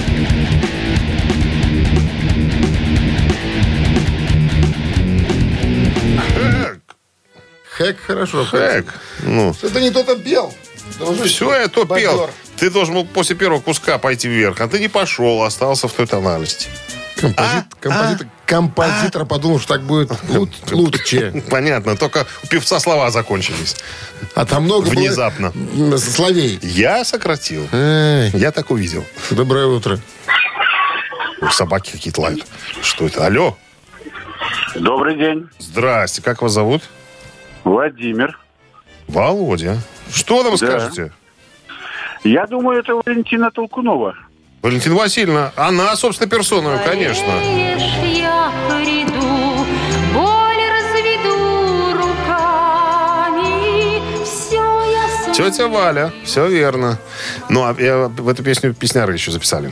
Хэк, 6.31 6.81
Хэк 7.71 7.97
хорошо. 8.07 8.45
хэк. 8.45 8.87
Ну, 9.25 9.55
Это 9.63 9.81
не 9.81 9.91
кто-то 9.91 10.17
пел. 10.17 10.53
все, 11.25 11.55
я 11.61 11.69
то 11.69 11.85
пел. 11.85 12.31
Ты 12.57 12.71
должен 12.71 12.95
был 12.95 13.05
после 13.05 13.35
первого 13.35 13.61
куска 13.61 13.99
пойти 13.99 14.29
вверх, 14.29 14.61
а 14.61 14.69
ты 14.69 14.79
не 14.79 14.89
пошел, 14.89 15.43
остался 15.43 15.89
в 15.89 15.93
той 15.93 16.07
тональности. 16.07 16.69
Композит- 17.17 17.65
композитор, 17.81 18.27
композитор 18.47 19.25
подумал, 19.27 19.59
что 19.61 19.75
так 19.75 19.83
будет 19.83 20.11
лу- 20.29 20.49
лучше. 20.73 21.43
Понятно, 21.51 21.97
только 21.97 22.27
у 22.43 22.47
певца 22.49 22.81
слова 22.81 23.11
закончились. 23.11 23.77
А 24.35 24.45
там 24.45 24.65
много 24.65 24.85
было, 24.87 24.95
Внезапно. 24.95 25.53
м, 25.55 25.97
словей. 25.99 26.59
Я 26.63 27.05
сократил. 27.05 27.69
Эй, 27.73 28.31
Я 28.35 28.51
так 28.51 28.71
увидел. 28.71 29.05
доброе 29.31 29.67
утро. 29.67 29.99
Собаки 31.51 31.93
какие-то 31.93 32.21
лают. 32.23 32.45
Что 32.83 33.07
это? 33.07 33.27
Алло. 33.27 33.57
Добрый 34.75 35.17
день, 35.17 35.49
Здрасте, 35.59 36.21
как 36.23 36.43
вас 36.43 36.53
зовут? 36.53 36.83
Владимир. 37.65 38.39
Володя. 39.09 39.79
Что 40.13 40.43
нам 40.43 40.57
скажете? 40.57 41.13
Я 42.25 42.47
думаю, 42.47 42.81
это 42.81 42.95
Валентина 42.95 43.51
Толкунова. 43.51 44.15
Валентина 44.65 44.95
Васильевна, 44.95 45.53
она, 45.57 45.95
собственно, 45.95 46.27
персоною, 46.27 46.81
конечно. 46.87 47.27
Болеешь, 47.27 47.83
я 48.19 48.51
приду, 48.67 49.67
боль 50.15 50.65
разведу 50.73 51.93
руками. 51.93 53.45
Все 54.25 54.57
я 54.91 55.07
сам. 55.23 55.35
Тетя 55.35 55.69
Валя, 55.69 56.13
все 56.25 56.47
верно. 56.49 56.99
Ну, 57.51 57.63
а 57.65 57.77
я- 57.79 58.09
в 58.09 58.27
эту 58.27 58.43
песню 58.43 58.73
песняры 58.73 59.13
еще 59.13 59.33
записали. 59.33 59.71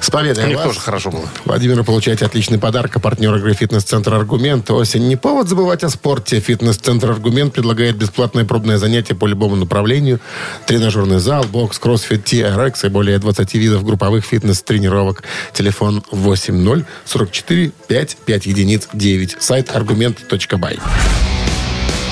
С 0.00 0.10
победой 0.10 0.44
У 0.44 0.46
них 0.48 0.56
вас. 0.56 0.66
тоже 0.66 0.80
хорошо 0.80 1.10
было. 1.10 1.28
Владимир, 1.44 1.82
получаете 1.84 2.24
отличный 2.24 2.58
подарок. 2.58 2.96
А 2.96 3.00
партнер 3.00 3.34
игры 3.36 3.54
«Фитнес-центр 3.54 4.14
Аргумент». 4.14 4.70
Осень 4.70 5.08
не 5.08 5.16
повод 5.16 5.48
забывать 5.48 5.84
о 5.84 5.90
спорте. 5.90 6.40
«Фитнес-центр 6.40 7.10
Аргумент» 7.10 7.52
предлагает 7.52 7.96
бесплатное 7.96 8.44
пробное 8.44 8.78
занятие 8.78 9.14
по 9.14 9.26
любому 9.26 9.56
направлению. 9.56 10.20
Тренажерный 10.66 11.18
зал, 11.18 11.44
бокс, 11.44 11.78
кроссфит, 11.78 12.24
TRX 12.24 12.86
и 12.86 12.88
более 12.88 13.18
20 13.18 13.54
видов 13.54 13.84
групповых 13.84 14.24
фитнес-тренировок. 14.24 15.22
Телефон 15.52 16.02
80 16.10 16.86
44 17.04 17.72
5 17.88 18.16
5 18.24 18.46
единиц 18.46 18.88
9. 18.92 19.36
Сайт 19.40 19.74
аргумент.бай. 19.74 20.78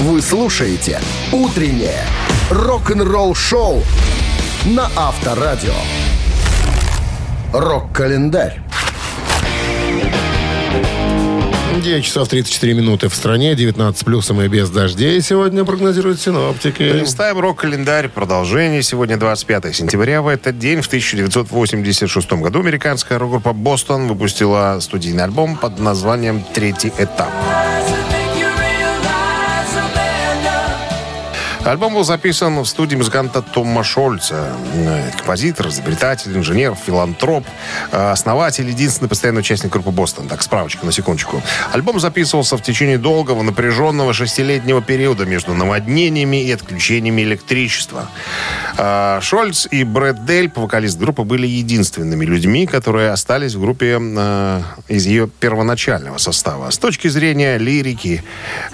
Вы 0.01 0.21
слушаете 0.21 1.01
«Утреннее 1.33 2.05
рок-н-ролл-шоу» 2.51 3.83
на 4.67 4.91
Авторадио. 4.97 5.73
Рок-календарь. 7.53 8.61
9 11.81 12.05
часов 12.05 12.29
34 12.29 12.75
минуты 12.75 13.09
в 13.09 13.15
стране, 13.15 13.55
19 13.55 14.05
плюсом 14.05 14.41
и 14.43 14.49
без 14.49 14.71
дождей. 14.71 15.21
Сегодня 15.21 15.65
прогнозируют 15.65 16.21
синоптики. 16.21 16.83
Листаем 16.83 17.39
рок-календарь. 17.39 18.09
Продолжение. 18.09 18.83
Сегодня 18.83 19.17
25 19.17 19.75
сентября. 19.77 20.23
В 20.23 20.29
этот 20.29 20.59
день, 20.59 20.81
в 20.81 20.87
1986 20.89 22.33
году, 22.33 22.61
американская 22.61 23.19
рок-группа 23.19 23.53
«Бостон» 23.53 24.09
выпустила 24.09 24.79
студийный 24.81 25.25
альбом 25.25 25.57
под 25.57 25.79
названием 25.79 26.45
«Третий 26.55 26.93
этап». 26.99 27.31
Альбом 31.67 31.95
был 31.95 32.05
записан 32.05 32.61
в 32.61 32.67
студии 32.67 32.95
музыканта 32.95 33.43
Тома 33.43 33.83
Шольца. 33.83 34.57
Э, 34.73 35.11
Композитор, 35.17 35.67
изобретатель, 35.67 36.37
инженер, 36.37 36.77
филантроп, 36.77 37.45
э, 37.91 38.11
основатель, 38.12 38.69
единственный 38.69 39.09
постоянный 39.09 39.41
участник 39.41 39.73
группы 39.73 39.91
«Бостон». 39.91 40.29
Так, 40.29 40.43
справочка 40.43 40.87
на 40.87 40.93
секундочку. 40.93 41.43
Альбом 41.73 41.99
записывался 41.99 42.57
в 42.57 42.62
течение 42.62 42.99
долгого, 42.99 43.43
напряженного 43.43 44.12
шестилетнего 44.12 44.81
периода 44.81 45.27
между 45.27 45.55
наводнениями 45.55 46.41
и 46.41 46.53
отключениями 46.53 47.23
электричества. 47.23 48.11
Э, 48.79 49.20
Шольц 49.22 49.66
и 49.70 49.85
Брэд 49.85 50.24
Дельп, 50.27 50.59
вокалист 50.59 50.99
группы, 50.99 51.22
были 51.22 51.47
единственными 51.47 52.24
людьми, 52.24 52.66
которые 52.66 53.11
остались 53.11 53.55
в 53.55 53.61
группе 53.61 53.99
э, 53.99 54.62
из 54.89 55.07
ее 55.07 55.29
первоначального 55.29 56.18
состава. 56.18 56.70
С 56.70 56.79
точки 56.79 57.09
зрения 57.09 57.57
лирики, 57.59 58.22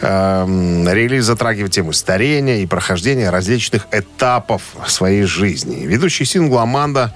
э, 0.01 0.85
релиз 0.93 1.25
затрагивает 1.25 1.73
темы 1.73 1.93
старения 1.93 2.59
и 2.59 2.67
прохождения 2.67 3.31
различных 3.31 3.87
этапов 3.93 4.63
своей 4.87 5.23
жизни. 5.23 5.87
Ведущий 5.87 6.25
сингл 6.25 6.59
«Аманда» 6.59 7.15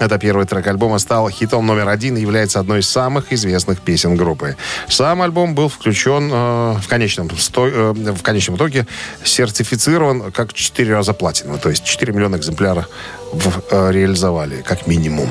Это 0.00 0.18
первый 0.18 0.46
трек 0.46 0.66
альбома 0.66 0.98
стал 0.98 1.28
хитом 1.28 1.66
номер 1.66 1.88
один 1.88 2.16
и 2.16 2.20
является 2.22 2.58
одной 2.58 2.80
из 2.80 2.88
самых 2.88 3.32
известных 3.34 3.80
песен 3.82 4.16
группы. 4.16 4.56
Сам 4.88 5.20
альбом 5.20 5.54
был 5.54 5.68
включен 5.68 6.30
э, 6.32 6.76
в, 6.80 6.88
конечном, 6.88 7.30
сто- 7.38 7.68
э, 7.68 7.92
в 7.92 8.22
конечном 8.22 8.56
итоге 8.56 8.86
сертифицирован 9.24 10.32
как 10.32 10.54
4 10.54 10.94
раза 10.94 11.12
платиновый. 11.12 11.60
То 11.60 11.68
есть 11.68 11.84
4 11.84 12.14
миллиона 12.14 12.36
экземпляров 12.36 12.88
в- 13.32 13.62
э, 13.70 13.92
реализовали, 13.92 14.62
как 14.62 14.86
минимум. 14.86 15.30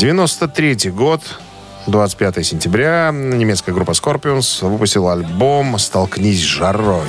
93 0.00 0.90
год, 0.90 1.22
25 1.86 2.42
сентября, 2.44 3.10
немецкая 3.12 3.72
группа 3.72 3.92
Scorpions 3.92 4.66
выпустила 4.68 5.12
альбом 5.12 5.78
«Столкнись 5.78 6.40
с 6.40 6.44
жарой». 6.44 7.06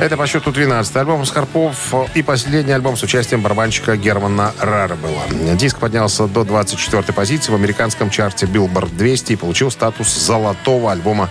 Это 0.00 0.16
по 0.16 0.28
счету 0.28 0.52
12 0.52 0.94
альбом 0.96 1.26
Скорпов 1.26 1.92
и 2.14 2.22
последний 2.22 2.72
альбом 2.72 2.96
с 2.96 3.02
участием 3.02 3.42
барабанщика 3.42 3.96
Германа 3.96 4.52
Рарбела. 4.60 5.22
Диск 5.56 5.78
поднялся 5.78 6.28
до 6.28 6.44
24 6.44 7.02
позиции 7.12 7.50
в 7.50 7.56
американском 7.56 8.08
чарте 8.08 8.46
Billboard 8.46 8.96
200 8.96 9.32
и 9.32 9.36
получил 9.36 9.72
статус 9.72 10.16
золотого 10.16 10.92
альбома 10.92 11.30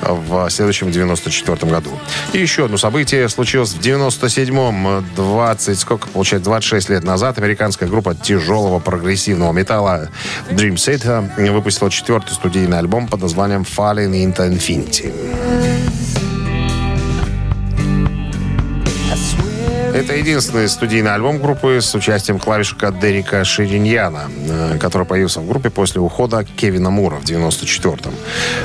в 0.00 0.48
следующем 0.48 0.90
94 0.90 1.70
году. 1.70 1.90
И 2.32 2.38
еще 2.38 2.64
одно 2.64 2.78
событие 2.78 3.28
случилось 3.28 3.74
в 3.74 3.80
97-м, 3.80 5.06
20, 5.14 5.78
сколько 5.78 6.08
получается, 6.08 6.48
26 6.48 6.88
лет 6.88 7.04
назад. 7.04 7.36
Американская 7.36 7.86
группа 7.86 8.14
тяжелого 8.14 8.78
прогрессивного 8.78 9.52
металла 9.52 10.08
Dream 10.48 10.76
Theater 10.76 11.52
выпустила 11.52 11.90
четвертый 11.90 12.32
студийный 12.32 12.78
альбом 12.78 13.08
под 13.08 13.20
названием 13.20 13.62
Falling 13.62 14.12
into 14.12 14.48
Infinity. 14.50 15.65
Это 19.96 20.14
единственный 20.14 20.68
студийный 20.68 21.14
альбом 21.14 21.38
группы 21.38 21.80
с 21.80 21.94
участием 21.94 22.38
клавишника 22.38 22.90
Дерека 22.90 23.42
Шириньяна, 23.44 24.30
э, 24.46 24.76
который 24.78 25.06
появился 25.06 25.40
в 25.40 25.48
группе 25.48 25.70
после 25.70 26.02
ухода 26.02 26.44
Кевина 26.44 26.90
Мура 26.90 27.16
в 27.16 27.24
94-м. 27.24 28.12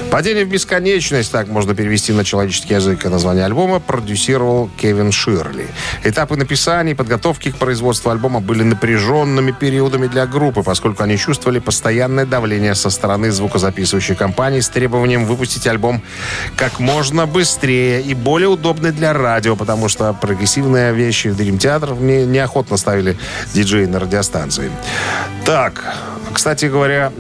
«Падение 0.10 0.44
в 0.44 0.50
бесконечность», 0.50 1.32
так 1.32 1.48
можно 1.48 1.74
перевести 1.74 2.12
на 2.12 2.26
человеческий 2.26 2.74
язык, 2.74 3.06
название 3.06 3.46
альбома 3.46 3.80
продюсировал 3.80 4.70
Кевин 4.76 5.14
Ширли. 5.14 5.68
Этапы 6.04 6.36
написания 6.36 6.92
и 6.92 6.96
подготовки 6.96 7.50
к 7.52 7.56
производству 7.56 8.10
альбома 8.12 8.42
были 8.42 8.64
напряженными 8.64 9.52
периодами 9.52 10.08
для 10.08 10.28
группы, 10.28 10.64
поскольку 10.64 11.04
они 11.04 11.18
чувствовали 11.18 11.60
постоянное 11.60 12.26
давление 12.26 12.76
со 12.76 12.90
стороны 12.90 13.32
звукозаписывающей 13.32 14.16
компании 14.16 14.60
с 14.60 14.68
требованием 14.68 15.24
выпустить 15.24 15.66
альбом 15.66 16.04
как 16.58 16.82
можно 16.82 17.26
быстрее 17.26 18.02
и 18.02 18.14
более 18.14 18.50
удобный 18.50 18.92
для 18.92 19.14
радио, 19.14 19.56
потому 19.56 19.88
что 19.88 20.12
прогрессивные 20.12 20.94
вещи 20.94 21.21
в 21.30 21.40
Dream 21.40 21.58
Theater 21.58 22.02
не, 22.02 22.26
неохотно 22.26 22.78
ставили 22.78 23.18
диджеи 23.54 23.86
на 23.86 24.00
радиостанции. 24.00 24.72
Так, 25.46 25.84
кстати 26.34 26.66
говоря, 26.66 27.12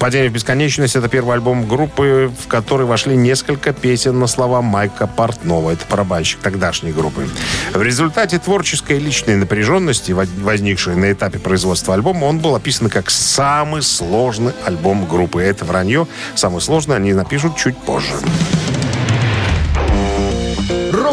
«Падение 0.00 0.30
в 0.30 0.32
бесконечность»— 0.32 0.96
это 0.96 1.06
первый 1.08 1.34
альбом 1.34 1.68
группы, 1.68 2.32
в 2.42 2.48
который 2.48 2.86
вошли 2.86 3.14
несколько 3.14 3.74
песен 3.74 4.18
на 4.18 4.26
слова 4.26 4.62
Майка 4.62 5.06
Портнова. 5.06 5.70
Это 5.70 5.84
барабанщик 5.90 6.40
тогдашней 6.40 6.92
группы. 6.92 7.28
В 7.74 7.82
результате 7.82 8.38
творческой 8.38 8.96
и 8.96 9.00
личной 9.00 9.36
напряженности, 9.36 10.12
во- 10.12 10.24
возникшей 10.40 10.96
на 10.96 11.12
этапе 11.12 11.38
производства 11.38 11.92
альбома, 11.92 12.24
он 12.24 12.38
был 12.38 12.54
описан 12.56 12.88
как 12.88 13.10
самый 13.10 13.82
сложный 13.82 14.54
альбом 14.64 15.06
группы. 15.06 15.42
Это 15.42 15.66
вранье. 15.66 16.06
Самый 16.34 16.62
сложный 16.62 16.96
они 16.96 17.12
напишут 17.12 17.56
чуть 17.58 17.76
позже. 17.76 18.14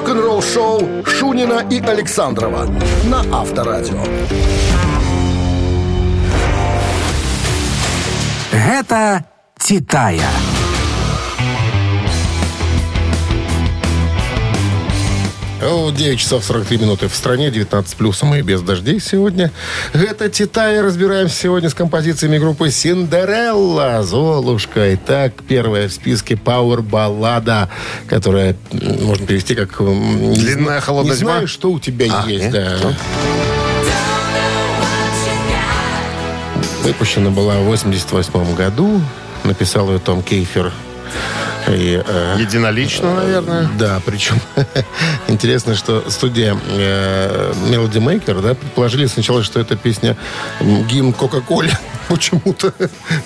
Рок-н-ролл-шоу 0.09 1.05
Шунина 1.05 1.63
и 1.69 1.79
Александрова 1.79 2.65
на 3.03 3.19
Авторадио. 3.31 4.01
Гэта 8.51 9.23
«Титая». 9.59 10.48
9 15.69 16.19
часов 16.19 16.43
43 16.43 16.77
минуты 16.79 17.07
в 17.07 17.15
стране, 17.15 17.51
19 17.51 17.95
плюсом 17.95 18.33
и 18.33 18.41
без 18.41 18.61
дождей 18.61 18.99
сегодня. 18.99 19.51
Это 19.93 20.27
Титай. 20.29 20.81
Разбираемся 20.81 21.35
сегодня 21.35 21.69
с 21.69 21.73
композициями 21.75 22.39
группы 22.39 22.71
Синдерелла, 22.71 24.01
Золушка. 24.03 24.95
Итак, 24.95 25.33
первая 25.47 25.87
в 25.87 25.91
списке 25.93 26.35
Пауэр-баллада, 26.35 27.69
которая 28.07 28.55
м, 28.71 29.05
можно 29.05 29.27
перевести 29.27 29.53
как... 29.53 29.77
Длинная 29.77 30.81
холодная 30.81 31.13
Не 31.13 31.19
зима? 31.19 31.31
знаю, 31.33 31.47
что 31.47 31.71
у 31.71 31.79
тебя 31.79 32.07
А, 32.11 32.27
есть, 32.27 32.45
нет? 32.45 32.51
да. 32.53 32.77
Выпущена 36.83 37.29
была 37.29 37.55
в 37.59 37.65
88 37.65 38.55
году. 38.55 39.01
Написал 39.43 39.89
ее 39.91 39.99
Том 39.99 40.23
Кейфер. 40.23 40.71
И, 41.69 42.01
э, 42.05 42.35
Единолично, 42.39 43.15
наверное. 43.15 43.69
да, 43.77 44.01
причем 44.05 44.35
интересно, 45.27 45.75
что 45.75 46.09
студия 46.09 46.57
э, 46.69 47.53
Melody 47.69 47.99
Maker, 47.99 48.41
да, 48.41 48.55
предположили 48.55 49.05
сначала, 49.05 49.43
что 49.43 49.59
это 49.59 49.75
песня 49.75 50.17
гимн 50.61 51.13
Кока-Коле. 51.13 51.77
Почему-то, 52.07 52.73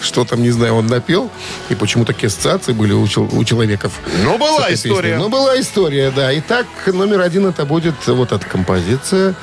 что 0.02 0.26
там, 0.26 0.42
не 0.42 0.52
знаю, 0.52 0.76
он 0.76 0.88
напел, 0.88 1.32
и 1.70 1.76
почему 1.76 2.04
такие 2.04 2.28
ассоциации 2.28 2.74
были 2.74 2.92
у, 2.92 3.08
чел- 3.08 3.30
у 3.32 3.44
человеков. 3.46 3.94
Ну, 4.24 4.38
была 4.38 4.74
история. 4.74 5.02
песней. 5.12 5.16
Ну, 5.18 5.30
была 5.30 5.58
история, 5.60 6.12
да. 6.12 6.38
Итак, 6.40 6.66
номер 6.88 7.22
один 7.22 7.46
это 7.46 7.64
будет 7.66 7.96
вот 8.08 8.34
эта 8.34 8.46
композиция. 8.46 9.36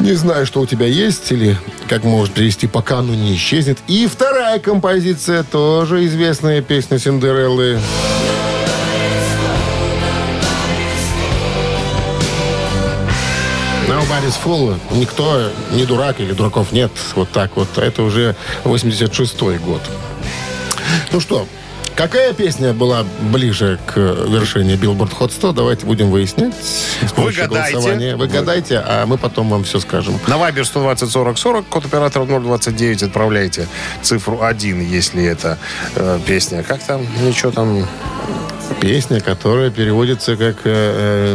Не 0.00 0.14
знаю, 0.14 0.46
что 0.46 0.60
у 0.60 0.66
тебя 0.66 0.86
есть, 0.86 1.30
или 1.30 1.58
как 1.86 2.04
может 2.04 2.32
привести, 2.32 2.66
пока 2.66 3.00
оно 3.00 3.14
не 3.14 3.34
исчезнет. 3.34 3.78
И 3.86 4.06
вторая 4.06 4.58
композиция, 4.58 5.42
тоже 5.42 6.06
известная 6.06 6.62
песня 6.62 6.98
Синдереллы. 6.98 7.78
Nobody's 13.86 14.36
Fool. 14.42 14.78
Никто 14.92 15.50
не 15.72 15.84
дурак 15.84 16.18
или 16.18 16.32
дураков 16.32 16.72
нет. 16.72 16.90
Вот 17.14 17.28
так 17.30 17.56
вот. 17.56 17.76
Это 17.76 18.02
уже 18.02 18.36
86-й 18.64 19.58
год. 19.58 19.82
Ну 21.12 21.20
что, 21.20 21.46
Какая 22.00 22.32
песня 22.32 22.72
была 22.72 23.04
ближе 23.30 23.78
к 23.84 23.98
вершине 23.98 24.76
Billboard 24.76 25.12
Hot 25.18 25.32
100? 25.32 25.52
Давайте 25.52 25.84
будем 25.84 26.10
выяснять. 26.10 26.54
с 26.54 27.12
помощью 27.12 27.42
гадайте. 27.42 27.72
голосования. 27.74 28.16
Вы 28.16 28.26
гадайте, 28.26 28.78
а 28.82 29.04
мы 29.04 29.18
потом 29.18 29.50
вам 29.50 29.64
все 29.64 29.80
скажем. 29.80 30.18
На 30.26 30.36
Viber 30.36 30.64
120 30.64 31.10
40 31.10 31.36
40, 31.36 31.66
код 31.66 31.84
оператора 31.84 32.24
029, 32.24 33.02
отправляйте 33.02 33.68
цифру 34.00 34.40
1, 34.40 34.80
если 34.80 35.22
это 35.22 35.58
э, 35.94 36.18
песня. 36.26 36.62
Как 36.62 36.82
там? 36.82 37.06
Ничего 37.22 37.50
там... 37.50 37.86
Песня, 38.80 39.20
которая 39.20 39.68
переводится 39.68 40.36
как 40.36 40.60
э, 40.64 41.34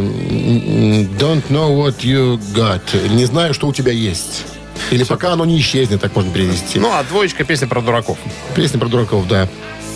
Don't 1.16 1.44
know 1.48 1.76
what 1.76 1.98
you 2.00 2.40
got. 2.56 3.08
Не 3.14 3.26
знаю, 3.26 3.54
что 3.54 3.68
у 3.68 3.72
тебя 3.72 3.92
есть. 3.92 4.44
Или 4.90 5.04
пока 5.04 5.32
оно 5.32 5.44
не 5.44 5.60
исчезнет, 5.60 6.00
так 6.00 6.14
можно 6.16 6.32
перевести. 6.32 6.80
Ну, 6.80 6.90
а 6.92 7.04
двоечка 7.04 7.44
песня 7.44 7.68
про 7.68 7.80
дураков. 7.80 8.18
Песня 8.56 8.80
про 8.80 8.88
дураков, 8.88 9.28
да. 9.28 9.48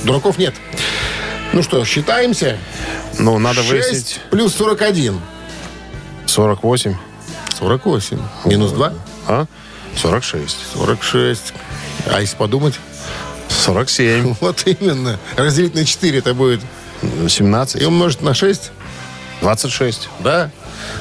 Дураков 0.04 0.38
нет. 0.38 0.54
Ну 1.52 1.62
что, 1.62 1.84
считаемся? 1.84 2.58
Ну, 3.18 3.38
надо 3.38 3.62
6 3.62 3.70
выяснить. 3.70 4.20
плюс 4.30 4.54
41. 4.54 5.20
48. 6.26 6.96
48. 7.58 8.18
Минус 8.46 8.72
2. 8.72 8.92
А? 9.28 9.46
46. 9.96 10.56
46. 10.74 11.52
А 12.06 12.20
если 12.20 12.36
подумать? 12.36 12.74
47. 13.48 14.36
Вот 14.40 14.62
именно. 14.66 15.18
Разделить 15.36 15.74
на 15.74 15.84
4 15.84 16.18
это 16.18 16.34
будет. 16.34 16.60
17. 17.28 17.82
И 17.82 17.84
умножить 17.84 18.22
на 18.22 18.32
6. 18.34 18.70
26. 19.42 20.08
Да. 20.20 20.50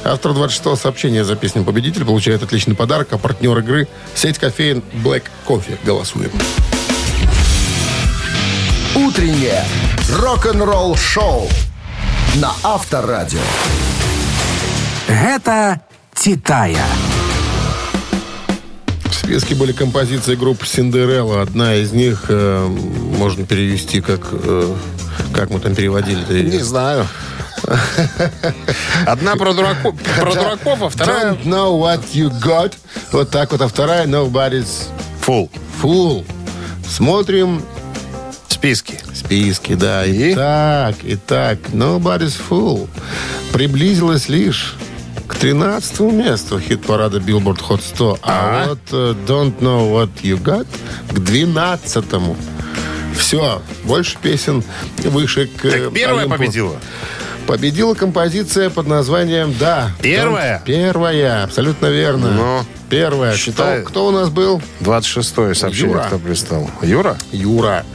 Автор 0.04 0.32
26-го 0.32 0.76
сообщения 0.76 1.24
за 1.24 1.36
песню 1.36 1.64
«Победитель» 1.64 2.06
получает 2.06 2.42
отличный 2.44 2.76
подарок, 2.76 3.10
а 3.12 3.18
партнер 3.18 3.58
игры– 3.60 3.88
сеть 4.16 4.38
кофеин 4.38 4.84
Black 4.94 5.24
Coffee. 5.48 5.78
Голосуем. 5.84 6.32
Утреннее 9.10 9.66
рок-н-ролл-шоу 10.20 11.50
на 12.36 12.52
Авторадио. 12.62 13.40
Гэта 15.08 15.82
«Титая». 16.14 16.86
В 19.06 19.12
списке 19.16 19.56
были 19.56 19.72
композиции 19.72 20.36
группы 20.36 20.68
«Синдерелла». 20.68 21.42
Одна 21.42 21.74
из 21.78 21.92
них 21.92 22.26
э, 22.28 22.68
можно 23.18 23.48
перевести 23.48 24.00
как... 24.00 24.28
э, 24.32 24.76
как 25.34 25.50
мы 25.50 25.60
там 25.60 25.74
переводили? 25.74 26.48
Не 26.48 26.60
знаю. 26.60 27.08
Одна 29.08 29.36
про, 29.38 29.54
дураку- 29.54 29.98
про 30.20 30.36
дураков, 30.36 30.84
а 30.84 30.90
вторая... 30.90 31.32
Don't 31.34 31.46
know 31.46 31.80
what 31.80 32.04
you 32.14 32.30
got. 32.40 32.74
Вот 33.12 33.32
так 33.32 33.52
вот. 33.54 33.62
А 33.62 33.68
вторая 33.68 34.06
Nobody's 34.06 34.88
Фул. 35.22 35.50
Fool. 35.82 36.24
Смотрим 36.88 37.64
Списки. 38.60 38.98
списки, 39.14 39.74
да. 39.76 40.06
И? 40.06 40.34
Итак, 40.34 40.96
итак, 41.04 41.60
Nobody's 41.72 42.36
Fool 42.50 42.88
приблизилась 43.54 44.28
лишь 44.28 44.76
к 45.28 45.36
13 45.36 46.00
месту 46.02 46.60
хит-парада 46.60 47.20
Billboard 47.20 47.62
Hot 47.70 47.82
100. 47.82 48.20
А, 48.22 48.64
А. 48.66 48.68
вот 48.70 48.80
э, 48.92 49.16
Don't 49.26 49.60
Know 49.62 49.94
What 49.94 50.10
You 50.24 50.42
Got 50.44 50.68
к 51.10 51.20
12 51.20 52.06
Все, 53.18 53.62
больше 53.86 54.18
песен 54.22 54.62
выше 55.06 55.48
к 55.48 55.64
э, 55.66 55.86
Так 55.86 55.94
первая 55.94 56.26
Олимпу. 56.26 56.38
победила. 56.38 56.76
Победила 57.48 57.94
композиция 57.96 58.70
под 58.70 58.88
названием 58.88 59.56
«Да». 59.60 59.92
Первая? 60.02 60.60
Don't- 60.60 60.66
Первая, 60.66 61.44
абсолютно 61.46 61.88
верно. 61.88 62.30
Ну, 62.32 62.66
Первая. 62.90 63.36
считай. 63.38 63.80
Кто, 63.82 63.90
кто 63.90 64.08
у 64.08 64.12
нас 64.12 64.30
был? 64.30 64.62
26 64.82 65.56
сообщение, 65.56 65.92
Юра. 65.94 66.04
кто 66.04 66.20
пристал. 66.20 66.70
Юра? 66.84 67.18
Юра. 67.32 67.86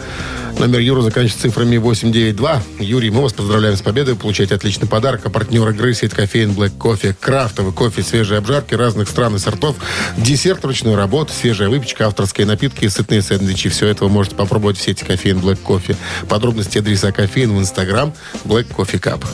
Номер 0.59 0.79
Юра 0.79 1.03
заканчивается 1.03 1.43
цифрами 1.43 1.77
892. 1.77 2.63
Юрий, 2.79 3.11
мы 3.11 3.23
вас 3.23 3.33
поздравляем 3.33 3.77
с 3.77 3.83
победой. 3.83 4.15
Вы 4.15 4.21
получаете 4.21 4.55
отличный 4.55 4.89
подарок. 4.89 5.23
А 5.25 5.31
партнер 5.31 5.69
игры 5.71 5.95
сеть 5.95 6.15
кофеин 6.15 6.53
Black 6.53 6.79
Coffee. 6.79 7.15
Крафтовый 7.19 7.73
кофе, 7.73 8.03
свежие 8.03 8.39
обжарки 8.39 8.75
разных 8.75 9.09
стран 9.09 9.37
и 9.37 9.39
сортов. 9.39 9.77
Десерт 10.17 10.65
ручной 10.65 10.95
работы, 10.95 11.33
свежая 11.33 11.69
выпечка, 11.69 12.07
авторские 12.07 12.47
напитки 12.47 12.85
и 12.85 12.89
сытные 12.89 13.21
сэндвичи. 13.21 13.69
Все 13.69 13.89
это 13.89 14.05
вы 14.05 14.11
можете 14.11 14.37
попробовать 14.37 14.79
в 14.79 14.83
сети 14.83 15.05
кофеин 15.05 15.39
Black 15.39 15.59
Coffee. 15.63 15.97
Подробности 16.29 16.79
адреса 16.79 17.13
кофеин 17.13 17.55
в 17.55 17.59
инстаграм 17.59 18.15
Black 18.45 18.69
Coffee 18.75 19.01
Cup. 19.01 19.25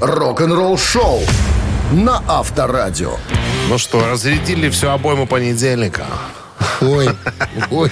Рок-н-ролл-шоу 0.00 1.20
на 1.92 2.22
Авторадио. 2.28 3.16
Ну 3.68 3.78
что, 3.78 4.06
разрядили 4.06 4.68
всю 4.68 4.88
обойму 4.88 5.26
понедельника. 5.26 6.06
Ой, 6.80 7.08
ой. 7.70 7.90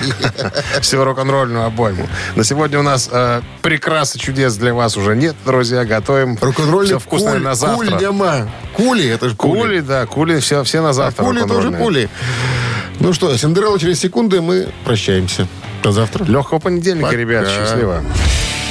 Всю 0.80 1.04
рок-н-ролльную 1.04 1.66
обойму. 1.66 2.06
На 2.36 2.44
сегодня 2.44 2.78
у 2.78 2.82
нас 2.82 3.08
э, 3.10 3.40
прекрас 3.62 4.16
и 4.16 4.18
чудес 4.18 4.56
для 4.56 4.74
вас 4.74 4.96
уже 4.96 5.14
нет, 5.16 5.36
друзья. 5.44 5.84
Готовим 5.84 6.38
Рок-н-ролльный 6.40 6.86
все 6.86 6.98
вкусное 6.98 7.34
куль, 7.34 7.42
на 7.42 7.54
завтра. 7.54 7.76
Куль, 7.86 8.02
нема. 8.02 8.48
Кули, 8.74 9.08
это 9.08 9.28
же 9.28 9.36
кули. 9.36 9.60
Кули, 9.60 9.80
да, 9.80 10.06
кули, 10.06 10.38
все, 10.40 10.62
все 10.64 10.80
на 10.80 10.90
А 10.90 10.92
завтра. 10.92 11.24
кули 11.24 11.42
тоже 11.42 11.70
кули. 11.72 12.08
Ну 13.00 13.12
что, 13.12 13.36
Синдерелла 13.36 13.78
через 13.78 14.00
секунды, 14.00 14.40
мы 14.40 14.68
прощаемся. 14.84 15.46
До 15.82 15.92
завтра. 15.92 16.24
Легкого 16.24 16.58
понедельника, 16.58 17.06
Пока. 17.06 17.16
ребят. 17.18 17.48
Счастливо. 17.48 18.02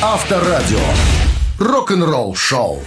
Авторадио. 0.01 0.79
Рок-н-ролл-шоу. 1.59 2.83